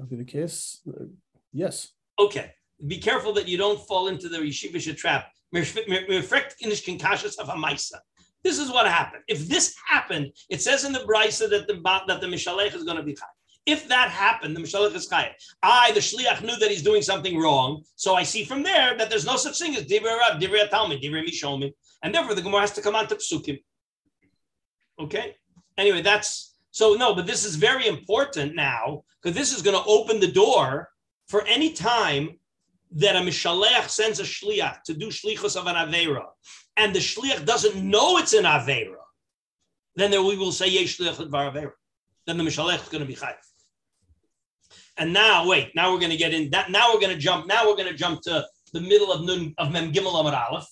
Be 0.08 0.16
the 0.16 0.24
case. 0.24 0.80
Uh, 0.88 1.04
yes. 1.52 1.88
Okay. 2.18 2.52
Be 2.86 2.98
careful 2.98 3.32
that 3.34 3.48
you 3.48 3.58
don't 3.58 3.80
fall 3.86 4.08
into 4.08 4.28
the 4.28 4.38
yeshivish 4.38 4.96
trap. 4.96 5.28
This 5.52 5.76
is 8.58 8.70
what 8.70 8.86
happened. 8.86 9.22
If 9.28 9.48
this 9.48 9.74
happened, 9.86 10.32
it 10.48 10.62
says 10.62 10.84
in 10.84 10.92
the 10.92 11.00
brisa 11.00 11.50
that 11.50 11.66
the 11.66 11.74
that 12.06 12.20
the 12.20 12.26
mishalech 12.26 12.74
is 12.74 12.84
going 12.84 12.96
to 12.96 13.02
be 13.02 13.14
chai. 13.14 13.26
If 13.66 13.86
that 13.88 14.10
happened, 14.10 14.56
the 14.56 14.60
mishalech 14.60 14.94
is 14.94 15.08
chai. 15.08 15.34
I, 15.62 15.92
the 15.92 16.00
shliach, 16.00 16.42
knew 16.42 16.56
that 16.56 16.70
he's 16.70 16.82
doing 16.82 17.02
something 17.02 17.38
wrong, 17.38 17.82
so 17.96 18.14
I 18.14 18.22
see 18.22 18.44
from 18.44 18.62
there 18.62 18.96
that 18.96 19.10
there's 19.10 19.26
no 19.26 19.36
such 19.36 19.58
thing 19.58 19.76
as 19.76 19.84
divrei 19.84 20.16
rab, 20.18 20.40
divrei 20.40 20.70
talmud, 20.70 21.02
divrei 21.02 21.28
mishomin, 21.28 21.74
and 22.02 22.14
therefore 22.14 22.34
the 22.34 22.42
gemara 22.42 22.62
has 22.62 22.72
to 22.72 22.80
come 22.80 22.94
on 22.94 23.06
to 23.08 23.16
psukim. 23.16 23.62
Okay. 24.98 25.36
Anyway, 25.76 26.00
that's 26.00 26.49
so 26.70 26.94
no, 26.94 27.14
but 27.14 27.26
this 27.26 27.44
is 27.44 27.56
very 27.56 27.86
important 27.86 28.54
now 28.54 29.02
because 29.20 29.36
this 29.36 29.54
is 29.54 29.62
going 29.62 29.76
to 29.76 29.88
open 29.88 30.20
the 30.20 30.30
door 30.30 30.88
for 31.28 31.44
any 31.46 31.72
time 31.72 32.38
that 32.92 33.16
a 33.16 33.20
mishalech 33.20 33.88
sends 33.88 34.20
a 34.20 34.24
shliach 34.24 34.82
to 34.82 34.94
do 34.94 35.08
shlichus 35.08 35.56
of 35.56 35.66
an 35.66 35.76
avera, 35.76 36.24
and 36.76 36.94
the 36.94 36.98
shliach 36.98 37.44
doesn't 37.44 37.76
know 37.76 38.18
it's 38.18 38.32
an 38.32 38.44
avera, 38.44 38.96
then 39.96 40.10
there 40.10 40.22
we 40.22 40.36
will 40.36 40.52
say 40.52 40.68
yesh 40.68 40.98
shliach 40.98 41.16
ledvar 41.16 41.52
avera. 41.52 41.72
Then 42.26 42.38
the 42.38 42.44
mishalech 42.44 42.82
is 42.82 42.88
going 42.88 43.02
to 43.02 43.06
be 43.06 43.14
chayiv. 43.14 43.34
And 44.96 45.12
now, 45.12 45.46
wait, 45.46 45.74
now 45.74 45.92
we're 45.92 45.98
going 45.98 46.10
to 46.10 46.16
get 46.16 46.34
in 46.34 46.50
that. 46.50 46.70
Now 46.70 46.92
we're 46.92 47.00
going 47.00 47.14
to 47.14 47.18
jump. 47.18 47.46
Now 47.46 47.66
we're 47.66 47.76
going 47.76 47.88
to 47.88 47.94
jump 47.94 48.20
to 48.22 48.46
the 48.72 48.80
middle 48.80 49.12
of 49.12 49.24
nun 49.24 49.54
of 49.58 49.72
mem 49.72 49.92
gimel 49.92 50.18
amar 50.20 50.34
aleph. 50.34 50.68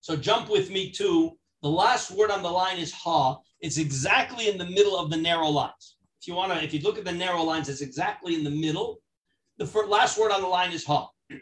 So 0.00 0.16
jump 0.16 0.48
with 0.48 0.70
me 0.70 0.90
to 0.92 1.36
the 1.62 1.68
last 1.68 2.10
word 2.12 2.30
on 2.30 2.42
the 2.42 2.50
line 2.50 2.78
is 2.78 2.92
ha. 2.92 3.38
It's 3.60 3.78
exactly 3.78 4.48
in 4.48 4.58
the 4.58 4.66
middle 4.66 4.98
of 4.98 5.10
the 5.10 5.16
narrow 5.16 5.48
lines. 5.48 5.96
If 6.20 6.28
you 6.28 6.34
want 6.34 6.52
to, 6.52 6.62
if 6.62 6.74
you 6.74 6.80
look 6.80 6.98
at 6.98 7.04
the 7.04 7.12
narrow 7.12 7.42
lines, 7.42 7.68
it's 7.68 7.80
exactly 7.80 8.34
in 8.34 8.44
the 8.44 8.50
middle. 8.50 9.00
The 9.58 9.66
first, 9.66 9.88
last 9.88 10.18
word 10.18 10.32
on 10.32 10.42
the 10.42 10.48
line 10.48 10.72
is 10.72 10.84
ha. 10.84 11.08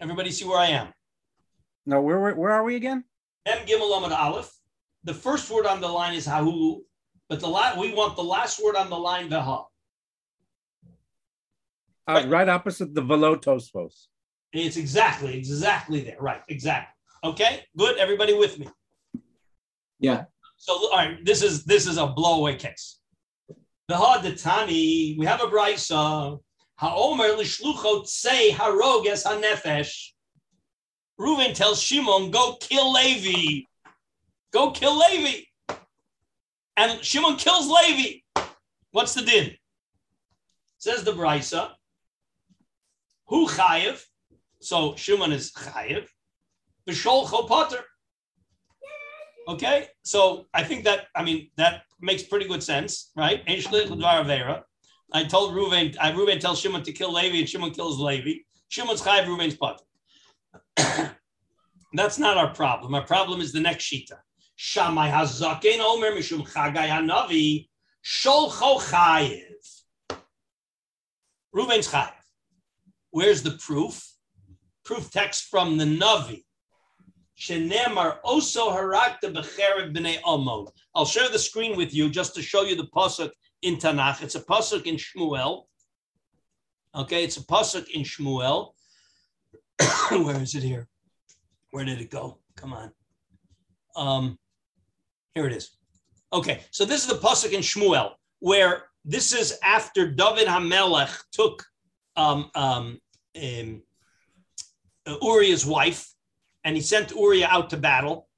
Everybody 0.00 0.30
see 0.30 0.46
where 0.46 0.58
I 0.58 0.68
am? 0.68 0.88
No, 1.84 2.00
where 2.00 2.18
where, 2.18 2.34
where 2.34 2.52
are 2.52 2.64
we 2.64 2.76
again? 2.76 3.04
Mem 3.46 3.66
gimel 3.66 3.92
amad 3.92 4.12
aleph. 4.12 4.50
The 5.04 5.14
first 5.14 5.50
word 5.50 5.66
on 5.66 5.80
the 5.80 5.88
line 5.88 6.14
is 6.14 6.26
hahu, 6.26 6.80
but 7.28 7.40
the 7.40 7.48
la- 7.48 7.78
we 7.78 7.92
want 7.92 8.16
the 8.16 8.22
last 8.22 8.62
word 8.62 8.76
on 8.76 8.90
the 8.90 8.98
line 8.98 9.28
veha. 9.28 9.64
Uh, 12.06 12.24
right 12.28 12.48
opposite 12.48 12.94
the 12.94 13.02
velo 13.02 13.36
tosfos. 13.36 14.06
It's 14.52 14.76
exactly, 14.76 15.36
exactly 15.36 16.00
there. 16.00 16.16
Right, 16.18 16.42
exactly. 16.48 16.92
Okay, 17.22 17.64
good. 17.76 17.98
Everybody 17.98 18.34
with 18.34 18.58
me. 18.58 18.68
Yeah. 20.00 20.24
So 20.56 20.72
all 20.72 20.96
right, 20.96 21.24
this 21.24 21.42
is 21.42 21.64
this 21.64 21.86
is 21.86 21.96
a 21.98 22.08
blowaway 22.08 22.58
case. 22.58 22.98
The 23.88 23.94
Haditani, 23.94 25.18
we 25.18 25.26
have 25.26 25.42
a 25.42 25.46
brisa. 25.46 26.40
Haomer 26.80 27.36
l'shluchot 27.36 28.06
say 28.06 28.50
haroges 28.50 29.24
hanefesh. 29.26 30.12
Reuven 31.18 31.54
tells 31.54 31.82
Shimon, 31.82 32.30
"Go 32.30 32.56
kill 32.60 32.92
Levi. 32.92 33.66
Go 34.52 34.70
kill 34.70 34.98
Levi." 34.98 35.44
And 36.76 37.04
Shimon 37.04 37.36
kills 37.36 37.68
Levi. 37.68 38.20
What's 38.92 39.12
the 39.14 39.22
din? 39.22 39.56
Says 40.78 41.04
the 41.04 41.12
brisa. 41.12 41.72
Who 43.26 43.46
chayev? 43.48 44.02
So 44.60 44.94
Shimon 44.96 45.32
is 45.32 45.52
chayev. 45.52 46.08
B'shol 46.88 47.26
chopater. 47.26 47.82
Okay, 49.48 49.88
so 50.02 50.46
I 50.54 50.62
think 50.62 50.84
that 50.84 51.06
I 51.14 51.24
mean 51.24 51.50
that 51.56 51.82
makes 52.00 52.22
pretty 52.22 52.46
good 52.46 52.62
sense, 52.62 53.10
right? 53.16 53.42
I 53.46 55.24
told 55.24 55.54
Reuven, 55.54 55.96
I 56.00 56.12
Reuven 56.12 56.38
tells 56.38 56.60
Shimon 56.60 56.82
to 56.84 56.92
kill 56.92 57.12
Levi, 57.12 57.38
and 57.38 57.48
Shimon 57.48 57.72
kills 57.72 57.98
Levi. 57.98 58.40
Shimon's 58.68 59.02
chayiv, 59.02 59.26
Reuven's 59.26 59.56
potter. 59.56 59.84
That's 61.92 62.18
not 62.18 62.36
our 62.36 62.54
problem. 62.54 62.94
Our 62.94 63.04
problem 63.04 63.40
is 63.40 63.52
the 63.52 63.60
next 63.60 63.90
shita. 63.90 64.18
Shamai 64.58 65.10
hazaken 65.10 65.80
omer 65.80 66.12
mishum 66.12 66.46
chagai 66.46 66.88
hanavi 66.88 67.68
sholcho 68.04 68.78
chayiv. 68.78 69.42
Reuven's 71.54 71.88
chayiv. 71.88 72.12
Where's 73.10 73.42
the 73.42 73.52
proof? 73.52 74.06
Proof 74.84 75.10
text 75.10 75.48
from 75.50 75.78
the 75.78 75.84
Navi. 75.84 76.44
I'll 80.94 81.04
share 81.04 81.28
the 81.30 81.38
screen 81.38 81.76
with 81.76 81.94
you 81.94 82.10
just 82.10 82.34
to 82.34 82.42
show 82.42 82.62
you 82.62 82.76
the 82.76 82.88
pasuk 82.94 83.30
in 83.62 83.76
Tanakh. 83.76 84.22
It's 84.22 84.34
a 84.34 84.40
pasuk 84.40 84.86
in 84.86 84.96
Shmuel. 84.96 85.64
Okay, 86.94 87.24
it's 87.24 87.36
a 87.36 87.44
pasuk 87.44 87.88
in 87.90 88.02
Shmuel. 88.02 88.72
Where 90.10 90.40
is 90.40 90.54
it 90.54 90.62
here? 90.62 90.88
Where 91.70 91.84
did 91.84 92.00
it 92.00 92.10
go? 92.10 92.38
Come 92.56 92.72
on. 92.72 92.92
Um, 93.96 94.38
here 95.34 95.46
it 95.46 95.52
is. 95.52 95.76
Okay, 96.32 96.60
so 96.70 96.84
this 96.84 97.02
is 97.02 97.08
the 97.08 97.26
pasuk 97.26 97.52
in 97.52 97.60
Shmuel 97.60 98.12
where 98.40 98.84
this 99.04 99.32
is 99.32 99.58
after 99.62 100.10
David 100.10 100.46
Hamelech 100.46 101.22
took 101.32 101.64
um, 102.16 102.50
um, 102.54 102.98
um, 103.40 103.82
Uriah's 105.22 105.64
wife, 105.64 106.12
and 106.64 106.76
he 106.76 106.82
sent 106.82 107.10
Uriah 107.12 107.48
out 107.50 107.70
to 107.70 107.76
battle. 107.76 108.28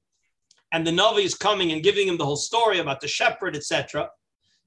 And 0.71 0.87
the 0.87 0.91
Navi 0.91 1.23
is 1.23 1.35
coming 1.35 1.71
and 1.71 1.83
giving 1.83 2.07
him 2.07 2.17
the 2.17 2.25
whole 2.25 2.35
story 2.35 2.79
about 2.79 2.99
the 2.99 3.07
shepherd, 3.07 3.55
etc. 3.55 4.09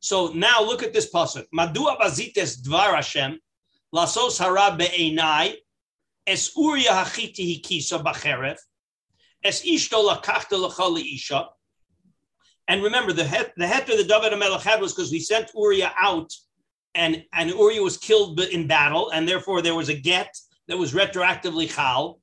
So 0.00 0.28
now 0.28 0.62
look 0.62 0.82
at 0.82 0.92
this 0.92 1.10
pasuk. 1.10 1.46
Madua 1.54 1.98
bazites 1.98 2.60
dvar 2.62 2.94
Hashem 2.94 3.40
lasos 3.94 4.38
hara 4.38 4.76
be'enai 4.76 5.54
es 6.26 6.52
Uriah 6.56 6.90
hachiti 6.90 7.60
hikisa 7.60 8.04
b'cherev 8.04 8.56
es 9.46 9.62
ishto 9.62 10.04
lakachta 10.08 10.58
l'chali 10.58 11.14
isha. 11.14 11.48
And 12.68 12.82
remember, 12.82 13.12
the 13.12 13.24
het, 13.24 13.52
the 13.56 13.64
heter 13.64 13.96
the 13.96 14.04
David 14.04 14.32
Hamelech 14.32 14.62
had 14.62 14.80
was 14.80 14.92
because 14.92 15.12
we 15.12 15.20
sent 15.20 15.50
Uriah 15.54 15.92
out, 15.96 16.32
and 16.94 17.24
and 17.32 17.50
Uriah 17.50 17.82
was 17.82 17.96
killed 17.96 18.40
in 18.40 18.66
battle, 18.66 19.10
and 19.10 19.28
therefore 19.28 19.62
there 19.62 19.74
was 19.74 19.88
a 19.88 19.94
get 19.94 20.36
that 20.66 20.76
was 20.76 20.92
retroactively 20.92 21.72
chal. 21.72 22.20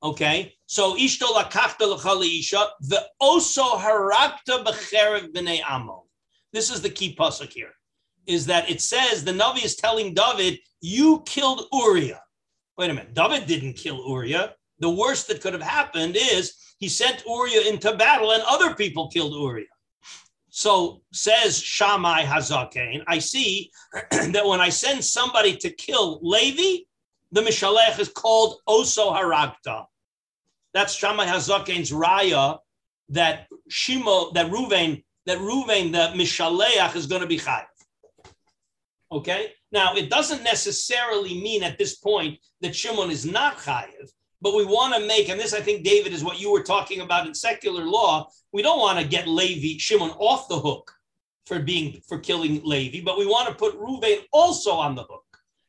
Okay, 0.00 0.54
so 0.66 0.94
ishto 0.94 1.26
lakachta 1.26 1.80
l'chali 1.80 2.38
isha 2.38 2.68
the 2.82 3.04
oso 3.20 3.78
harakta 3.78 4.64
b'cherev 4.64 5.32
b'nei 5.32 5.60
amo. 5.68 6.04
This 6.52 6.70
is 6.70 6.80
the 6.80 6.90
key 6.90 7.16
pasuk 7.16 7.52
here, 7.52 7.72
is 8.26 8.46
that 8.46 8.70
it 8.70 8.80
says 8.80 9.24
the 9.24 9.32
Navi 9.32 9.64
is 9.64 9.74
telling 9.74 10.14
David, 10.14 10.60
"You 10.80 11.22
killed 11.26 11.66
Uriah." 11.72 12.22
Wait 12.76 12.90
a 12.90 12.94
minute, 12.94 13.12
David 13.12 13.46
didn't 13.46 13.74
kill 13.74 14.04
Uriah. 14.08 14.54
The 14.78 14.90
worst 14.90 15.26
that 15.28 15.40
could 15.40 15.52
have 15.52 15.62
happened 15.62 16.16
is 16.16 16.54
he 16.78 16.88
sent 16.88 17.24
Uriah 17.26 17.68
into 17.68 17.96
battle, 17.96 18.30
and 18.30 18.42
other 18.44 18.76
people 18.76 19.08
killed 19.08 19.32
Uriah. 19.32 19.66
So 20.50 21.02
says 21.12 21.60
Shammai 21.60 22.24
Hazaken, 22.24 23.02
I 23.06 23.18
see 23.18 23.70
that 24.10 24.46
when 24.46 24.60
I 24.60 24.68
send 24.68 25.04
somebody 25.04 25.56
to 25.56 25.70
kill 25.70 26.20
Levi, 26.22 26.84
the 27.32 27.40
Mishalech 27.40 27.98
is 27.98 28.08
called 28.08 28.60
Oso 28.68 29.12
Haragta. 29.14 29.86
That's 30.74 30.94
Shammai 30.94 31.26
Hazaken's 31.26 31.90
raya 31.90 32.58
that 33.10 33.48
Shimo, 33.70 34.32
that 34.34 34.50
Ruvain, 34.50 35.04
that 35.26 35.38
Ruvain, 35.38 35.92
the 35.92 36.12
Mishaleach 36.18 36.96
is 36.96 37.06
going 37.06 37.22
to 37.22 37.26
be 37.26 37.38
chayiv. 37.38 37.64
Okay. 39.10 39.52
Now 39.72 39.94
it 39.94 40.10
doesn't 40.10 40.42
necessarily 40.42 41.40
mean 41.40 41.62
at 41.62 41.78
this 41.78 41.96
point 41.96 42.38
that 42.60 42.74
Shimon 42.74 43.10
is 43.10 43.26
not 43.26 43.58
chayiv, 43.58 44.10
but 44.40 44.54
we 44.54 44.64
want 44.64 44.94
to 44.94 45.06
make, 45.06 45.28
and 45.28 45.38
this 45.38 45.54
I 45.54 45.60
think 45.60 45.84
David 45.84 46.12
is 46.12 46.24
what 46.24 46.40
you 46.40 46.50
were 46.50 46.62
talking 46.62 47.00
about 47.00 47.26
in 47.26 47.34
secular 47.34 47.84
law. 47.84 48.28
We 48.52 48.62
don't 48.62 48.78
want 48.78 48.98
to 48.98 49.06
get 49.06 49.28
Levi 49.28 49.78
Shimon 49.78 50.10
off 50.10 50.48
the 50.48 50.58
hook 50.58 50.92
for 51.46 51.58
being 51.58 52.00
for 52.06 52.18
killing 52.18 52.60
Levi, 52.64 53.02
but 53.04 53.18
we 53.18 53.26
want 53.26 53.48
to 53.48 53.54
put 53.54 53.78
Ruvain 53.78 54.20
also 54.32 54.72
on 54.72 54.94
the 54.94 55.04
hook. 55.04 55.24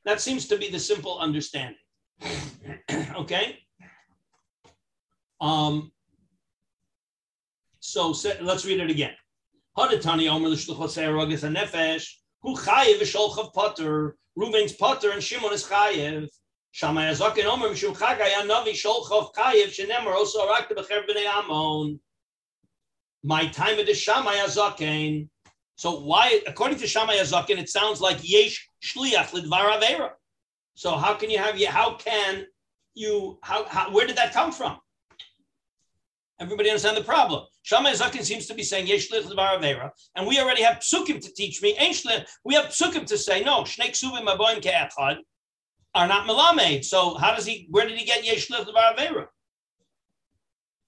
That 0.10 0.20
seems 0.20 0.48
to 0.48 0.58
be 0.58 0.72
the 0.72 0.80
simple 0.80 1.20
understanding. 1.20 1.78
okay. 3.16 3.60
Um. 5.40 5.92
So, 7.80 8.16
let's 8.42 8.66
read 8.66 8.80
it 8.80 8.90
again. 8.90 9.14
Hadatani 9.78 10.28
Omer 10.28 10.50
l'shluchos 10.50 10.96
ha'erogas 10.96 11.42
ha'nefesh 11.42 12.08
hu 12.42 12.58
chayev 12.58 13.00
v'sholchav 13.00 13.54
potter. 13.54 14.18
Potter 14.80 15.12
and 15.12 15.22
Shimon 15.22 15.54
is 15.54 15.64
chayev. 15.64 16.28
Shammai 16.72 17.10
Omer 17.12 17.70
Mishum 17.70 17.96
Chagai 17.96 18.32
Anavi 18.32 18.72
Sholchov 18.72 19.32
Chayev 19.36 19.70
B'nei 21.08 21.28
Amon. 21.28 22.00
My 23.24 23.46
time 23.50 23.78
of 23.78 23.86
the 23.86 23.94
Shammai 23.94 24.38
Hazaken. 24.38 25.30
So 25.76 26.00
why, 26.00 26.42
according 26.48 26.80
to 26.80 26.88
Shammai 26.88 27.18
Hazaken, 27.18 27.60
it 27.60 27.70
sounds 27.70 28.02
like 28.02 28.18
Yesh 28.24 28.69
Shliach 28.84 29.32
Lidvar 29.32 29.80
Avera. 29.80 30.12
So 30.76 30.96
how 30.96 31.14
can 31.16 31.30
you 31.30 31.38
have, 31.38 31.62
how 31.64 31.96
can 31.96 32.46
you, 32.94 33.38
how, 33.42 33.66
how 33.66 33.92
where 33.92 34.08
did 34.08 34.16
that 34.18 34.34
come 34.34 34.52
from? 34.52 34.78
Everybody 36.40 36.70
understand 36.70 36.96
the 36.96 37.04
problem. 37.04 37.46
Shammai 37.64 37.92
Zakin 37.92 38.24
seems 38.24 38.46
to 38.48 38.54
be 38.54 38.64
saying 38.64 38.88
Yesh 38.88 39.10
Shliach 39.10 39.26
Lidvar 39.26 39.60
Avera, 39.60 39.92
and 40.16 40.26
we 40.26 40.40
already 40.40 40.64
have 40.64 40.78
psukim 40.78 41.20
to 41.22 41.34
teach 41.34 41.62
me. 41.62 41.78
We 42.46 42.56
have 42.56 42.66
psukim 42.68 43.06
to 43.08 43.18
say 43.18 43.44
no. 43.44 43.64
Shnei 43.64 43.92
Ksuvim 43.92 44.26
Aboim 44.26 44.62
Ke'echad 44.62 45.18
are 45.96 46.08
not 46.08 46.28
melamed. 46.28 46.86
So 46.86 47.16
how 47.16 47.36
does 47.36 47.46
he? 47.46 47.68
Where 47.70 47.88
did 47.88 47.98
he 47.98 48.06
get 48.06 48.26
yesh 48.26 48.48
the 48.48 48.56
avera? 48.56 49.28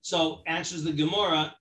So 0.02 0.42
answers 0.48 0.84
the 0.84 0.94
Gemara. 0.94 1.54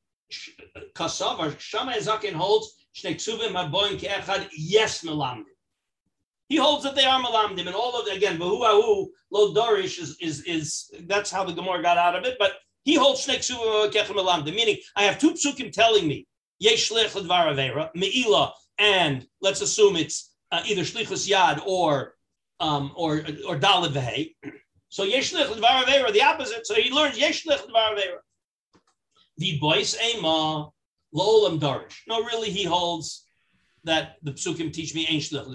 Kasavar 0.95 1.59
Shammai 1.59 1.99
Zakin 1.99 2.33
holds 2.33 2.87
shnei 2.95 3.17
ksuvim 3.17 3.53
haboim 3.53 3.99
ke'echad 3.99 4.49
yes 4.57 5.03
melamdim. 5.03 5.45
He 6.51 6.57
holds 6.57 6.83
that 6.83 6.97
they 6.97 7.05
are 7.05 7.23
melamdim, 7.23 7.69
and 7.69 7.77
all 7.77 7.99
of 7.99 8.09
again 8.09 8.37
v'hu 8.37 9.07
lo 9.31 9.55
dorish 9.55 10.01
is 10.01 10.17
is 10.21 10.43
is 10.43 10.91
that's 11.07 11.31
how 11.31 11.45
the 11.45 11.53
Gemara 11.53 11.81
got 11.81 11.97
out 11.97 12.17
of 12.17 12.25
it. 12.25 12.37
But 12.41 12.55
he 12.83 12.97
holds 12.97 13.25
shnei 13.25 13.39
ksuvim 13.39 13.93
melamdim, 13.93 14.57
meaning 14.57 14.79
I 14.97 15.05
have 15.05 15.21
two 15.21 15.35
psukim 15.35 15.73
telling 15.73 16.09
me 16.09 16.27
yesh 16.59 16.91
lech 16.91 17.13
avera 17.13 17.91
meila, 17.97 18.51
and 18.79 19.25
let's 19.41 19.61
assume 19.61 19.95
it's 19.95 20.35
uh, 20.51 20.63
either 20.67 20.83
shlichus 20.83 21.31
yad 21.31 21.63
or 21.65 22.17
um, 22.59 22.91
or 22.97 23.19
or 23.47 23.57
dalid. 23.57 24.35
So 24.89 25.07
yeshlich 25.07 25.49
l'dvar 25.49 25.85
avera, 25.85 26.13
the 26.13 26.23
opposite. 26.23 26.67
So 26.67 26.75
he 26.75 26.91
learns 26.91 27.17
l'dvar 27.17 27.95
avera. 27.95 28.19
The 29.39 29.57
boys 29.61 29.97
ema 30.03 30.69
lo'olam 31.15 31.61
darish. 31.61 31.99
No, 32.09 32.25
really, 32.25 32.51
he 32.51 32.65
holds 32.65 33.25
that 33.85 34.17
the 34.25 34.33
psukim 34.33 34.73
teach 34.73 34.97
me 34.97 35.07
ain't 35.09 35.23
shlich 35.23 35.47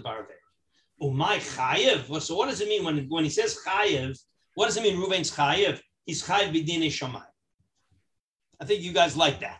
Oh 1.01 1.11
my 1.11 1.37
chayev. 1.37 2.21
So 2.21 2.35
what 2.35 2.49
does 2.49 2.61
it 2.61 2.69
mean 2.69 2.83
when 2.83 3.07
when 3.09 3.23
he 3.23 3.29
says 3.29 3.57
chayev? 3.65 4.17
What 4.55 4.67
does 4.67 4.77
it 4.77 4.83
mean? 4.83 4.97
Ruvain's 4.97 5.31
chayev. 5.31 5.81
He's 6.05 6.25
chayev 6.25 6.53
b'dinei 6.53 6.87
shamay. 6.87 7.23
I 8.59 8.65
think 8.65 8.81
you 8.81 8.93
guys 8.93 9.17
like 9.17 9.39
that. 9.41 9.59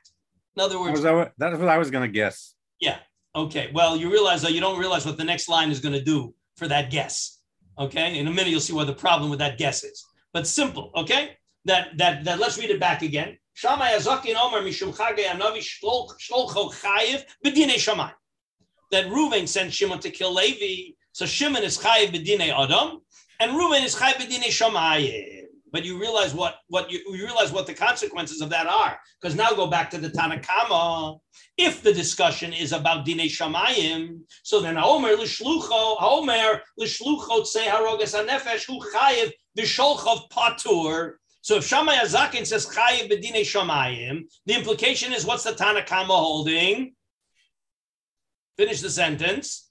In 0.55 0.61
other 0.61 0.79
words, 0.79 1.01
that 1.01 1.11
was 1.13 1.59
what 1.59 1.67
I 1.67 1.77
was 1.77 1.91
going 1.91 2.03
to 2.03 2.11
guess. 2.11 2.55
Yeah. 2.79 2.97
Okay. 3.35 3.71
Well, 3.73 3.97
you 3.97 4.09
realize 4.09 4.41
that 4.43 4.53
you 4.53 4.61
don't 4.61 4.79
realize 4.79 5.05
what 5.05 5.17
the 5.17 5.25
next 5.25 5.49
line 5.49 5.69
is 5.69 5.81
going 5.81 5.95
to 5.95 6.01
do 6.01 6.33
for 6.55 6.67
that 6.69 6.89
guess. 6.91 7.41
Okay, 7.77 8.17
in 8.17 8.27
a 8.27 8.31
minute 8.31 8.47
you'll 8.47 8.61
see 8.61 8.71
what 8.71 8.87
the 8.87 8.93
problem 8.93 9.29
with 9.29 9.39
that 9.39 9.57
guess 9.57 9.83
is. 9.83 10.05
But 10.31 10.47
simple, 10.47 10.91
okay? 10.95 11.37
That 11.65 11.97
that 11.97 12.23
that 12.23 12.39
let's 12.39 12.57
read 12.57 12.69
it 12.69 12.79
back 12.79 13.01
again. 13.01 13.37
Shammai 13.53 13.91
Hazaken 13.91 14.35
Omer 14.35 14.61
Mishum 14.61 14.95
Chagei 14.95 15.25
Anavi 15.25 15.59
Shlolcho 15.59 16.73
Chayiv 16.73 17.25
B'dinei 17.45 17.77
Shammai. 17.77 18.11
That 18.91 19.07
Reuven 19.07 19.47
sent 19.47 19.73
Shimon 19.73 19.99
to 19.99 20.09
kill 20.09 20.33
Levi, 20.33 20.93
so 21.15 21.25
Shimon 21.25 21.63
is 21.63 21.77
Chayiv 21.77 22.13
B'dinei 22.13 22.51
Adam, 22.51 22.99
and 23.39 23.53
Reuven 23.53 23.85
is 23.85 23.95
Chayiv 23.95 24.15
B'dinei 24.15 24.51
Shammai. 24.51 25.43
But 25.71 25.85
you 25.85 25.97
realize 25.97 26.33
what 26.33 26.55
what 26.67 26.91
you, 26.91 26.99
you 27.07 27.23
realize 27.23 27.53
what 27.53 27.67
the 27.67 27.73
consequences 27.73 28.41
of 28.41 28.49
that 28.49 28.67
are. 28.67 28.99
Because 29.21 29.33
now 29.33 29.51
go 29.51 29.65
back 29.67 29.89
to 29.91 29.97
the 29.97 30.09
Tanakama. 30.09 31.17
If 31.57 31.81
the 31.81 31.93
discussion 31.93 32.51
is 32.51 32.73
about 32.73 33.05
Dine 33.05 33.29
Shamayim, 33.29 34.23
so 34.43 34.59
then 34.59 34.75
Haomer 34.75 35.17
l'shlucho, 35.17 35.97
Haomer 35.99 36.59
l'shlucho 36.77 37.43
tzei 37.43 37.67
harogas 37.67 38.13
hanefesh 38.13 38.65
hu 38.65 38.81
chayiv 38.93 39.31
v'sholchov 39.57 40.29
patur. 40.29 41.13
So 41.39 41.55
if 41.55 41.65
Shammai 41.65 41.95
Hazaken 41.95 42.45
says 42.45 42.65
chayiv 42.67 43.09
b'dine 43.09 43.39
Shamayim, 43.39 44.23
the 44.45 44.53
implication 44.53 45.13
is 45.13 45.25
what's 45.25 45.45
the 45.45 45.51
Tanakama 45.51 46.07
holding? 46.07 46.93
Finish 48.57 48.81
the 48.81 48.89
sentence. 48.89 49.64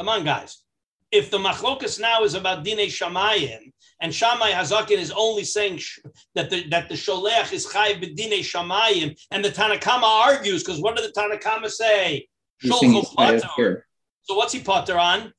Come 0.00 0.08
on, 0.08 0.24
guys 0.24 0.64
if 1.12 1.30
the 1.30 1.38
machlokas 1.38 2.00
now 2.00 2.22
is 2.22 2.34
about 2.34 2.64
dine 2.64 2.88
shamayim, 2.88 3.72
and 4.00 4.14
Shammai 4.14 4.52
Hazakin 4.52 4.98
is 4.98 5.10
only 5.10 5.44
saying 5.44 5.78
sh- 5.78 5.98
that 6.34 6.50
the 6.50 6.68
that 6.68 6.88
the 6.88 6.94
sholech 6.94 7.52
is 7.52 7.66
chayv 7.66 8.02
b'dine 8.02 8.38
shamayim, 8.40 9.18
and 9.30 9.44
the 9.44 9.50
Tanakama 9.50 10.04
argues 10.04 10.62
because 10.62 10.80
what 10.80 10.96
did 10.96 11.04
the 11.04 11.20
Tanakama 11.20 11.68
say? 11.68 12.28
So 12.62 14.34
what's 14.34 14.52
he 14.52 14.60
potter 14.60 14.98
on? 14.98 15.32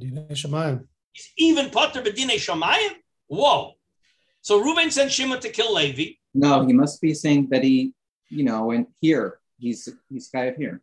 Dine 0.00 0.26
shamayim. 0.30 0.86
He's 1.12 1.30
even 1.36 1.70
potter 1.70 2.02
b'dine 2.02 2.30
shamayim. 2.30 2.94
Whoa! 3.26 3.74
So 4.40 4.60
Reuben 4.60 4.90
sent 4.90 5.12
Shimon 5.12 5.40
to 5.40 5.50
kill 5.50 5.74
Levi. 5.74 6.14
No, 6.34 6.66
he 6.66 6.72
must 6.72 7.00
be 7.00 7.14
saying 7.14 7.48
that 7.50 7.62
he, 7.62 7.92
you 8.30 8.44
know, 8.44 8.70
and 8.70 8.86
here 9.00 9.38
he's 9.58 9.88
he's 10.08 10.30
chayv 10.30 10.56
here 10.56 10.80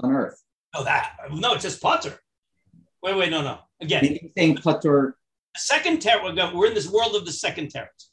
on 0.00 0.12
earth. 0.12 0.42
No, 0.74 0.84
that 0.84 1.16
no, 1.32 1.54
it's 1.54 1.62
just 1.62 1.80
potter. 1.80 2.18
Wait, 3.02 3.16
wait, 3.16 3.30
no, 3.30 3.42
no. 3.42 3.58
Again, 3.80 4.02
Maybe 4.02 4.32
saying 4.36 4.56
Qatar. 4.56 5.12
Second 5.56 5.98
teretz. 5.98 6.54
We're 6.54 6.66
in 6.66 6.74
this 6.74 6.90
world 6.90 7.14
of 7.14 7.24
the 7.24 7.32
second 7.32 7.72
teretz. 7.72 8.10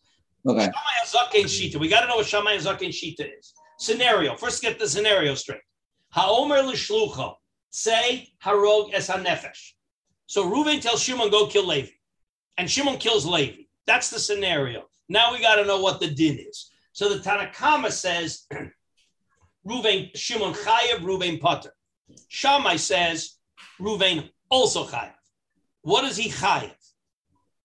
Okay. 0.47 0.72
Shammai 1.06 1.43
Shita. 1.43 1.78
We 1.78 1.88
got 1.88 2.01
to 2.01 2.08
know 2.08 2.18
what 2.18 2.28
Shammai 2.28 2.56
Hazaken 2.56 2.89
Shita 2.89 3.28
is. 3.39 3.53
Scenario. 3.80 4.36
First, 4.36 4.62
get 4.62 4.80
the 4.80 4.88
scenario 4.88 5.36
straight. 5.36 5.62
Haomer 6.16 6.64
l'shlucha. 6.64 7.36
Say 7.72 8.30
harog 8.43 8.93
es 8.93 9.10
hanefesh. 9.10 9.74
So 10.28 10.49
Reuven 10.49 10.82
tells 10.82 11.03
Shimon 11.03 11.30
go 11.30 11.47
kill 11.47 11.68
Levi, 11.68 11.89
and 12.58 12.72
Shimon 12.72 12.97
kills 12.97 13.26
Levi. 13.26 13.64
That's 13.86 14.10
the 14.10 14.20
scenario. 14.20 14.86
Now 15.10 15.34
we 15.34 15.41
got 15.41 15.56
to 15.56 15.66
know 15.66 15.82
what 15.82 15.99
the 15.99 16.10
din 16.10 16.39
is. 16.39 16.72
So 16.93 17.10
the 17.10 17.22
Tanakama 17.22 17.91
says, 17.91 18.47
Reuven 19.68 20.16
Shimon 20.16 20.53
chayav 20.53 21.01
Reuven 21.01 21.39
Potter. 21.39 21.74
Shammai 22.28 22.76
says 22.78 23.38
Reuven 23.80 24.30
also 24.49 24.86
chayiv. 24.86 25.13
What 25.82 26.05
is 26.05 26.17
he 26.17 26.30
chayiv? 26.30 26.73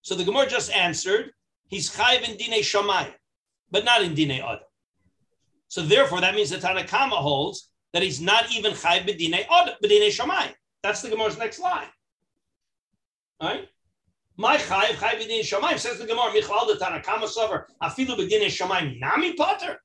So 0.03 0.15
the 0.15 0.25
Gemara 0.25 0.49
just 0.49 0.73
answered, 0.73 1.33
he's 1.69 1.91
chayiv 1.91 2.29
in 2.29 2.37
dine 2.37 2.61
shamayim, 2.61 3.13
but 3.71 3.85
not 3.85 4.03
in 4.03 4.15
dine 4.15 4.41
adam. 4.41 4.61
So 5.69 5.83
therefore, 5.83 6.21
that 6.21 6.35
means 6.35 6.51
that 6.51 6.63
Tanakama 6.63 7.17
holds 7.17 7.71
that 7.93 8.03
he's 8.03 8.21
not 8.21 8.53
even 8.55 8.73
chayiv 8.73 9.09
b'dine 9.09 9.47
adam, 9.51 9.75
b'dine 9.83 10.09
shamayim. 10.09 10.53
That's 10.83 11.03
the 11.03 11.11
Gemara's 11.11 11.39
next 11.39 11.59
line. 11.59 11.89
All 13.41 13.49
right? 13.49 13.69
My 14.37 14.57
chayiv 14.57 14.95
chayiv 14.95 15.21
b'dine 15.21 15.41
shamayim 15.41 15.79
says 15.79 15.99
the 15.99 16.07
Gemara 16.07 16.33
Michal 16.33 16.67
the 16.67 16.75
Tanakama 16.75 17.25
sover 17.25 17.65
afilu 17.83 18.17
b'dine 18.19 18.47
shamayim 18.47 19.01
nami 19.01 19.35
potter. 19.35 19.81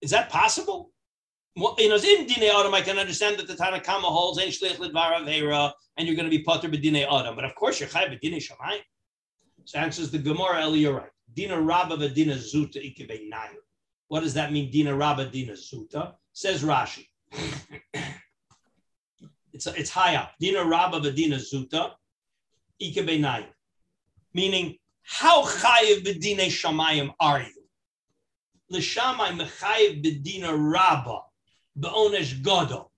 Is 0.00 0.10
that 0.10 0.28
possible? 0.28 0.91
You 1.54 1.88
know, 1.88 1.96
in 1.96 2.26
Dine 2.26 2.50
Adam, 2.54 2.72
I 2.72 2.80
can 2.80 2.98
understand 2.98 3.38
that 3.38 3.46
the 3.46 3.54
Tanakama 3.54 4.04
holds 4.04 4.38
Ein 4.38 4.48
Shlich 4.48 4.76
Lidvar 4.76 5.20
Avera, 5.20 5.72
and 5.98 6.06
you're 6.06 6.16
going 6.16 6.30
to 6.30 6.34
be 6.36 6.42
Potter 6.42 6.68
B'Dine 6.68 7.06
Adam. 7.06 7.36
But 7.36 7.44
of 7.44 7.54
course, 7.54 7.78
you're 7.78 7.90
Chai 7.90 8.06
B'Dine 8.06 8.36
Shamayim. 8.36 8.80
So 9.64 9.78
answers 9.78 10.10
the 10.10 10.18
Gemara, 10.18 10.62
Eli, 10.62 10.78
you're 10.78 10.94
right. 10.94 11.10
Dina 11.34 11.60
Rabba 11.60 11.96
V'Dina 11.98 12.36
Zuta 12.36 12.76
Ikebe 12.76 13.28
Nayu. 13.30 13.58
What 14.08 14.20
does 14.20 14.32
that 14.34 14.50
mean, 14.50 14.70
Dina 14.70 14.94
Rabba 14.94 15.26
Dina 15.26 15.52
Zuta? 15.52 16.14
Says 16.32 16.62
Rashi. 16.62 17.06
it's, 19.52 19.66
it's 19.66 19.90
high 19.90 20.16
up. 20.16 20.32
Dina 20.40 20.64
Rabba 20.64 21.00
V'Dina 21.00 21.36
Zuta 21.36 21.92
Ikebe 22.82 23.20
Nayu. 23.20 23.46
Meaning, 24.32 24.78
how 25.02 25.44
Chayiv 25.44 26.02
B'Dine 26.02 26.46
Shamayim 26.46 27.12
are 27.20 27.42
you? 27.42 27.62
L'Shamay 28.70 29.38
Mechayiv 29.38 30.02
B'Dina 30.02 30.56
Rabba 30.72 31.20
Be'onesh 31.78 32.40
Godo. 32.42 32.88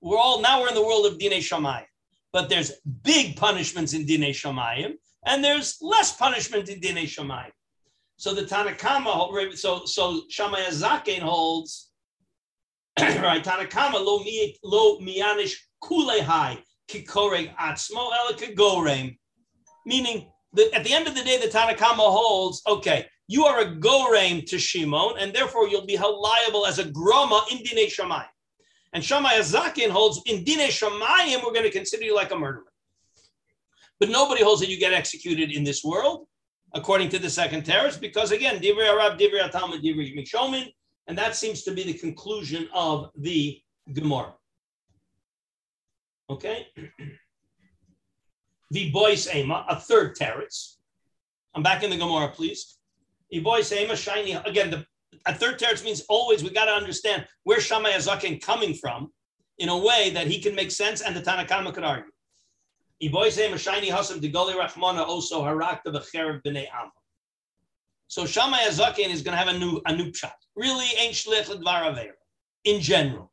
We're 0.00 0.18
all 0.18 0.40
now 0.40 0.60
we're 0.60 0.68
in 0.68 0.74
the 0.74 0.84
world 0.84 1.06
of 1.06 1.18
Dine 1.18 1.40
Shamayim, 1.40 1.86
but 2.32 2.48
there's 2.48 2.72
big 3.02 3.36
punishments 3.36 3.92
in 3.92 4.06
Dine 4.06 4.32
Shamayim, 4.32 4.92
and 5.24 5.42
there's 5.42 5.78
less 5.80 6.16
punishment 6.16 6.68
in 6.68 6.80
Dine 6.80 7.06
Shamayim. 7.06 7.50
So 8.18 8.34
the 8.34 8.42
Tanakama, 8.42 9.56
so 9.56 9.84
so 9.84 10.22
Shammai 10.30 10.62
holds 11.20 11.90
right? 13.00 13.44
Tanakama 13.44 14.02
lo 14.02 14.20
mi 14.20 14.56
lo 14.64 14.98
mianish 15.00 15.54
kulehai 15.82 16.58
kikoreg 16.88 17.54
atzmo 17.56 18.10
el 18.10 19.10
Meaning, 19.84 20.32
that 20.54 20.72
at 20.72 20.84
the 20.84 20.94
end 20.94 21.06
of 21.06 21.14
the 21.14 21.22
day, 21.22 21.38
the 21.38 21.46
Tanakama 21.48 21.98
holds, 21.98 22.62
okay, 22.66 23.06
you 23.28 23.44
are 23.44 23.60
a 23.60 23.66
gorem 23.66 24.46
to 24.46 24.58
Shimon, 24.58 25.18
and 25.18 25.32
therefore 25.32 25.68
you'll 25.68 25.86
be 25.86 25.96
held 25.96 26.20
liable 26.20 26.66
as 26.66 26.78
a 26.78 26.84
groma 26.84 27.40
in 27.50 27.58
Dine 27.58 27.88
Shamayim. 27.88 28.26
And 28.92 29.04
Shammai 29.04 29.34
Hazaken 29.34 29.90
holds 29.90 30.22
in 30.26 30.44
Dine 30.44 30.68
Shamayim, 30.68 31.44
we're 31.44 31.52
going 31.52 31.64
to 31.64 31.70
consider 31.70 32.04
you 32.04 32.14
like 32.14 32.30
a 32.30 32.36
murderer. 32.36 32.64
But 33.98 34.10
nobody 34.10 34.42
holds 34.42 34.60
that 34.60 34.68
you 34.68 34.78
get 34.78 34.92
executed 34.92 35.50
in 35.50 35.64
this 35.64 35.82
world, 35.82 36.26
according 36.74 37.08
to 37.10 37.18
the 37.18 37.30
second 37.30 37.64
teretz, 37.64 38.00
because 38.00 38.30
again, 38.30 38.60
Divrei 38.60 38.88
Arab, 38.88 39.18
Divrei 39.18 39.44
Atam, 39.44 39.72
Divrei 39.72 40.16
Mishomin, 40.16 40.68
and 41.08 41.18
that 41.18 41.34
seems 41.34 41.62
to 41.62 41.72
be 41.72 41.82
the 41.82 41.94
conclusion 41.94 42.68
of 42.74 43.10
the 43.16 43.60
Gemara. 43.92 44.34
Okay? 46.30 46.66
The 48.72 48.90
boys 48.90 49.32
Ema, 49.32 49.64
a 49.68 49.78
third 49.78 50.16
teretz. 50.16 50.78
I'm 51.54 51.62
back 51.62 51.84
in 51.84 51.90
the 51.90 51.96
Gemara, 51.96 52.28
please. 52.28 52.75
Again, 53.32 54.70
the 54.70 54.86
a 55.26 55.34
third 55.34 55.58
teretz 55.58 55.84
means 55.84 56.02
always 56.08 56.42
we 56.42 56.50
got 56.50 56.66
to 56.66 56.72
understand 56.72 57.26
where 57.44 57.60
Shammai 57.60 57.92
Hazaken 57.92 58.40
coming 58.40 58.74
from 58.74 59.12
in 59.58 59.68
a 59.68 59.76
way 59.76 60.10
that 60.10 60.26
he 60.26 60.40
can 60.40 60.54
make 60.54 60.70
sense 60.70 61.00
and 61.00 61.16
the 61.16 61.20
Tanakhama 61.20 61.74
could 61.74 61.84
argue. 61.84 62.12
So 68.08 68.26
Shammai 68.26 68.58
Hazaken 68.58 69.10
is 69.10 69.22
going 69.22 69.32
to 69.32 69.38
have 69.38 69.48
a 69.48 69.58
new 69.58 69.80
a 69.86 69.94
new 69.94 70.12
shot. 70.14 70.36
Really 70.54 70.86
ain't 70.98 71.14
shlich 71.14 71.50
in 72.64 72.80
general. 72.80 73.32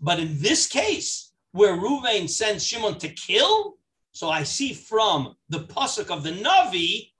But 0.00 0.20
in 0.20 0.40
this 0.40 0.66
case, 0.66 1.32
where 1.52 1.76
Ruvain 1.76 2.28
sends 2.28 2.64
Shimon 2.64 2.98
to 2.98 3.08
kill, 3.08 3.74
so 4.12 4.30
I 4.30 4.42
see 4.42 4.72
from 4.72 5.34
the 5.48 5.60
pasuk 5.60 6.10
of 6.10 6.22
the 6.22 6.32
Navi 6.32 7.10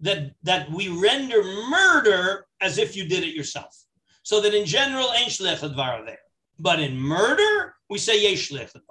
that 0.00 0.32
that 0.42 0.70
we 0.70 0.88
render 0.88 1.42
murder 1.42 2.46
as 2.60 2.78
if 2.78 2.96
you 2.96 3.06
did 3.06 3.22
it 3.24 3.34
yourself. 3.34 3.76
So 4.22 4.40
that 4.40 4.54
in 4.54 4.66
general, 4.66 5.12
ain't 5.12 5.30
shlich 5.30 5.60
there. 6.06 6.18
But 6.58 6.80
in 6.80 6.98
murder, 6.98 7.74
we 7.88 7.98
say 7.98 8.22
yesh 8.22 8.50
shlich 8.50 8.72
there 8.72 8.82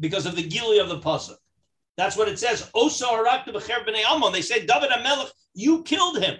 because 0.00 0.26
of 0.26 0.36
the 0.36 0.42
gili 0.42 0.78
of 0.78 0.88
the 0.88 0.98
pasuk. 0.98 1.36
That's 1.96 2.16
what 2.16 2.28
it 2.28 2.38
says. 2.38 2.70
Oso 2.74 3.06
harakta 3.06 3.48
b'cher 3.48 3.84
b'nei 3.86 4.04
Amon. 4.04 4.32
They 4.32 4.42
say 4.42 4.64
David 4.64 4.90
Amelech, 4.90 5.30
you 5.54 5.82
killed 5.82 6.18
him. 6.18 6.36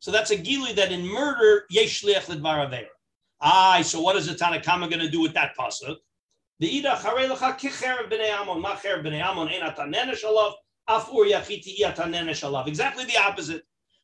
So 0.00 0.10
that's 0.10 0.32
a 0.32 0.36
gili 0.36 0.72
that 0.74 0.90
in 0.90 1.06
murder 1.06 1.64
yesh 1.70 2.02
shlich 2.02 2.70
there. 2.70 2.88
Aye. 3.40 3.82
So 3.82 4.00
what 4.00 4.16
is 4.16 4.26
the 4.26 4.34
Tanakama 4.34 4.90
going 4.90 5.00
to 5.00 5.08
do 5.08 5.20
with 5.20 5.34
that 5.34 5.52
pasuk? 5.56 5.96
The 6.58 6.78
ida 6.78 6.98
charei 7.00 7.28
lecha 7.28 7.56
kicher 7.58 8.10
b'nei 8.10 8.36
Amon. 8.36 8.60
Ma 8.60 8.76
cher 8.76 9.02
b'nei 9.02 9.22
Amon 9.22 9.48
ein 9.48 9.62
atanen 9.62 10.10
shalav. 10.10 10.54
Exactly 12.66 13.04
the 13.04 13.18
opposite 13.18 13.62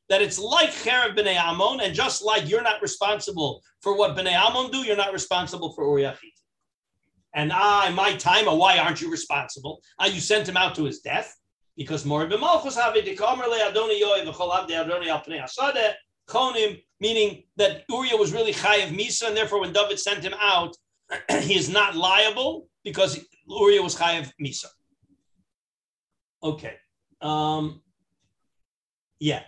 that 0.09 0.23
it's 0.23 0.39
like 0.39 0.71
Cherev 0.71 1.17
B'nai 1.17 1.39
Amon, 1.39 1.81
and 1.81 1.95
just 1.95 2.25
like 2.25 2.49
you're 2.49 2.63
not 2.63 2.81
responsible 2.81 3.63
for 3.83 3.97
what 3.97 4.17
B'nai 4.17 4.37
Amon 4.37 4.71
do, 4.71 4.79
you're 4.79 4.97
not 4.97 5.13
responsible 5.13 5.73
for 5.75 5.85
Uriachit. 5.85 6.33
And 7.35 7.53
I, 7.53 7.91
my 7.91 8.15
time, 8.15 8.47
why 8.47 8.79
aren't 8.79 9.03
you 9.03 9.11
responsible? 9.11 9.83
Ah, 9.99 10.07
you 10.07 10.21
sent 10.21 10.49
him 10.49 10.57
out 10.57 10.75
to 10.77 10.85
his 10.85 11.01
death 11.01 11.37
because 11.77 12.05
meaning 17.01 17.43
that 17.57 17.85
Uriah 17.89 18.17
was 18.17 18.33
really 18.33 18.53
chayiv 18.53 18.89
misa, 18.89 19.29
and 19.29 19.37
therefore 19.37 19.61
when 19.61 19.73
David 19.73 20.01
sent 20.01 20.25
him 20.25 20.35
out, 20.41 20.75
he 21.41 21.57
is 21.57 21.69
not 21.69 21.95
liable 21.95 22.69
because 22.83 23.25
Uriah 23.47 23.83
was 23.83 23.95
chayiv 23.95 24.33
misa. 24.43 24.67
Okay. 26.43 26.77
Um, 27.21 27.83
yeah. 29.21 29.43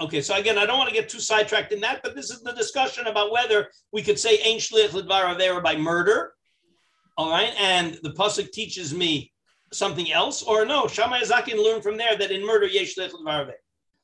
Okay, 0.00 0.20
so 0.20 0.34
again, 0.36 0.58
I 0.58 0.66
don't 0.66 0.78
want 0.78 0.88
to 0.88 0.94
get 0.94 1.08
too 1.08 1.20
sidetracked 1.20 1.72
in 1.72 1.80
that, 1.80 2.00
but 2.02 2.16
this 2.16 2.30
is 2.30 2.42
the 2.42 2.52
discussion 2.52 3.06
about 3.06 3.30
whether 3.30 3.68
we 3.92 4.02
could 4.02 4.18
say 4.18 4.40
Ein 4.44 4.58
Shlich 4.58 4.88
dvaravera 4.88 5.62
by 5.62 5.76
murder. 5.76 6.32
All 7.16 7.30
right, 7.30 7.54
and 7.60 7.98
the 8.02 8.10
Pasuk 8.10 8.50
teaches 8.50 8.92
me 8.92 9.32
something 9.72 10.10
else, 10.10 10.42
or 10.42 10.66
no, 10.66 10.88
Shammai 10.88 11.20
Zakin 11.20 11.62
learned 11.62 11.84
from 11.84 11.96
there 11.96 12.16
that 12.18 12.32
in 12.32 12.44
murder, 12.44 12.66
Yesh 12.66 12.96
Shlich 12.96 13.12
dvaravera. 13.12 13.52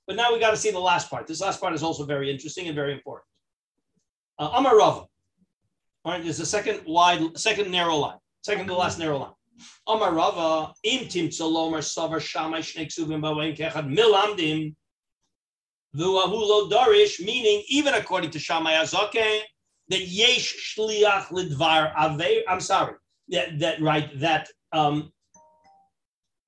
But 0.06 0.14
now 0.16 0.32
we 0.32 0.38
got 0.38 0.52
to 0.52 0.56
see 0.56 0.70
the 0.70 0.78
last 0.78 1.10
part. 1.10 1.26
This 1.26 1.40
last 1.40 1.60
part 1.60 1.74
is 1.74 1.82
also 1.82 2.04
very 2.04 2.30
interesting 2.30 2.66
and 2.66 2.74
very 2.74 2.92
important. 2.92 3.26
Uh, 4.38 4.50
Amar 4.54 4.76
Rava. 4.78 5.06
All 6.04 6.12
right, 6.12 6.22
there's 6.22 6.40
a 6.40 6.46
second 6.46 6.82
wide, 6.86 7.36
second 7.36 7.70
narrow 7.70 7.96
line, 7.96 8.18
second 8.42 8.68
to 8.68 8.74
last 8.74 8.98
narrow 8.98 9.18
line. 9.18 9.32
Amar 9.86 10.12
Rava, 10.14 10.72
im 10.84 11.08
tim 11.08 11.28
tzolomar 11.28 11.82
savar 11.82 12.20
shamai 12.20 12.60
shnei 12.60 12.86
ksuvim 12.86 13.20
b'wain 13.20 13.56
kechad 13.56 13.88
milamdim 13.88 14.74
V'ahulo 15.96 16.70
darish, 16.70 17.24
meaning 17.24 17.64
even 17.68 17.94
according 17.94 18.30
to 18.30 18.38
Shammai 18.38 18.74
Azoke, 18.74 19.40
that 19.88 20.00
yesh 20.00 20.76
shliach 20.76 21.26
lidvar 21.26 21.92
aver. 21.98 22.42
I'm 22.48 22.60
sorry, 22.60 22.94
that 23.28 23.58
that 23.58 23.80
right 23.80 24.08
that 24.20 24.48
um 24.72 25.12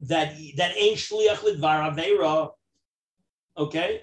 that 0.00 0.36
that 0.56 0.76
ain't 0.76 0.98
shliach 0.98 1.38
lidvar 1.38 1.92
avera. 1.92 2.50
Okay. 3.58 4.02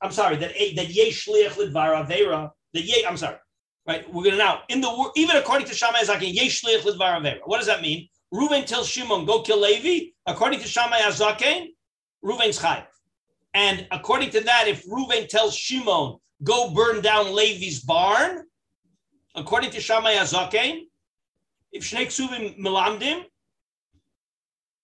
I'm 0.00 0.10
sorry 0.10 0.36
that 0.36 0.54
that 0.76 0.88
yesh 0.90 1.26
shliach 1.26 1.52
lidvar 1.52 2.04
avera. 2.04 2.50
That 2.72 2.82
ye. 2.82 3.06
I'm 3.06 3.16
sorry. 3.16 3.36
Right. 3.86 4.12
We're 4.12 4.24
gonna 4.24 4.36
now 4.36 4.60
in 4.68 4.80
the 4.80 5.10
even 5.16 5.36
according 5.36 5.66
to 5.68 5.74
Shammai 5.74 5.98
Hazaken 5.98 6.32
yesh 6.32 6.62
shliach 6.62 6.82
lidvar. 6.82 7.38
What 7.44 7.58
does 7.58 7.66
that 7.66 7.82
mean? 7.82 8.08
Reuven 8.32 8.64
tells 8.64 8.88
Shimon 8.88 9.26
go 9.26 9.42
kill 9.42 9.60
Levi. 9.60 10.10
According 10.26 10.60
to 10.60 10.68
Shammai 10.68 11.00
Hazaken, 11.00 11.68
Reuven's 12.24 12.58
chayav. 12.58 12.86
And 13.54 13.86
according 13.90 14.30
to 14.30 14.40
that, 14.40 14.68
if 14.68 14.86
Reuven 14.86 15.28
tells 15.28 15.54
Shimon, 15.54 16.18
go 16.42 16.70
burn 16.70 17.02
down 17.02 17.34
Levi's 17.34 17.80
barn, 17.80 18.44
according 19.34 19.70
to 19.72 19.80
Shammai 19.80 20.14
Hazaken, 20.14 20.82
if 21.72 21.84
Shnei 21.84 22.06
Ksuvim 22.06 22.58
Milamdim, 22.58 23.24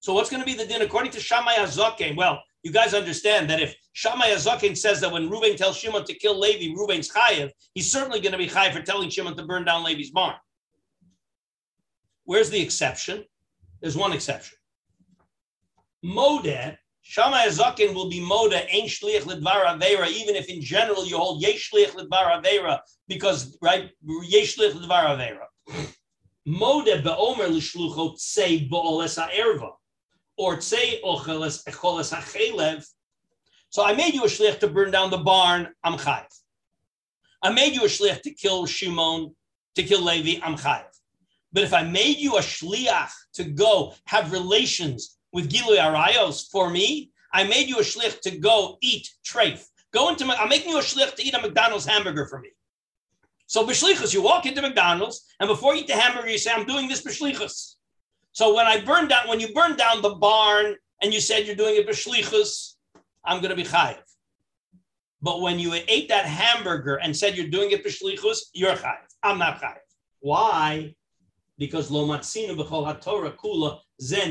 so 0.00 0.12
what's 0.12 0.30
going 0.30 0.40
to 0.40 0.46
be 0.46 0.54
the 0.54 0.66
din 0.66 0.82
according 0.82 1.12
to 1.12 1.20
Shammai 1.20 1.54
Hazaken? 1.54 2.16
Well, 2.16 2.42
you 2.62 2.72
guys 2.72 2.94
understand 2.94 3.48
that 3.50 3.60
if 3.60 3.74
Shammai 3.92 4.30
Hazaken 4.30 4.76
says 4.76 5.00
that 5.00 5.12
when 5.12 5.28
Reuven 5.28 5.56
tells 5.56 5.76
Shimon 5.76 6.04
to 6.04 6.14
kill 6.14 6.38
Levi, 6.38 6.74
Reuven's 6.74 7.10
chayiv, 7.10 7.50
he's 7.74 7.90
certainly 7.90 8.20
going 8.20 8.32
to 8.32 8.38
be 8.38 8.48
chayiv 8.48 8.72
for 8.72 8.82
telling 8.82 9.10
Shimon 9.10 9.36
to 9.36 9.44
burn 9.44 9.64
down 9.64 9.84
Levi's 9.84 10.10
barn. 10.10 10.34
Where's 12.24 12.50
the 12.50 12.60
exception? 12.60 13.24
There's 13.80 13.96
one 13.96 14.12
exception. 14.12 14.58
Modeh 16.04 16.76
Shammai 17.02 17.46
Hazaken 17.46 17.94
will 17.94 18.10
be 18.10 18.20
moda 18.20 18.66
ein 18.70 18.86
shliach 18.86 19.22
lidvar 19.22 19.64
avera, 19.64 20.08
even 20.08 20.36
if 20.36 20.48
in 20.48 20.60
general 20.60 21.06
you 21.06 21.16
hold 21.16 21.40
yesh 21.40 21.70
shliach 21.70 21.92
lidvar 21.92 22.42
avera, 22.42 22.80
because 23.08 23.56
right 23.62 23.90
yesh 24.02 24.58
shliach 24.58 24.72
lidvar 24.72 25.16
avera. 25.16 25.46
Moda 26.46 27.02
beomer 27.02 27.48
l'shlucho 27.48 28.14
tzei 28.14 28.68
bo'oles 28.68 29.16
ha'erva, 29.16 29.70
or 30.38 30.56
tzei 30.56 31.02
ocheles 31.02 31.66
echoles 31.66 32.10
ha'chelev. 32.10 32.86
So 33.70 33.84
I 33.84 33.94
made 33.94 34.14
you 34.14 34.24
a 34.24 34.28
shliach 34.28 34.60
to 34.60 34.68
burn 34.68 34.90
down 34.90 35.10
the 35.10 35.18
barn. 35.18 35.68
I'm 35.84 35.98
chayiv. 35.98 36.32
I 37.42 37.50
made 37.50 37.74
you 37.74 37.82
a 37.82 37.88
shliach 37.88 38.22
to 38.22 38.30
kill 38.30 38.64
Shimon, 38.64 39.34
to 39.74 39.82
kill 39.82 40.02
Levi. 40.02 40.40
I'm 40.42 40.56
chayiv. 40.56 40.86
But 41.52 41.64
if 41.64 41.74
I 41.74 41.82
made 41.82 42.18
you 42.18 42.36
a 42.36 42.40
shliach 42.40 43.10
to 43.34 43.44
go 43.44 43.94
have 44.06 44.32
relations 44.32 45.18
with 45.32 45.50
Gilui 45.50 45.78
Arayos 45.78 46.50
for 46.50 46.70
me. 46.70 47.10
I 47.32 47.44
made 47.44 47.68
you 47.68 47.78
a 47.78 47.82
shlich 47.82 48.20
to 48.22 48.38
go 48.38 48.78
eat 48.80 49.08
treif. 49.24 49.66
Go 49.92 50.08
into 50.08 50.24
my, 50.24 50.34
I'm 50.36 50.48
making 50.48 50.70
you 50.70 50.78
a 50.78 50.82
shlich 50.82 51.14
to 51.14 51.22
eat 51.22 51.34
a 51.34 51.40
McDonald's 51.40 51.86
hamburger 51.86 52.26
for 52.26 52.40
me. 52.40 52.50
So 53.46 53.66
b'shlichus, 53.66 54.12
you 54.12 54.22
walk 54.22 54.44
into 54.44 54.60
McDonald's, 54.60 55.24
and 55.40 55.48
before 55.48 55.74
you 55.74 55.80
eat 55.80 55.86
the 55.86 55.94
hamburger, 55.94 56.28
you 56.28 56.36
say, 56.36 56.52
"I'm 56.52 56.66
doing 56.66 56.86
this 56.86 57.02
b'shlichus." 57.02 57.76
So 58.32 58.54
when 58.54 58.66
I 58.66 58.80
burn 58.80 59.08
down, 59.08 59.28
when 59.28 59.40
you 59.40 59.52
burn 59.52 59.76
down 59.76 60.02
the 60.02 60.14
barn, 60.14 60.76
and 61.02 61.14
you 61.14 61.20
said 61.20 61.46
you're 61.46 61.56
doing 61.56 61.76
it 61.76 61.88
b'shlichus, 61.88 62.74
I'm 63.24 63.40
going 63.40 63.50
to 63.50 63.56
be 63.56 63.64
chayiv. 63.64 63.98
But 65.22 65.40
when 65.40 65.58
you 65.58 65.74
ate 65.88 66.08
that 66.08 66.24
hamburger 66.24 66.96
and 66.96 67.16
said 67.16 67.36
you're 67.36 67.48
doing 67.48 67.70
it 67.70 67.84
b'shlichus, 67.84 68.38
you're 68.52 68.74
chayiv. 68.74 68.96
I'm 69.22 69.38
not 69.38 69.60
chayiv. 69.60 69.76
Why? 70.20 70.94
Because 71.56 71.90
lo 71.90 72.06
matzinu 72.06 72.56
b'chol 72.56 72.86
haTorah 72.86 73.36
kula 73.36 73.80
there 74.00 74.24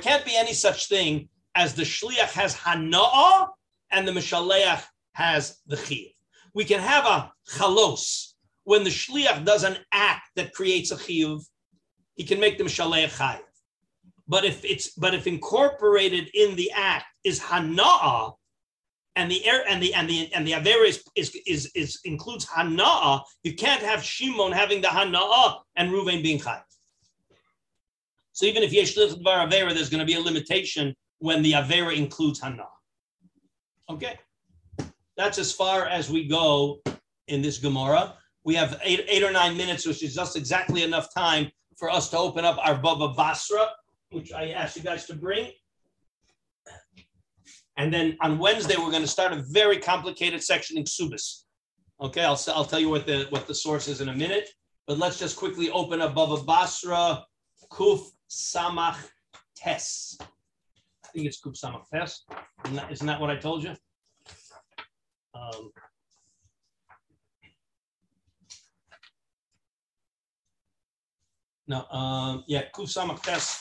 can't 0.00 0.24
be 0.24 0.36
any 0.36 0.52
such 0.52 0.88
thing 0.88 1.28
as 1.54 1.74
the 1.74 1.82
shliach 1.82 2.32
has 2.32 2.54
hana'ah 2.54 3.48
and 3.90 4.06
the 4.06 4.12
mishaleach 4.12 4.82
has 5.12 5.60
the 5.66 5.76
chiyuv. 5.76 6.14
We 6.54 6.64
can 6.64 6.80
have 6.80 7.06
a 7.06 7.32
chalos 7.48 8.34
when 8.64 8.84
the 8.84 8.90
shliach 8.90 9.46
does 9.46 9.64
an 9.64 9.78
act 9.92 10.28
that 10.36 10.52
creates 10.52 10.90
a 10.90 10.96
chiyuv, 10.96 11.42
he 12.14 12.24
can 12.24 12.40
make 12.40 12.58
them 12.58 12.66
mishaleach 12.66 13.16
chayiv. 13.18 13.40
But 14.28 14.44
if 14.44 14.64
it's 14.64 14.90
but 14.90 15.14
if 15.14 15.26
incorporated 15.26 16.30
in 16.34 16.56
the 16.56 16.70
act 16.72 17.06
is 17.24 17.40
hana'ah, 17.40 18.34
and 19.16 19.30
the 19.30 19.44
air 19.46 19.62
and 19.68 19.82
the 19.82 19.92
and 19.94 20.08
the 20.08 20.32
and 20.32 20.46
the 20.46 20.52
avera 20.52 20.86
is, 20.86 21.04
is 21.16 21.36
is 21.46 21.70
is 21.74 22.00
includes 22.04 22.46
hanaa, 22.46 23.22
you 23.42 23.54
can't 23.54 23.82
have 23.82 24.02
Shimon 24.02 24.52
having 24.52 24.80
the 24.80 24.88
hanaa 24.88 25.60
and 25.76 25.90
Ruvain 25.90 26.22
being 26.22 26.38
chayv. 26.38 26.62
So 28.32 28.46
even 28.46 28.62
if 28.62 28.72
yesh 28.72 28.96
dvar 28.96 29.46
avera, 29.46 29.74
there's 29.74 29.90
going 29.90 30.00
to 30.00 30.06
be 30.06 30.14
a 30.14 30.20
limitation 30.20 30.94
when 31.18 31.42
the 31.42 31.52
avera 31.52 31.94
includes 31.94 32.40
hanaa. 32.40 32.68
Okay, 33.90 34.18
that's 35.16 35.38
as 35.38 35.52
far 35.52 35.86
as 35.86 36.08
we 36.08 36.26
go 36.26 36.80
in 37.28 37.42
this 37.42 37.58
Gemara. 37.58 38.14
We 38.44 38.54
have 38.54 38.80
eight 38.82 39.04
eight 39.08 39.22
or 39.22 39.32
nine 39.32 39.56
minutes, 39.56 39.86
which 39.86 40.02
is 40.02 40.14
just 40.14 40.36
exactly 40.36 40.82
enough 40.84 41.12
time 41.12 41.50
for 41.76 41.90
us 41.90 42.08
to 42.10 42.18
open 42.18 42.44
up 42.44 42.58
our 42.64 42.76
Baba 42.76 43.08
Basra, 43.08 43.68
which 44.10 44.32
I 44.32 44.50
asked 44.50 44.76
you 44.76 44.82
guys 44.82 45.06
to 45.06 45.14
bring. 45.14 45.50
And 47.76 47.92
then 47.92 48.16
on 48.20 48.38
Wednesday, 48.38 48.76
we're 48.76 48.90
going 48.90 49.02
to 49.02 49.08
start 49.08 49.32
a 49.32 49.42
very 49.50 49.78
complicated 49.78 50.42
section 50.42 50.76
in 50.76 50.84
Subis. 50.84 51.44
Okay, 52.00 52.22
I'll, 52.22 52.40
I'll 52.48 52.64
tell 52.64 52.80
you 52.80 52.90
what 52.90 53.06
the 53.06 53.26
what 53.30 53.46
the 53.46 53.54
source 53.54 53.88
is 53.88 54.00
in 54.00 54.08
a 54.08 54.14
minute. 54.14 54.48
But 54.86 54.98
let's 54.98 55.18
just 55.18 55.36
quickly 55.36 55.70
open 55.70 56.00
up 56.00 56.14
Baba 56.14 56.42
Basra, 56.42 57.24
Kuf 57.70 58.04
Samach 58.28 58.98
Tes. 59.56 60.18
I 60.20 61.08
think 61.14 61.26
it's 61.26 61.40
Kuf 61.40 61.58
Samach 61.58 61.88
Tes. 61.88 62.24
Isn't 62.64 62.76
that, 62.76 62.92
isn't 62.92 63.06
that 63.06 63.20
what 63.20 63.30
I 63.30 63.36
told 63.36 63.62
you? 63.62 63.74
Um, 65.34 65.70
no, 71.72 71.86
um, 71.98 72.44
yeah, 72.46 72.64
Kuf 72.74 72.88
Samach 72.94 73.22
Tes 73.22 73.58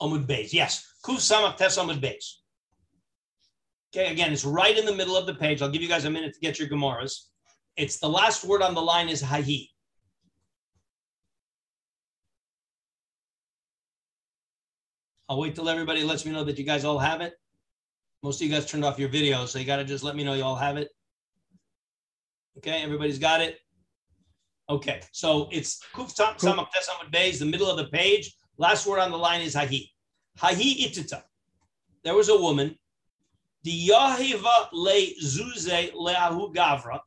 Amud 0.00 0.26
Beis. 0.26 0.52
Yes, 0.52 0.86
Kuf 1.04 1.16
Samach 1.16 1.56
Tes 1.56 1.76
Amud 1.78 2.00
Beis. 2.00 2.36
Okay, 3.92 4.12
again, 4.12 4.32
it's 4.32 4.44
right 4.44 4.78
in 4.78 4.86
the 4.86 4.94
middle 4.94 5.16
of 5.16 5.26
the 5.26 5.34
page. 5.34 5.60
I'll 5.60 5.70
give 5.70 5.82
you 5.82 5.88
guys 5.88 6.04
a 6.04 6.10
minute 6.10 6.32
to 6.34 6.40
get 6.40 6.60
your 6.60 6.68
Gemaras. 6.68 7.12
It's 7.76 7.98
the 7.98 8.08
last 8.08 8.44
word 8.44 8.62
on 8.62 8.74
the 8.74 8.80
line 8.80 9.08
is 9.08 9.20
Hahi. 9.20 9.68
I'll 15.28 15.40
wait 15.40 15.56
till 15.56 15.68
everybody 15.68 16.04
lets 16.04 16.24
me 16.24 16.30
know 16.30 16.44
that 16.44 16.56
you 16.56 16.64
guys 16.64 16.84
all 16.84 16.98
have 16.98 17.20
it. 17.20 17.34
Most 18.22 18.40
of 18.40 18.46
you 18.46 18.52
guys 18.52 18.66
turned 18.66 18.84
off 18.84 18.98
your 18.98 19.08
video, 19.08 19.46
so 19.46 19.58
you 19.58 19.64
got 19.64 19.76
to 19.76 19.84
just 19.84 20.04
let 20.04 20.14
me 20.14 20.22
know 20.22 20.34
you 20.34 20.44
all 20.44 20.56
have 20.56 20.76
it. 20.76 20.88
Okay, 22.58 22.82
everybody's 22.82 23.18
got 23.18 23.40
it. 23.40 23.58
Okay, 24.70 25.00
so 25.10 25.48
it's 25.50 25.82
Kuf 25.92 26.14
Tam 26.14 26.36
Tesamud 26.36 27.10
Beis, 27.12 27.40
the 27.40 27.44
middle 27.44 27.68
of 27.68 27.76
the 27.76 27.88
page. 27.88 28.32
Last 28.56 28.86
word 28.86 29.00
on 29.00 29.10
the 29.10 29.18
line 29.18 29.40
is 29.40 29.56
Hahi. 29.56 29.90
Hahi 30.38 30.86
Itita. 30.86 31.24
There 32.04 32.14
was 32.14 32.28
a 32.28 32.36
woman 32.36 32.76
the 33.64 33.88
Yahiva 33.88 34.68
le 34.72 35.06
zuze 35.20 35.92
leahu 35.92 36.54
gavra. 36.54 37.00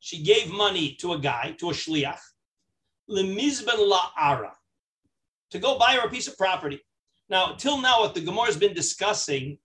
She 0.00 0.20
gave 0.20 0.50
money 0.50 0.96
to 0.96 1.12
a 1.12 1.18
guy, 1.18 1.54
to 1.60 1.70
a 1.70 1.72
shliach, 1.72 2.18
lemizben 3.08 3.88
la'ara, 3.88 4.50
to 5.52 5.60
go 5.60 5.78
buy 5.78 5.92
her 5.92 6.08
a 6.08 6.10
piece 6.10 6.26
of 6.26 6.36
property. 6.36 6.80
Now, 7.28 7.52
till 7.52 7.80
now, 7.80 8.00
what 8.00 8.14
the 8.14 8.20
Gemara 8.20 8.46
has 8.46 8.56
been 8.56 8.74
discussing 8.74 9.58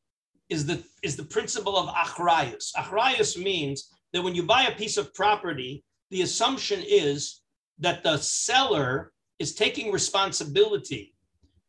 is 0.49 0.67
the, 0.67 0.83
is 1.01 1.15
the 1.15 1.25
principle 1.25 1.75
of 1.75 1.93
achrayus. 1.93 2.71
Achrayus 2.77 3.35
means 3.41 3.89
that 4.13 4.21
when 4.21 4.35
you 4.35 4.43
buy 4.43 4.63
a 4.63 4.75
piece 4.75 4.97
of 4.97 5.11
property, 5.15 5.83
the 6.11 6.21
assumption 6.21 6.83
is 6.85 7.41
that 7.79 8.03
the 8.03 8.17
seller 8.17 9.13
is 9.39 9.55
taking 9.55 9.91
responsibility, 9.91 11.15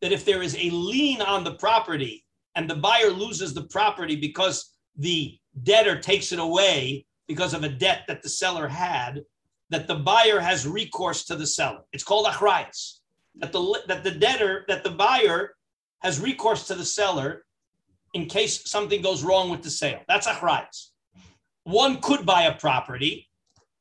that 0.03 0.13
if 0.13 0.25
there 0.25 0.43
is 0.43 0.57
a 0.57 0.71
lien 0.71 1.23
on 1.23 1.45
the 1.45 1.55
property, 1.55 2.25
and 2.55 2.69
the 2.69 2.77
buyer 2.77 3.09
loses 3.11 3.55
the 3.55 3.63
property 3.63 4.17
because 4.17 4.75
the 4.97 5.39
debtor 5.63 5.99
takes 5.99 6.33
it 6.33 6.39
away 6.39 7.07
because 7.27 7.55
of 7.55 7.63
a 7.63 7.69
debt 7.69 8.03
that 8.09 8.23
the 8.23 8.29
seller 8.29 8.69
had, 8.69 9.23
that 9.71 9.87
the 9.87 9.95
buyer 9.95 10.39
has 10.39 10.67
recourse 10.67 11.25
to 11.25 11.37
the 11.37 11.47
seller. 11.47 11.81
It's 11.93 12.05
called 12.05 12.27
achrayas. 12.27 12.99
That 13.37 13.53
the 13.53 13.81
that 13.87 14.05
the 14.05 14.11
debtor, 14.11 14.67
that 14.69 14.85
the 14.85 14.91
buyer 14.91 15.55
has 16.01 16.21
recourse 16.21 16.67
to 16.67 16.75
the 16.75 16.85
seller 16.85 17.47
in 18.13 18.27
case 18.27 18.69
something 18.69 19.01
goes 19.01 19.23
wrong 19.23 19.49
with 19.49 19.63
the 19.63 19.71
sale. 19.71 20.01
That's 20.07 20.27
achrayas. 20.27 20.91
One 21.65 22.03
could 22.03 22.27
buy 22.27 22.43
a 22.43 22.59
property 22.59 23.31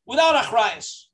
without 0.05 0.35
achrayas, 0.43 1.05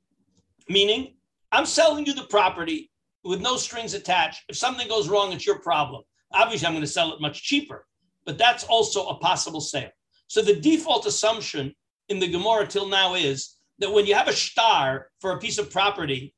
meaning 0.68 1.14
I'm 1.52 1.66
selling 1.66 2.06
you 2.06 2.14
the 2.14 2.24
property 2.24 2.90
with 3.24 3.40
no 3.40 3.56
strings 3.56 3.94
attached. 3.94 4.44
If 4.48 4.56
something 4.56 4.88
goes 4.88 5.08
wrong, 5.08 5.32
it's 5.32 5.46
your 5.46 5.60
problem. 5.60 6.02
Obviously, 6.32 6.66
I'm 6.66 6.74
going 6.74 6.84
to 6.84 6.90
sell 6.90 7.12
it 7.12 7.20
much 7.20 7.42
cheaper, 7.42 7.86
but 8.26 8.38
that's 8.38 8.64
also 8.64 9.08
a 9.08 9.18
possible 9.18 9.60
sale. 9.60 9.90
So 10.26 10.42
the 10.42 10.60
default 10.60 11.06
assumption 11.06 11.74
in 12.08 12.18
the 12.18 12.28
Gemara 12.28 12.66
till 12.66 12.88
now 12.88 13.14
is 13.14 13.56
that 13.78 13.92
when 13.92 14.06
you 14.06 14.14
have 14.14 14.28
a 14.28 14.32
star 14.32 15.08
for 15.20 15.32
a 15.32 15.38
piece 15.38 15.58
of 15.58 15.70
property, 15.70 16.34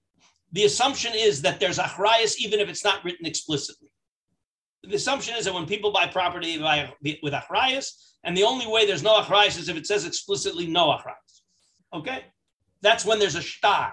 the 0.52 0.64
assumption 0.64 1.12
is 1.14 1.42
that 1.42 1.60
there's 1.60 1.78
achrayas 1.78 2.36
even 2.38 2.60
if 2.60 2.68
it's 2.68 2.84
not 2.84 3.04
written 3.04 3.26
explicitly. 3.26 3.90
The 4.82 4.96
assumption 4.96 5.34
is 5.36 5.44
that 5.44 5.54
when 5.54 5.66
people 5.66 5.92
buy 5.92 6.06
property 6.06 6.58
by, 6.58 6.92
with 7.22 7.32
achrayas, 7.34 8.14
and 8.24 8.36
the 8.36 8.44
only 8.44 8.66
way 8.66 8.86
there's 8.86 9.02
no 9.02 9.20
achrayas 9.20 9.58
is 9.58 9.68
if 9.68 9.76
it 9.76 9.86
says 9.86 10.06
explicitly 10.06 10.66
no 10.66 10.88
achrayas. 10.88 11.42
Okay, 11.92 12.24
that's 12.82 13.04
when 13.04 13.18
there's 13.18 13.34
a 13.34 13.42
star. 13.42 13.92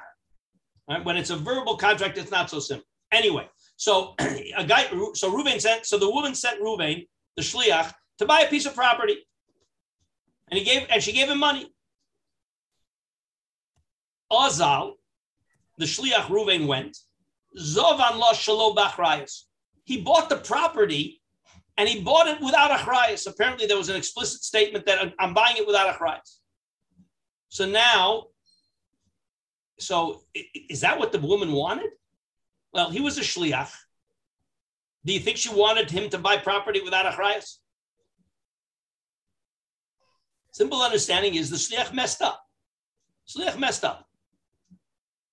Right? 0.90 1.04
When 1.04 1.18
it's 1.18 1.30
a 1.30 1.36
verbal 1.36 1.78
contract, 1.78 2.18
it's 2.18 2.32
not 2.32 2.50
so 2.50 2.60
simple. 2.60 2.88
Anyway, 3.12 3.48
so 3.76 4.16
a 4.20 4.66
guy, 4.66 4.86
so 5.14 5.32
Ruvain 5.32 5.60
sent, 5.60 5.86
so 5.86 5.98
the 5.98 6.10
woman 6.10 6.36
sent 6.36 6.62
Ruvain, 6.62 7.08
the 7.36 7.42
shliach, 7.42 7.94
to 8.20 8.26
buy 8.26 8.42
a 8.42 8.50
piece 8.50 8.66
of 8.66 8.74
property, 8.74 9.18
and 10.50 10.58
he 10.58 10.66
gave, 10.66 10.88
and 10.90 11.02
she 11.04 11.12
gave 11.12 11.30
him 11.30 11.40
money. 11.40 11.72
Azal, 14.32 14.94
the 15.78 15.86
shliach 15.86 16.26
Ruvain 16.26 16.68
went. 16.68 16.98
Zovan 17.60 18.18
lo 18.18 18.32
shalo 18.34 18.76
b'achrayas. 18.76 19.44
He 19.86 20.02
bought 20.02 20.30
the 20.30 20.38
property, 20.38 21.22
and 21.78 21.88
he 21.88 22.02
bought 22.02 22.28
it 22.28 22.42
without 22.42 22.72
a 22.72 22.76
achrayas. 22.76 23.28
Apparently, 23.28 23.68
there 23.68 23.78
was 23.78 23.90
an 23.90 23.96
explicit 23.96 24.44
statement 24.44 24.86
that 24.86 25.14
I'm 25.20 25.34
buying 25.34 25.58
it 25.58 25.68
without 25.68 25.90
a 25.90 25.98
achrayas. 25.98 26.40
So 27.50 27.66
now, 27.66 28.26
so 29.80 30.24
is 30.70 30.82
that 30.82 30.98
what 30.98 31.12
the 31.12 31.20
woman 31.20 31.52
wanted? 31.52 31.92
Well, 32.74 32.90
he 32.90 33.02
was 33.02 33.18
a 33.18 33.22
shliach. 33.22 33.72
Do 35.06 35.14
you 35.14 35.20
think 35.20 35.38
she 35.38 35.54
wanted 35.54 35.90
him 35.90 36.10
to 36.10 36.18
buy 36.18 36.38
property 36.38 36.82
without 36.82 37.06
achrayas? 37.06 37.58
Simple 40.52 40.82
understanding 40.82 41.36
is 41.36 41.50
the 41.50 41.58
shliach 41.58 41.94
messed 41.94 42.22
up. 42.22 42.44
Shliach 43.30 43.60
messed 43.60 43.86
up. 43.86 44.06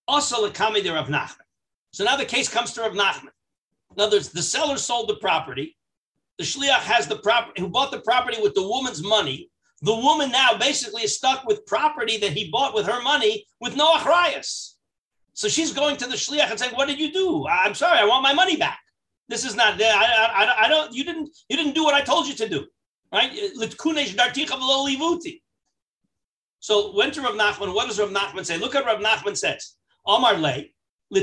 Also, 0.06 0.46
lekami 0.46 0.82
de 0.82 0.92
Rav 0.92 1.08
Nachman. 1.08 1.46
So 1.92 2.04
now 2.04 2.16
the 2.16 2.26
case 2.26 2.48
comes 2.48 2.72
to 2.72 2.82
Rav 2.82 2.92
Nachman. 2.92 3.32
In 3.96 4.02
other 4.02 4.16
words, 4.16 4.30
the 4.30 4.42
seller 4.42 4.76
sold 4.76 5.08
the 5.08 5.16
property. 5.16 5.76
The 6.38 6.44
shliach 6.44 6.80
has 6.80 7.06
the 7.06 7.16
property, 7.16 7.62
who 7.62 7.68
bought 7.68 7.90
the 7.90 8.00
property 8.00 8.42
with 8.42 8.54
the 8.54 8.66
woman's 8.66 9.02
money. 9.02 9.50
The 9.84 9.94
woman 9.94 10.30
now 10.30 10.56
basically 10.56 11.02
is 11.02 11.14
stuck 11.14 11.44
with 11.44 11.66
property 11.66 12.16
that 12.18 12.32
he 12.32 12.50
bought 12.50 12.74
with 12.74 12.86
her 12.86 13.02
money 13.02 13.46
with 13.60 13.76
no 13.76 13.92
achrayas. 13.92 14.76
So 15.34 15.46
she's 15.46 15.74
going 15.74 15.98
to 15.98 16.06
the 16.06 16.16
shliach 16.16 16.50
and 16.50 16.58
saying, 16.58 16.74
"What 16.74 16.88
did 16.88 16.98
you 16.98 17.12
do? 17.12 17.46
I'm 17.46 17.74
sorry, 17.74 17.98
I 17.98 18.06
want 18.06 18.22
my 18.22 18.32
money 18.32 18.56
back. 18.56 18.80
This 19.28 19.44
is 19.44 19.54
not. 19.54 19.80
I, 19.82 19.84
I, 19.84 20.64
I 20.64 20.68
don't. 20.68 20.94
You 20.94 21.04
didn't. 21.04 21.28
You 21.50 21.58
didn't 21.58 21.74
do 21.74 21.84
what 21.84 21.92
I 21.92 22.00
told 22.00 22.26
you 22.26 22.34
to 22.34 22.48
do, 22.48 22.66
right? 23.12 23.30
So 26.60 26.96
went 26.96 27.12
to 27.14 27.20
Rav 27.20 27.34
Nachman. 27.34 27.74
What 27.74 27.88
does 27.88 28.00
Rav 28.00 28.08
Nachman 28.08 28.46
say? 28.46 28.56
Look 28.56 28.74
at 28.74 28.86
Rav 28.86 29.00
Nachman 29.00 29.36
says. 29.36 29.76
Amar 30.06 30.34
le 30.38 30.64
He 31.10 31.22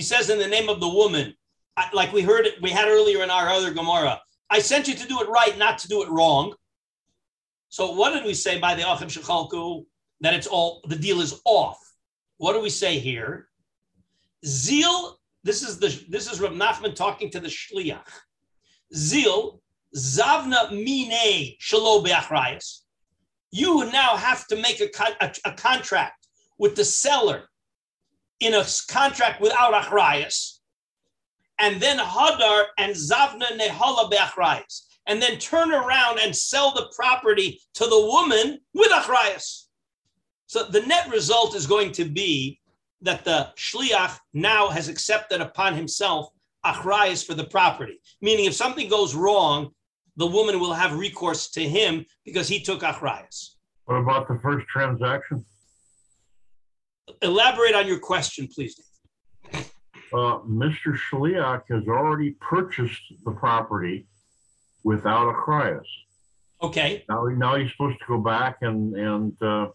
says 0.00 0.30
in 0.30 0.38
the 0.38 0.48
name 0.48 0.68
of 0.70 0.80
the 0.80 0.88
woman, 0.88 1.34
like 1.92 2.12
we 2.14 2.22
heard 2.22 2.46
it, 2.46 2.62
we 2.62 2.70
had 2.70 2.88
earlier 2.88 3.22
in 3.22 3.30
our 3.30 3.48
other 3.50 3.72
Gemara. 3.72 4.20
I 4.54 4.60
sent 4.60 4.88
you 4.88 4.94
to 4.94 5.08
do 5.08 5.20
it 5.20 5.28
right, 5.28 5.56
not 5.58 5.78
to 5.78 5.88
do 5.88 6.02
it 6.04 6.08
wrong. 6.08 6.54
So 7.68 7.92
what 7.92 8.12
did 8.14 8.24
we 8.24 8.34
say 8.34 8.58
by 8.58 8.74
the 8.74 8.90
Achim 8.90 9.08
Shechalku? 9.08 9.84
that 10.24 10.34
it's 10.34 10.46
all 10.46 10.80
the 10.88 10.96
deal 10.96 11.20
is 11.20 11.40
off. 11.44 11.78
What 12.38 12.54
do 12.54 12.60
we 12.60 12.70
say 12.70 12.98
here? 12.98 13.48
Zeal. 14.44 15.18
This 15.42 15.62
is 15.62 15.78
the 15.78 15.88
this 16.08 16.30
is 16.30 16.40
Rav 16.40 16.52
Nachman 16.52 16.94
talking 16.94 17.30
to 17.30 17.40
the 17.40 17.48
shliach. 17.48 18.08
Zeal 18.94 19.60
zavna 19.94 20.70
mine 20.70 21.56
shalo 21.60 22.04
beachrayas. 22.04 22.80
You 23.50 23.90
now 23.92 24.16
have 24.16 24.46
to 24.48 24.56
make 24.56 24.80
a, 24.80 24.88
a, 25.20 25.32
a, 25.44 25.52
contract 25.52 26.26
with 26.58 26.74
the 26.74 26.84
seller 26.84 27.42
in 28.40 28.54
a 28.54 28.64
contract 28.88 29.40
without 29.40 29.74
achrayas, 29.74 30.53
and 31.58 31.80
then 31.80 31.98
hadar 31.98 32.64
and 32.78 32.94
zavna 32.94 33.46
nehala 33.58 34.10
beachrayas, 34.10 34.82
and 35.06 35.20
then 35.20 35.38
turn 35.38 35.72
around 35.72 36.18
and 36.20 36.34
sell 36.34 36.72
the 36.72 36.90
property 36.96 37.60
to 37.74 37.84
the 37.84 38.00
woman 38.00 38.58
with 38.74 38.90
achrayas. 38.90 39.64
So 40.46 40.64
the 40.64 40.82
net 40.82 41.10
result 41.10 41.54
is 41.54 41.66
going 41.66 41.92
to 41.92 42.04
be 42.04 42.60
that 43.02 43.24
the 43.24 43.50
shliach 43.56 44.18
now 44.32 44.68
has 44.68 44.88
accepted 44.88 45.40
upon 45.40 45.74
himself 45.74 46.28
achrayas 46.64 47.24
for 47.24 47.34
the 47.34 47.44
property. 47.44 48.00
Meaning, 48.22 48.46
if 48.46 48.54
something 48.54 48.88
goes 48.88 49.14
wrong, 49.14 49.70
the 50.16 50.26
woman 50.26 50.60
will 50.60 50.72
have 50.72 50.96
recourse 50.96 51.50
to 51.50 51.60
him 51.60 52.06
because 52.24 52.48
he 52.48 52.60
took 52.60 52.80
achrayas. 52.80 53.56
What 53.84 53.96
about 53.96 54.28
the 54.28 54.38
first 54.42 54.66
transaction? 54.68 55.44
Elaborate 57.20 57.74
on 57.74 57.86
your 57.86 57.98
question, 57.98 58.48
please. 58.48 58.80
Uh, 60.14 60.38
Mr. 60.46 60.96
Shliach 60.96 61.62
has 61.70 61.88
already 61.88 62.30
purchased 62.40 63.02
the 63.24 63.32
property 63.32 64.06
without 64.84 65.34
achrayas. 65.34 65.82
Okay, 66.62 67.04
Now, 67.08 67.24
now 67.24 67.56
he's 67.56 67.70
supposed 67.72 67.98
to 67.98 68.04
go 68.06 68.18
back 68.18 68.58
and, 68.62 68.94
and, 68.94 69.42
uh, 69.42 69.68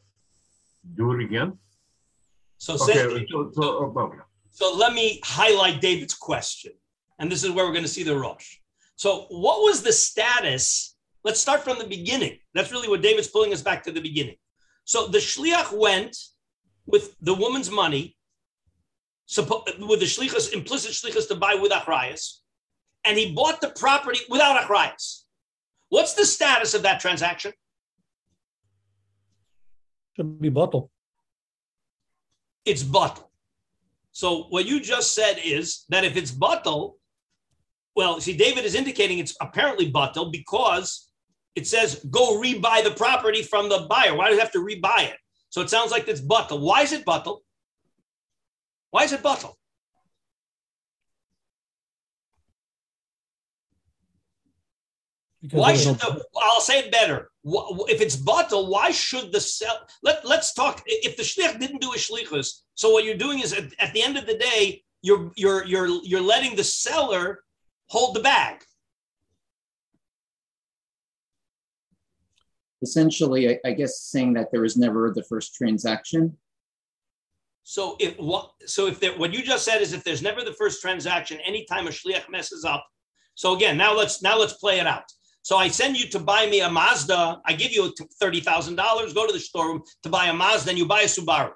do 0.96 1.14
it 1.14 1.22
again? 1.24 1.58
so 2.58 2.74
Okay, 2.76 2.94
say, 2.94 3.28
so, 3.30 3.52
so, 3.54 3.64
oh, 3.64 4.00
okay. 4.00 4.18
so 4.50 4.74
let 4.76 4.94
me 4.94 5.20
highlight 5.24 5.82
David's 5.82 6.14
question, 6.14 6.72
and 7.20 7.32
this 7.32 7.44
is 7.44 7.52
where 7.52 7.66
we're 7.66 7.74
going 7.74 7.84
to 7.84 7.96
see 7.98 8.04
the 8.04 8.18
Rosh. 8.18 8.58
So, 8.96 9.28
what 9.30 9.60
was 9.62 9.84
the 9.84 9.94
status? 9.94 10.96
Let's 11.24 11.40
start 11.40 11.64
from 11.64 11.80
the 11.80 11.86
beginning. 11.86 12.40
That's 12.54 12.72
really 12.72 12.88
what 12.88 13.02
David's 13.02 13.28
pulling 13.28 13.54
us 13.54 13.62
back 13.62 13.84
to 13.84 13.92
the 13.92 14.02
beginning. 14.02 14.38
So 14.90 15.08
the 15.08 15.20
shliach 15.20 15.72
went 15.72 16.18
with 16.88 17.16
the 17.22 17.36
woman's 17.36 17.70
money, 17.70 18.18
with 19.38 20.00
the 20.00 20.06
shlichus, 20.06 20.54
implicit 20.54 20.92
shlichus 20.92 21.28
to 21.28 21.36
buy 21.36 21.56
with 21.56 21.72
achrayas, 21.72 22.40
and 23.06 23.18
he 23.18 23.34
bought 23.34 23.62
the 23.62 23.70
property 23.70 24.20
without 24.30 24.62
achrayas. 24.62 25.24
What's 25.90 26.14
the 26.14 26.26
status 26.26 26.74
of 26.74 26.84
that 26.84 27.00
transaction? 27.00 27.54
Should 30.16 30.42
be 30.42 30.50
bottle. 30.50 30.92
It's 32.66 32.84
bottle. 32.84 33.32
So 34.12 34.44
what 34.50 34.66
you 34.66 34.80
just 34.80 35.16
said 35.16 35.40
is 35.44 35.86
that 35.90 36.04
if 36.04 36.18
it's 36.18 36.32
bottle, 36.32 36.98
well, 37.96 38.20
see, 38.20 38.36
David 38.36 38.66
is 38.66 38.76
indicating 38.76 39.20
it's 39.20 39.36
apparently 39.42 39.90
bottle 39.90 40.30
because 40.32 41.10
it 41.56 41.68
says 41.68 42.06
go 42.10 42.40
rebuy 42.40 42.84
the 42.84 42.92
property 42.92 43.44
from 43.44 43.70
the 43.70 43.88
buyer. 43.90 44.16
Why 44.16 44.28
do 44.28 44.36
you 44.36 44.40
have 44.40 44.52
to 44.52 44.60
rebuy 44.60 45.06
it? 45.06 45.18
So 45.50 45.62
it 45.62 45.70
sounds 45.70 45.92
like 45.92 46.08
it's 46.08 46.22
bottle. 46.22 46.60
Why 46.60 46.82
is 46.82 46.94
it 46.94 47.06
bottle? 47.06 47.44
Why 48.92 49.04
is 49.04 49.14
it 49.14 49.22
bottle? 49.22 49.58
Because 55.42 55.60
Why 55.60 55.76
should 55.76 55.96
the, 56.00 56.26
I'll 56.42 56.60
say 56.60 56.80
it 56.80 56.92
better. 56.92 57.32
If 57.46 58.02
it's 58.02 58.18
bottle, 58.18 58.70
why 58.70 58.92
should 58.92 59.32
the 59.32 59.40
sell? 59.40 59.88
Let, 60.04 60.26
let's 60.26 60.54
talk. 60.54 60.84
If 60.86 61.16
the 61.16 61.24
shlich 61.24 61.58
didn't 61.60 61.80
do 61.80 61.94
a 61.94 61.98
shlichus, 61.98 62.62
so 62.76 62.90
what 62.90 63.06
you're 63.06 63.16
doing 63.16 63.40
is 63.40 63.54
at, 63.54 63.74
at 63.80 63.94
the 63.94 64.04
end 64.04 64.18
of 64.18 64.26
the 64.26 64.38
day, 64.38 64.84
you're 65.02 65.32
you're 65.38 65.66
you're 65.66 65.88
you're 66.04 66.22
letting 66.22 66.58
the 66.58 66.64
seller 66.64 67.44
hold 67.88 68.16
the 68.16 68.20
bag. 68.20 68.62
Essentially, 72.82 73.50
I, 73.50 73.60
I 73.66 73.72
guess 73.72 74.02
saying 74.02 74.34
that 74.34 74.52
there 74.52 74.62
was 74.62 74.76
never 74.76 75.14
the 75.16 75.24
first 75.24 75.56
transaction. 75.56 76.38
So 77.70 77.98
if 78.00 78.18
what 78.18 78.50
so 78.66 78.88
if 78.88 79.00
there, 79.00 79.16
what 79.16 79.32
you 79.32 79.44
just 79.44 79.64
said 79.64 79.80
is 79.80 79.94
if 79.94 80.04
there's 80.04 80.24
never 80.24 80.44
the 80.44 80.54
first 80.54 80.82
transaction, 80.82 81.40
anytime 81.46 81.86
a 81.86 81.92
shliach 81.92 82.28
messes 82.28 82.66
up. 82.66 82.84
So 83.36 83.56
again, 83.56 83.78
now 83.78 83.96
let's 83.96 84.24
now 84.24 84.40
let's 84.40 84.54
play 84.54 84.80
it 84.80 84.88
out. 84.88 85.04
So 85.44 85.56
I 85.56 85.68
send 85.68 85.96
you 85.96 86.08
to 86.08 86.18
buy 86.18 86.48
me 86.48 86.62
a 86.62 86.70
Mazda. 86.72 87.40
I 87.46 87.54
give 87.54 87.72
you 87.72 87.94
thirty 88.20 88.40
thousand 88.40 88.76
dollars. 88.76 89.14
Go 89.14 89.28
to 89.28 89.32
the 89.32 89.40
storeroom 89.40 89.84
to 90.02 90.10
buy 90.10 90.26
a 90.30 90.34
Mazda, 90.34 90.72
and 90.72 90.80
you 90.80 90.88
buy 90.88 91.02
a 91.02 91.06
Subaru. 91.06 91.52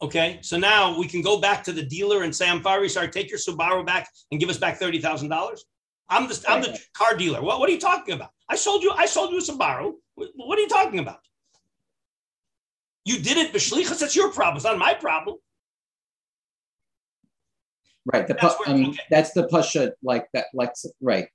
Okay, 0.00 0.38
so 0.42 0.56
now 0.56 0.96
we 0.96 1.08
can 1.08 1.20
go 1.20 1.40
back 1.40 1.64
to 1.64 1.72
the 1.72 1.82
dealer 1.82 2.22
and 2.22 2.32
say, 2.32 2.48
"I'm 2.48 2.62
sorry, 2.62 2.88
sorry, 2.88 3.08
take 3.08 3.30
your 3.30 3.40
Subaru 3.40 3.84
back 3.84 4.08
and 4.30 4.38
give 4.38 4.48
us 4.48 4.58
back 4.58 4.78
thirty 4.78 5.00
thousand 5.00 5.28
dollars." 5.28 5.64
I'm 6.08 6.28
the 6.28 6.40
I'm 6.48 6.62
the 6.62 6.78
car 6.96 7.16
dealer. 7.16 7.42
What, 7.42 7.58
what 7.58 7.68
are 7.68 7.72
you 7.72 7.80
talking 7.80 8.14
about? 8.14 8.30
I 8.48 8.54
sold 8.54 8.84
you 8.84 8.92
I 8.92 9.06
sold 9.06 9.32
you 9.32 9.38
a 9.38 9.42
Subaru. 9.42 9.94
What, 10.14 10.28
what 10.36 10.56
are 10.56 10.62
you 10.62 10.68
talking 10.68 11.00
about? 11.00 11.18
You 13.04 13.18
did 13.18 13.36
it, 13.36 13.52
b'shlichus. 13.52 13.98
That's 14.00 14.14
your 14.16 14.30
problem. 14.32 14.56
It's 14.56 14.64
not 14.64 14.78
my 14.78 14.94
problem. 14.94 15.36
Right. 18.12 18.26
The 18.26 18.34
That's 18.34 18.54
pu- 18.56 18.62
where- 18.64 18.68
I 18.76 18.78
mean, 18.78 18.90
okay. 18.90 18.98
that's 19.10 19.32
the 19.32 19.46
pasha 19.48 19.92
like 20.02 20.26
that. 20.34 20.46
Like 20.54 20.72
right. 21.00 21.28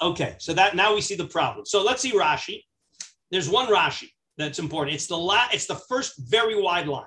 Okay, 0.00 0.34
so 0.38 0.52
that 0.54 0.74
now 0.74 0.94
we 0.94 1.00
see 1.00 1.14
the 1.14 1.26
problem. 1.26 1.64
So 1.64 1.82
let's 1.82 2.02
see 2.02 2.12
Rashi. 2.12 2.62
There's 3.30 3.48
one 3.48 3.66
Rashi 3.66 4.08
that's 4.36 4.58
important. 4.58 4.94
It's 4.96 5.06
the 5.06 5.16
la- 5.16 5.48
It's 5.52 5.66
the 5.66 5.76
first 5.88 6.14
very 6.18 6.60
wide 6.60 6.88
line. 6.88 7.06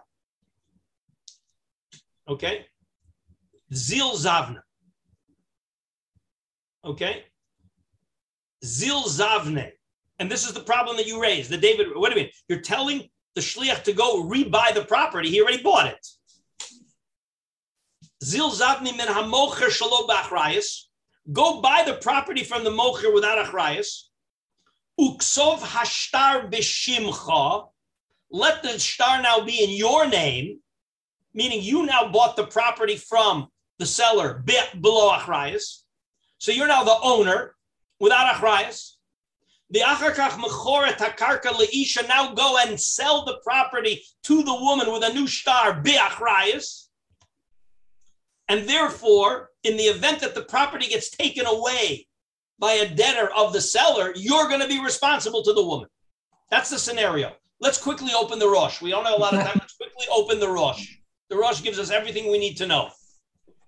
Okay, 2.28 2.66
Zil 3.74 4.12
Zavna. 4.16 4.62
Okay, 6.86 7.26
Zil 8.64 9.04
Zavne, 9.04 9.72
and 10.20 10.30
this 10.32 10.46
is 10.48 10.54
the 10.54 10.62
problem 10.64 10.96
that 10.98 11.06
you 11.08 11.22
raised. 11.22 11.50
The 11.52 11.58
David. 11.58 11.88
what 11.96 12.12
do 12.14 12.18
you 12.20 12.26
mean? 12.26 12.32
You're 12.48 12.62
telling 12.62 13.10
the 13.36 13.42
shliach 13.42 13.84
to 13.84 13.94
go 13.94 14.24
rebuy 14.24 14.74
the 14.74 14.86
property. 14.86 15.30
He 15.30 15.42
already 15.42 15.62
bought 15.62 15.88
it. 15.88 16.08
Zil 18.24 18.50
Zavni 18.52 18.96
min 18.96 19.08
hamocher 19.08 19.68
shalo 19.68 20.08
b'achrayis 20.08 20.86
go 21.32 21.62
buy 21.62 21.84
the 21.86 21.96
property 21.96 22.44
from 22.44 22.64
the 22.64 22.70
mocher 22.70 23.14
without 23.14 23.46
achrayas. 23.46 24.04
Uksov 25.00 25.60
hashtar 25.60 26.52
b'shimcha. 26.52 27.68
Let 28.32 28.64
the 28.64 28.80
star 28.80 29.22
now 29.22 29.42
be 29.42 29.64
in 29.64 29.70
your 29.70 30.08
name, 30.08 30.60
meaning 31.34 31.62
you 31.62 31.86
now 31.86 32.12
bought 32.12 32.36
the 32.36 32.48
property 32.48 32.96
from 32.96 33.48
the 33.80 33.86
seller 33.86 34.42
be- 34.46 34.80
below 34.80 35.12
achrayas. 35.18 35.82
So 36.38 36.52
you're 36.52 36.68
now 36.68 36.84
the 36.84 36.98
owner 37.02 37.56
without 38.00 38.34
achrayas. 38.36 38.95
The 39.72 39.80
acharkach 39.80 40.32
mechoret 40.32 40.98
hakarka 40.98 41.52
leisha 41.52 42.08
now 42.08 42.34
go 42.34 42.58
and 42.60 42.80
sell 42.80 43.26
the 43.26 43.40
property 43.44 44.04
to 44.24 44.44
the 44.44 44.54
woman 44.54 44.92
with 44.92 45.04
a 45.04 45.14
new 45.14 45.28
star 45.28 45.82
be'achrayas. 45.82 46.88
And 48.48 48.70
therefore, 48.70 49.50
in 49.64 49.76
the 49.76 49.84
event 49.84 50.20
that 50.22 50.36
the 50.36 50.44
property 50.44 50.88
gets 50.88 51.10
taken 51.10 51.48
away 51.48 52.08
by 52.60 52.74
a 52.74 52.94
debtor 52.94 53.32
of 53.36 53.54
the 53.54 53.62
seller, 53.62 54.14
you're 54.16 54.48
going 54.48 54.62
to 54.62 54.68
be 54.68 54.84
responsible 54.84 55.44
to 55.44 55.54
the 55.54 55.66
woman. 55.66 55.90
That's 56.52 56.70
the 56.70 56.78
scenario. 56.78 57.34
Let's 57.60 57.82
quickly 57.82 58.12
open 58.16 58.38
the 58.38 58.48
Rosh. 58.48 58.82
We 58.82 58.92
don't 58.92 59.06
have 59.06 59.16
a 59.16 59.20
lot 59.20 59.34
of 59.34 59.42
time. 59.42 59.58
Let's 59.60 59.76
quickly 59.76 60.06
open 60.14 60.40
the 60.40 60.50
Rosh. 60.50 60.88
The 61.30 61.38
Rosh 61.38 61.64
gives 61.64 61.80
us 61.80 61.90
everything 61.90 62.30
we 62.30 62.38
need 62.38 62.56
to 62.58 62.68
know. 62.68 62.92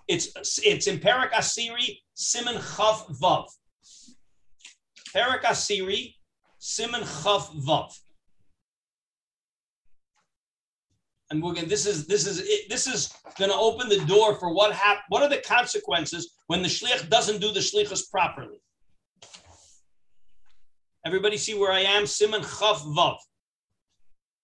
It's 0.07 0.29
it's 0.63 0.87
in 0.87 0.99
Perak 0.99 1.33
Asiri, 1.33 1.97
Simon 2.13 2.55
Chav 2.55 3.19
Vav. 3.19 3.47
Perak 5.17 5.45
Asiri, 5.45 6.13
Simon 6.59 7.01
Chav 7.01 7.49
Vav. 7.65 7.91
and 11.31 11.41
we're 11.41 11.53
going. 11.53 11.67
This 11.67 11.87
is 11.87 12.05
this 12.05 12.27
is 12.27 12.39
it, 12.39 12.69
this 12.69 12.85
is 12.85 13.11
going 13.37 13.49
to 13.49 13.57
open 13.57 13.89
the 13.89 14.05
door 14.05 14.35
for 14.35 14.53
what 14.53 14.73
hap- 14.73 15.05
What 15.09 15.23
are 15.23 15.29
the 15.29 15.39
consequences 15.39 16.35
when 16.45 16.61
the 16.61 16.69
shliach 16.69 17.09
doesn't 17.09 17.41
do 17.41 17.51
the 17.51 17.59
shlichus 17.59 18.09
properly? 18.11 18.61
Everybody 21.03 21.37
see 21.37 21.57
where 21.57 21.71
I 21.71 21.81
am? 21.81 22.05
Simon 22.05 22.41
Chav 22.41 22.77
Vav. 22.95 23.17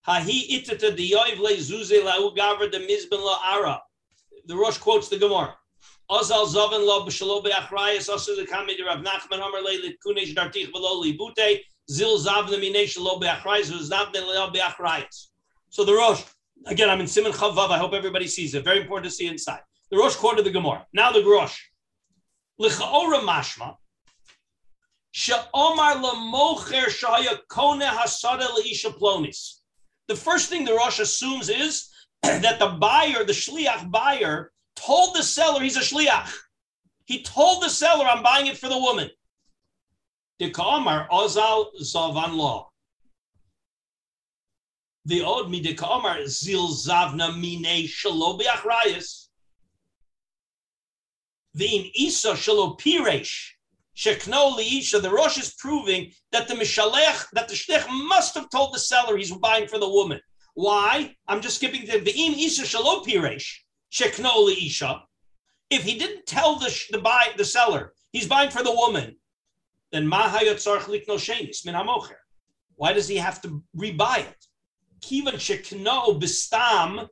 Hahi 0.07 0.57
itata 0.57 0.89
diyoiv 0.97 1.37
le 1.37 1.51
zuze 1.51 2.03
lau 2.03 2.31
gavra 2.35 2.69
de 2.71 2.79
mizben 2.79 3.23
la 3.23 3.37
ara. 3.45 3.79
The 4.47 4.55
Rosh 4.55 4.79
quotes 4.79 5.07
the 5.07 5.19
Gemara. 5.19 5.55
Ozal 6.13 6.45
zaven 6.45 6.85
lo 6.85 7.05
b'shalo 7.05 7.43
be'achrayas 7.43 8.09
also 8.09 8.35
the 8.35 8.45
kami 8.45 8.77
de 8.77 8.83
Rav 8.83 8.99
Nachman 8.99 9.41
Amar 9.45 9.63
le 9.63 9.73
litkunesh 9.83 10.35
dartich 10.35 10.71
v'lo 10.71 11.03
libute 11.03 11.61
zil 11.89 12.19
zavne 12.19 12.57
minei 12.63 12.85
shalo 12.85 13.19
be'achrayas 13.19 13.71
v'znavne 13.71 14.21
lo 14.25 14.51
be'achrayas. 14.51 15.27
So 15.69 15.83
the 15.83 15.93
Rosh 15.93 16.23
Again, 16.65 16.89
I'm 16.89 17.01
in 17.01 17.07
Simon 17.07 17.33
Chavav. 17.33 17.69
I 17.69 17.77
hope 17.77 17.93
everybody 17.93 18.27
sees 18.27 18.55
it. 18.55 18.63
Very 18.63 18.79
important 18.81 19.11
to 19.11 19.15
see 19.15 19.27
inside. 19.27 19.59
The 19.91 19.97
Rosh 19.97 20.15
quoted 20.15 20.45
the 20.45 20.51
Gemara. 20.51 20.85
Now 20.93 21.11
the 21.11 21.23
Rosh. 21.23 21.59
L'chaora 22.57 23.19
mashma. 23.19 23.75
She'omar 25.11 26.01
l'mocher 26.01 26.85
shaya 26.85 27.39
kone 27.49 27.81
hasada 27.81 28.47
leisha 28.47 28.97
plonis. 28.97 29.59
The 30.07 30.15
first 30.15 30.49
thing 30.49 30.63
the 30.63 30.73
Rosh 30.73 30.99
assumes 30.99 31.49
is 31.49 31.89
that 32.23 32.59
the 32.59 32.69
buyer, 32.79 33.25
the 33.25 33.33
shliach 33.33 33.91
buyer, 33.91 34.52
told 34.75 35.15
the 35.15 35.23
seller 35.23 35.61
he's 35.61 35.77
a 35.77 35.81
shliach. 35.81 36.31
He 37.05 37.21
told 37.21 37.63
the 37.63 37.69
seller, 37.69 38.05
I'm 38.05 38.23
buying 38.23 38.47
it 38.47 38.57
for 38.57 38.69
the 38.69 38.77
woman. 38.77 39.09
Dika'omar 40.41 41.09
ozal 41.09 41.71
zavan 41.81 42.35
law 42.35 42.69
the 45.05 45.21
od 45.21 45.47
midikomar 45.47 46.25
zil 46.27 46.69
zavna 46.69 47.35
mine 47.35 47.87
shalo 47.87 48.39
be'achrayas. 48.39 49.27
V'in 51.57 51.91
isa 51.93 52.33
shalo 52.33 52.79
piresh 52.79 53.49
shekno 53.95 54.57
liisha. 54.57 55.01
The 55.01 55.09
Rosh 55.09 55.37
is 55.37 55.53
proving 55.55 56.11
that 56.31 56.47
the 56.47 56.55
mishalech, 56.55 57.29
that 57.33 57.47
the 57.47 57.53
shtech 57.53 57.87
must 58.07 58.33
have 58.35 58.49
told 58.49 58.73
the 58.73 58.79
seller 58.79 59.17
he's 59.17 59.31
buying 59.31 59.67
for 59.67 59.77
the 59.77 59.89
woman. 59.89 60.19
Why? 60.55 61.15
I'm 61.27 61.41
just 61.41 61.57
skipping 61.57 61.85
to 61.87 61.99
v'im 61.99 62.35
isa 62.35 62.63
shalo 62.63 63.05
piresh 63.05 63.62
shekno 63.93 64.47
liisha. 64.47 65.01
If 65.69 65.83
he 65.83 65.97
didn't 65.97 66.25
tell 66.25 66.57
the 66.57 66.69
the 66.91 66.99
buy 66.99 67.27
the 67.37 67.45
seller 67.45 67.93
he's 68.11 68.27
buying 68.27 68.49
for 68.49 68.63
the 68.63 68.71
woman, 68.71 69.15
then. 69.91 70.09
Why 70.09 70.43
does 72.93 73.07
he 73.07 73.17
have 73.17 73.41
to 73.43 73.63
rebuy 73.77 74.19
it? 74.19 74.47
Kivan 75.01 75.35
shekno 75.35 76.19
bistam. 76.19 77.07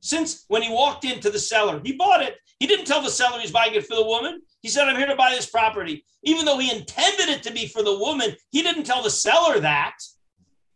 Since 0.00 0.44
when 0.48 0.62
he 0.62 0.70
walked 0.70 1.04
into 1.04 1.30
the 1.30 1.38
seller, 1.38 1.80
he 1.84 1.92
bought 1.92 2.22
it. 2.22 2.36
He 2.58 2.66
didn't 2.66 2.86
tell 2.86 3.02
the 3.02 3.10
seller 3.10 3.40
he's 3.40 3.52
buying 3.52 3.74
it 3.74 3.86
for 3.86 3.94
the 3.94 4.04
woman. 4.04 4.42
He 4.60 4.68
said, 4.68 4.88
I'm 4.88 4.96
here 4.96 5.06
to 5.06 5.16
buy 5.16 5.30
this 5.30 5.48
property. 5.48 6.04
Even 6.24 6.44
though 6.44 6.58
he 6.58 6.76
intended 6.76 7.28
it 7.28 7.42
to 7.44 7.52
be 7.52 7.68
for 7.68 7.82
the 7.82 7.98
woman, 7.98 8.34
he 8.50 8.62
didn't 8.62 8.84
tell 8.84 9.02
the 9.02 9.10
seller 9.10 9.60
that. 9.60 9.94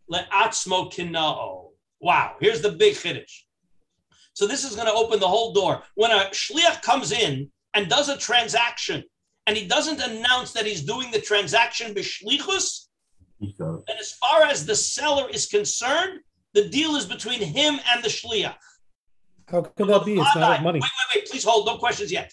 Let 0.09 0.31
atzmo 0.31 0.93
kinao. 0.93 1.71
Wow, 2.01 2.37
here's 2.41 2.63
the 2.63 2.73
big 2.73 2.95
chiddush. 2.95 3.46
So 4.37 4.47
this 4.47 4.65
is 4.65 4.75
going 4.77 4.87
to 4.87 4.93
open 4.93 5.19
the 5.19 5.27
whole 5.27 5.55
door. 5.55 5.83
When 5.95 6.11
a 6.11 6.29
shliach 6.31 6.83
comes 6.83 7.11
in 7.11 7.51
and 7.73 7.89
does 7.89 8.11
a 8.11 8.19
transaction, 8.19 9.03
and 9.47 9.57
he 9.57 9.67
doesn't 9.67 9.99
announce 9.99 10.53
that 10.53 10.67
he's 10.67 10.83
doing 10.83 11.11
the 11.11 11.23
transaction 11.23 11.95
b'shlichus, 11.95 12.89
and 13.41 13.99
as 13.99 14.13
far 14.13 14.43
as 14.43 14.67
the 14.67 14.77
seller 14.77 15.27
is 15.31 15.47
concerned, 15.47 16.21
the 16.53 16.69
deal 16.69 16.97
is 16.97 17.07
between 17.07 17.41
him 17.41 17.81
and 17.91 18.05
the 18.05 18.09
shliach. 18.09 18.57
How 19.49 19.63
could 19.63 19.89
that 19.89 20.05
be? 20.05 20.19
It's 20.21 20.37
not 20.37 20.63
money. 20.63 20.81
Wait, 20.81 20.91
wait, 21.15 21.23
wait. 21.23 21.31
Please 21.31 21.45
hold. 21.45 21.65
No 21.67 21.79
questions 21.79 22.13
yet. 22.13 22.31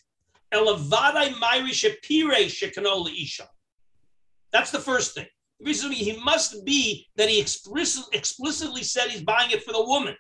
That's 4.52 4.72
the 4.72 4.80
first 4.80 5.16
thing. 5.16 5.28
The 5.60 5.66
reason 5.66 5.92
he 5.92 6.18
must 6.22 6.66
be 6.66 7.08
that 7.16 7.30
he 7.30 7.40
explicitly 7.40 8.84
said 8.84 9.10
he's 9.10 9.24
buying 9.24 9.52
it 9.52 9.64
for 9.64 9.72
the 9.72 9.86
woman. 9.86 10.18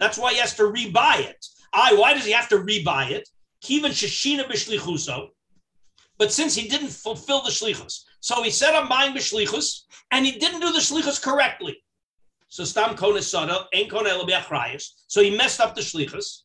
That's 0.00 0.18
why 0.18 0.32
he 0.32 0.38
has 0.38 0.54
to 0.54 0.62
rebuy 0.62 1.20
it. 1.20 1.46
I, 1.72 1.94
why 1.94 2.14
does 2.14 2.24
he 2.24 2.32
have 2.32 2.48
to 2.48 2.56
rebuy 2.56 3.10
it? 3.10 3.28
Kivan 3.62 3.90
shashina 3.90 4.50
b'shlichuso. 4.50 5.28
But 6.18 6.32
since 6.32 6.54
he 6.54 6.66
didn't 6.66 6.88
fulfill 6.88 7.42
the 7.42 7.50
shlichus, 7.50 8.04
so 8.20 8.42
he 8.42 8.50
said 8.50 8.74
I'm 8.74 8.88
buying 8.88 9.14
b'shlichus, 9.14 9.82
and 10.10 10.26
he 10.26 10.32
didn't 10.32 10.60
do 10.60 10.72
the 10.72 10.80
shlichus 10.80 11.22
correctly. 11.22 11.82
So 12.48 12.64
stam 12.64 12.96
kona 12.96 13.22
sada, 13.22 13.66
ein 13.74 13.88
So 15.06 15.22
he 15.22 15.36
messed 15.36 15.60
up 15.60 15.74
the 15.74 15.82
shlichus. 15.82 16.42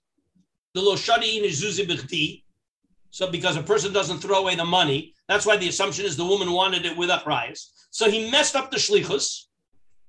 The 0.74 0.82
lo 0.82 0.95
shadi 0.95 1.38
in 1.38 1.43
zuzi 1.45 2.43
So 3.10 3.32
because 3.32 3.56
a 3.56 3.64
person 3.64 3.93
doesn't 3.93 4.20
throw 4.20 4.39
away 4.39 4.56
the 4.56 4.66
money, 4.66 5.14
that's 5.30 5.45
why 5.45 5.56
the 5.56 5.70
assumption 5.70 6.06
is 6.06 6.18
the 6.18 6.26
woman 6.26 6.51
wanted 6.51 6.86
it 6.86 6.95
with 6.95 7.10
achrayas. 7.10 7.70
So 7.89 8.12
he 8.12 8.30
messed 8.30 8.56
up 8.56 8.70
the 8.70 8.78
shlichus, 8.78 9.45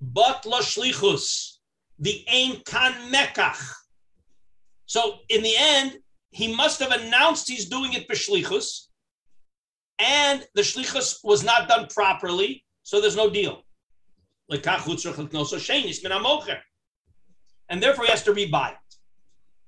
but 0.01 0.44
la 0.44 0.61
shlichus 0.61 1.55
the 1.99 2.24
Ein 2.30 2.62
Kan 2.66 2.92
Mekach. 3.12 3.74
So 4.86 5.18
in 5.28 5.42
the 5.42 5.55
end, 5.59 5.99
he 6.30 6.55
must 6.55 6.80
have 6.80 6.92
announced 6.92 7.49
he's 7.49 7.68
doing 7.68 7.92
it 7.94 8.09
b'shlichus, 8.09 8.88
and 9.99 10.47
the 10.55 10.62
shlichus 10.62 11.18
was 11.24 11.42
not 11.42 11.68
done 11.68 11.86
properly, 11.88 12.64
so 12.82 13.01
there's 13.01 13.16
no 13.16 13.30
deal. 13.30 13.62
And 14.49 14.62
therefore 17.82 18.05
he 18.05 18.11
has 18.11 18.22
to 18.24 18.32
rebuy 18.32 18.72
it. 18.72 18.76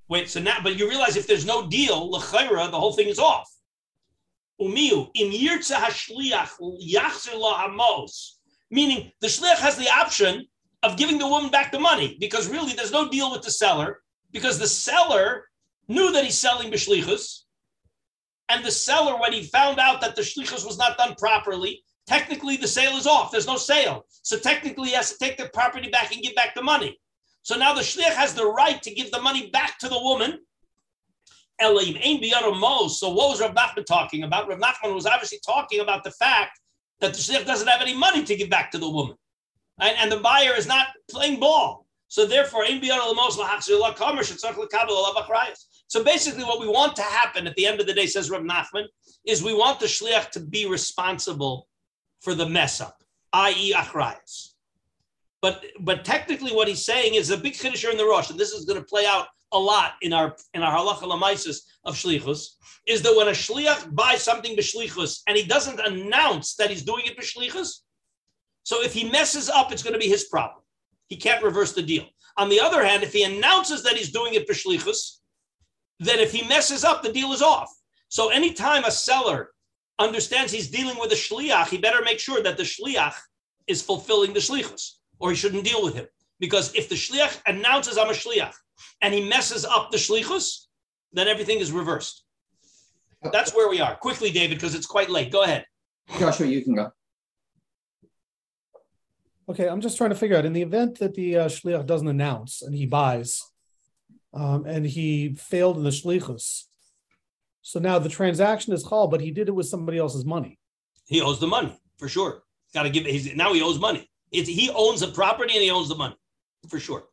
Wait, 0.08 0.28
so 0.30 0.40
now, 0.40 0.58
but 0.62 0.78
you 0.78 0.88
realize 0.88 1.16
if 1.16 1.26
there's 1.26 1.44
no 1.44 1.66
deal, 1.66 2.10
the 2.10 2.18
whole 2.72 2.92
thing 2.92 3.08
is 3.08 3.18
off. 3.18 3.50
Meaning 4.60 5.10
the 9.20 9.26
shliach 9.26 9.56
has 9.56 9.76
the 9.76 9.88
option 9.88 10.46
of 10.82 10.96
giving 10.96 11.18
the 11.18 11.26
woman 11.26 11.50
back 11.50 11.72
the 11.72 11.80
money 11.80 12.16
because 12.20 12.48
really 12.48 12.72
there's 12.72 12.92
no 12.92 13.08
deal 13.08 13.32
with 13.32 13.42
the 13.42 13.50
seller 13.50 14.00
because 14.32 14.58
the 14.58 14.66
seller 14.66 15.48
knew 15.88 16.12
that 16.12 16.24
he's 16.24 16.38
selling 16.38 16.70
b'shlichus, 16.70 17.44
and 18.50 18.64
the 18.64 18.70
seller, 18.70 19.18
when 19.20 19.32
he 19.32 19.42
found 19.42 19.78
out 19.78 20.00
that 20.00 20.16
the 20.16 20.22
shlichus 20.22 20.64
was 20.64 20.78
not 20.78 20.96
done 20.96 21.14
properly, 21.18 21.82
technically 22.06 22.56
the 22.56 22.68
sale 22.68 22.96
is 22.96 23.06
off. 23.06 23.30
There's 23.30 23.46
no 23.46 23.56
sale, 23.56 24.06
so 24.22 24.38
technically 24.38 24.88
he 24.88 24.94
has 24.94 25.12
to 25.12 25.18
take 25.18 25.36
the 25.36 25.50
property 25.52 25.90
back 25.90 26.12
and 26.12 26.22
give 26.22 26.34
back 26.34 26.54
the 26.54 26.62
money. 26.62 26.98
So 27.42 27.56
now 27.56 27.74
the 27.74 27.82
shlich 27.82 28.14
has 28.14 28.34
the 28.34 28.46
right 28.46 28.80
to 28.82 28.94
give 28.94 29.10
the 29.10 29.20
money 29.20 29.50
back 29.50 29.78
to 29.78 29.88
the 29.88 29.98
woman. 30.00 30.38
So 31.60 31.72
what 31.72 33.28
was 33.30 33.40
Rav 33.40 33.54
Nachman 33.54 33.84
talking 33.84 34.22
about? 34.22 34.48
Rav 34.48 34.58
Nachman 34.60 34.94
was 34.94 35.06
obviously 35.06 35.40
talking 35.44 35.80
about 35.80 36.04
the 36.04 36.12
fact 36.12 36.60
that 37.00 37.14
the 37.14 37.18
shlich 37.18 37.46
doesn't 37.46 37.66
have 37.66 37.80
any 37.82 37.96
money 37.96 38.22
to 38.24 38.36
give 38.36 38.48
back 38.48 38.70
to 38.72 38.78
the 38.78 38.88
woman 38.88 39.16
and, 39.80 40.10
the 40.10 40.18
buyer 40.18 40.54
is 40.56 40.66
not 40.66 40.88
playing 41.10 41.40
ball. 41.40 41.86
So 42.08 42.26
therefore, 42.26 42.64
so 45.88 46.04
basically, 46.04 46.44
what 46.44 46.60
we 46.60 46.68
want 46.68 46.96
to 46.96 47.02
happen 47.02 47.46
at 47.46 47.54
the 47.56 47.66
end 47.66 47.80
of 47.80 47.86
the 47.86 47.94
day, 47.94 48.06
says 48.06 48.30
Rav 48.30 48.42
Nachman, 48.42 48.84
is 49.26 49.42
we 49.42 49.54
want 49.54 49.80
the 49.80 49.86
shliach 49.86 50.30
to 50.30 50.40
be 50.40 50.66
responsible 50.66 51.68
for 52.20 52.34
the 52.34 52.48
mess 52.48 52.80
up, 52.80 53.02
i.e., 53.32 53.72
achrayas. 53.74 54.54
But 55.40 55.64
but 55.80 56.04
technically, 56.04 56.52
what 56.52 56.68
he's 56.68 56.84
saying 56.84 57.14
is 57.14 57.30
a 57.30 57.36
big 57.36 57.54
chiddush 57.54 57.88
in 57.88 57.96
the 57.96 58.04
Rosh, 58.04 58.30
and 58.30 58.38
this 58.38 58.52
is 58.52 58.64
going 58.64 58.80
to 58.80 58.84
play 58.84 59.06
out 59.06 59.28
a 59.52 59.58
lot 59.58 59.92
in 60.02 60.12
our 60.12 60.36
in 60.54 60.62
our 60.62 60.76
halacha 60.76 61.02
lamaisis 61.02 61.60
of 61.84 61.94
shlichus, 61.94 62.56
is 62.86 63.02
that 63.02 63.16
when 63.16 63.28
a 63.28 63.32
shliach 63.32 63.94
buys 63.94 64.22
something 64.22 64.56
b'shlichus 64.56 65.20
and 65.26 65.36
he 65.36 65.44
doesn't 65.44 65.80
announce 65.80 66.56
that 66.56 66.70
he's 66.70 66.82
doing 66.82 67.04
it 67.06 67.16
b'shlichus, 67.16 67.80
so 68.68 68.82
if 68.82 68.92
he 68.92 69.08
messes 69.08 69.48
up, 69.48 69.72
it's 69.72 69.82
going 69.82 69.94
to 69.94 69.98
be 69.98 70.10
his 70.10 70.24
problem. 70.24 70.62
He 71.06 71.16
can't 71.16 71.42
reverse 71.42 71.72
the 71.72 71.80
deal. 71.80 72.04
On 72.36 72.50
the 72.50 72.60
other 72.60 72.84
hand, 72.84 73.02
if 73.02 73.14
he 73.14 73.22
announces 73.22 73.82
that 73.82 73.94
he's 73.94 74.12
doing 74.12 74.34
it 74.34 74.46
for 74.46 74.52
shlichus, 74.52 75.20
then 76.00 76.18
if 76.18 76.32
he 76.32 76.46
messes 76.46 76.84
up, 76.84 77.02
the 77.02 77.10
deal 77.10 77.32
is 77.32 77.40
off. 77.40 77.70
So 78.10 78.28
anytime 78.28 78.84
a 78.84 78.90
seller 78.90 79.52
understands 79.98 80.52
he's 80.52 80.68
dealing 80.68 80.98
with 80.98 81.10
a 81.12 81.14
shliach, 81.14 81.68
he 81.68 81.78
better 81.78 82.02
make 82.04 82.18
sure 82.18 82.42
that 82.42 82.58
the 82.58 82.62
shliach 82.62 83.14
is 83.68 83.80
fulfilling 83.80 84.34
the 84.34 84.40
shlichus, 84.40 84.96
or 85.18 85.30
he 85.30 85.36
shouldn't 85.36 85.64
deal 85.64 85.82
with 85.82 85.94
him. 85.94 86.06
Because 86.38 86.74
if 86.74 86.90
the 86.90 86.94
shliach 86.94 87.40
announces 87.46 87.96
I'm 87.96 88.10
a 88.10 88.12
shliach 88.12 88.52
and 89.00 89.14
he 89.14 89.26
messes 89.26 89.64
up 89.64 89.90
the 89.90 89.96
shlichus, 89.96 90.66
then 91.14 91.26
everything 91.26 91.60
is 91.60 91.72
reversed. 91.72 92.22
That's 93.32 93.54
where 93.54 93.70
we 93.70 93.80
are. 93.80 93.96
Quickly, 93.96 94.30
David, 94.30 94.58
because 94.58 94.74
it's 94.74 94.84
quite 94.84 95.08
late. 95.08 95.32
Go 95.32 95.44
ahead. 95.44 95.64
Joshua, 96.18 96.46
you 96.46 96.62
can 96.62 96.74
go. 96.74 96.92
Okay, 99.50 99.66
I'm 99.66 99.80
just 99.80 99.96
trying 99.96 100.10
to 100.10 100.16
figure 100.16 100.36
out 100.36 100.44
in 100.44 100.52
the 100.52 100.60
event 100.60 100.98
that 100.98 101.14
the 101.14 101.38
uh, 101.38 101.48
shliach 101.48 101.86
doesn't 101.86 102.06
announce 102.06 102.60
and 102.60 102.74
he 102.74 102.84
buys, 102.84 103.42
um, 104.34 104.66
and 104.66 104.84
he 104.84 105.34
failed 105.34 105.78
in 105.78 105.84
the 105.84 105.90
shlichus. 105.90 106.64
So 107.62 107.80
now 107.80 107.98
the 107.98 108.10
transaction 108.10 108.74
is 108.74 108.84
called, 108.84 109.10
but 109.10 109.22
he 109.22 109.30
did 109.30 109.48
it 109.48 109.54
with 109.54 109.66
somebody 109.66 109.96
else's 109.96 110.26
money. 110.26 110.58
He 111.06 111.22
owes 111.22 111.40
the 111.40 111.46
money 111.46 111.74
for 111.96 112.08
sure. 112.08 112.42
Got 112.74 112.82
to 112.82 112.90
give 112.90 113.06
it. 113.06 113.36
Now 113.36 113.54
he 113.54 113.62
owes 113.62 113.78
money. 113.78 114.10
It's, 114.32 114.48
he 114.48 114.70
owns 114.74 115.00
the 115.00 115.08
property 115.08 115.54
and 115.54 115.62
he 115.62 115.70
owns 115.70 115.88
the 115.88 115.94
money 115.94 116.16
for 116.68 116.78
sure. 116.78 117.04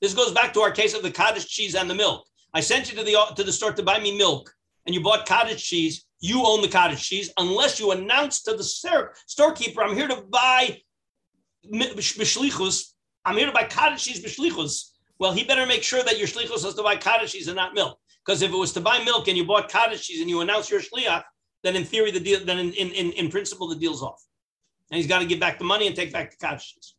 This 0.00 0.14
goes 0.14 0.32
back 0.32 0.52
to 0.54 0.60
our 0.60 0.70
case 0.70 0.94
of 0.94 1.02
the 1.02 1.10
cottage 1.10 1.48
cheese 1.48 1.74
and 1.74 1.90
the 1.90 1.94
milk. 1.94 2.24
I 2.54 2.60
sent 2.60 2.90
you 2.90 2.98
to 2.98 3.04
the 3.04 3.16
to 3.34 3.42
the 3.42 3.52
store 3.52 3.72
to 3.72 3.82
buy 3.82 3.98
me 3.98 4.16
milk, 4.16 4.52
and 4.86 4.94
you 4.94 5.02
bought 5.02 5.26
cottage 5.26 5.64
cheese. 5.64 6.06
You 6.20 6.44
own 6.46 6.62
the 6.62 6.68
cottage 6.68 7.02
cheese 7.02 7.32
unless 7.38 7.80
you 7.80 7.90
announce 7.90 8.42
to 8.42 8.56
the 8.56 8.62
storekeeper, 9.26 9.82
"I'm 9.82 9.96
here 9.96 10.08
to 10.08 10.22
buy 10.30 10.80
b'shlichus, 11.66 12.92
I'm 13.24 13.36
here 13.36 13.46
to 13.46 13.52
buy 13.52 13.64
cheese 13.96 14.22
b'shlichus. 14.24 14.90
Well, 15.18 15.32
he 15.32 15.44
better 15.44 15.66
make 15.66 15.82
sure 15.82 16.02
that 16.02 16.18
your 16.18 16.26
shlichus 16.26 16.64
has 16.64 16.74
to 16.74 16.82
buy 16.82 16.96
cheese 16.96 17.48
and 17.48 17.56
not 17.56 17.74
milk. 17.74 17.98
Because 18.24 18.42
if 18.42 18.52
it 18.52 18.56
was 18.56 18.72
to 18.72 18.80
buy 18.80 19.02
milk 19.04 19.28
and 19.28 19.36
you 19.36 19.44
bought 19.44 19.70
cottage 19.70 20.02
cheese 20.02 20.20
and 20.20 20.30
you 20.30 20.40
announce 20.40 20.70
your 20.70 20.80
shliach, 20.80 21.22
then 21.62 21.76
in 21.76 21.84
theory, 21.84 22.10
the 22.10 22.20
deal, 22.20 22.44
then 22.44 22.58
in, 22.58 22.72
in, 22.72 23.12
in 23.12 23.30
principle, 23.30 23.68
the 23.68 23.76
deal's 23.76 24.02
off. 24.02 24.22
And 24.90 24.96
he's 24.96 25.06
got 25.06 25.20
to 25.20 25.26
give 25.26 25.40
back 25.40 25.58
the 25.58 25.64
money 25.64 25.86
and 25.86 25.94
take 25.94 26.12
back 26.12 26.30
the 26.30 26.36
cheese. 26.56 26.94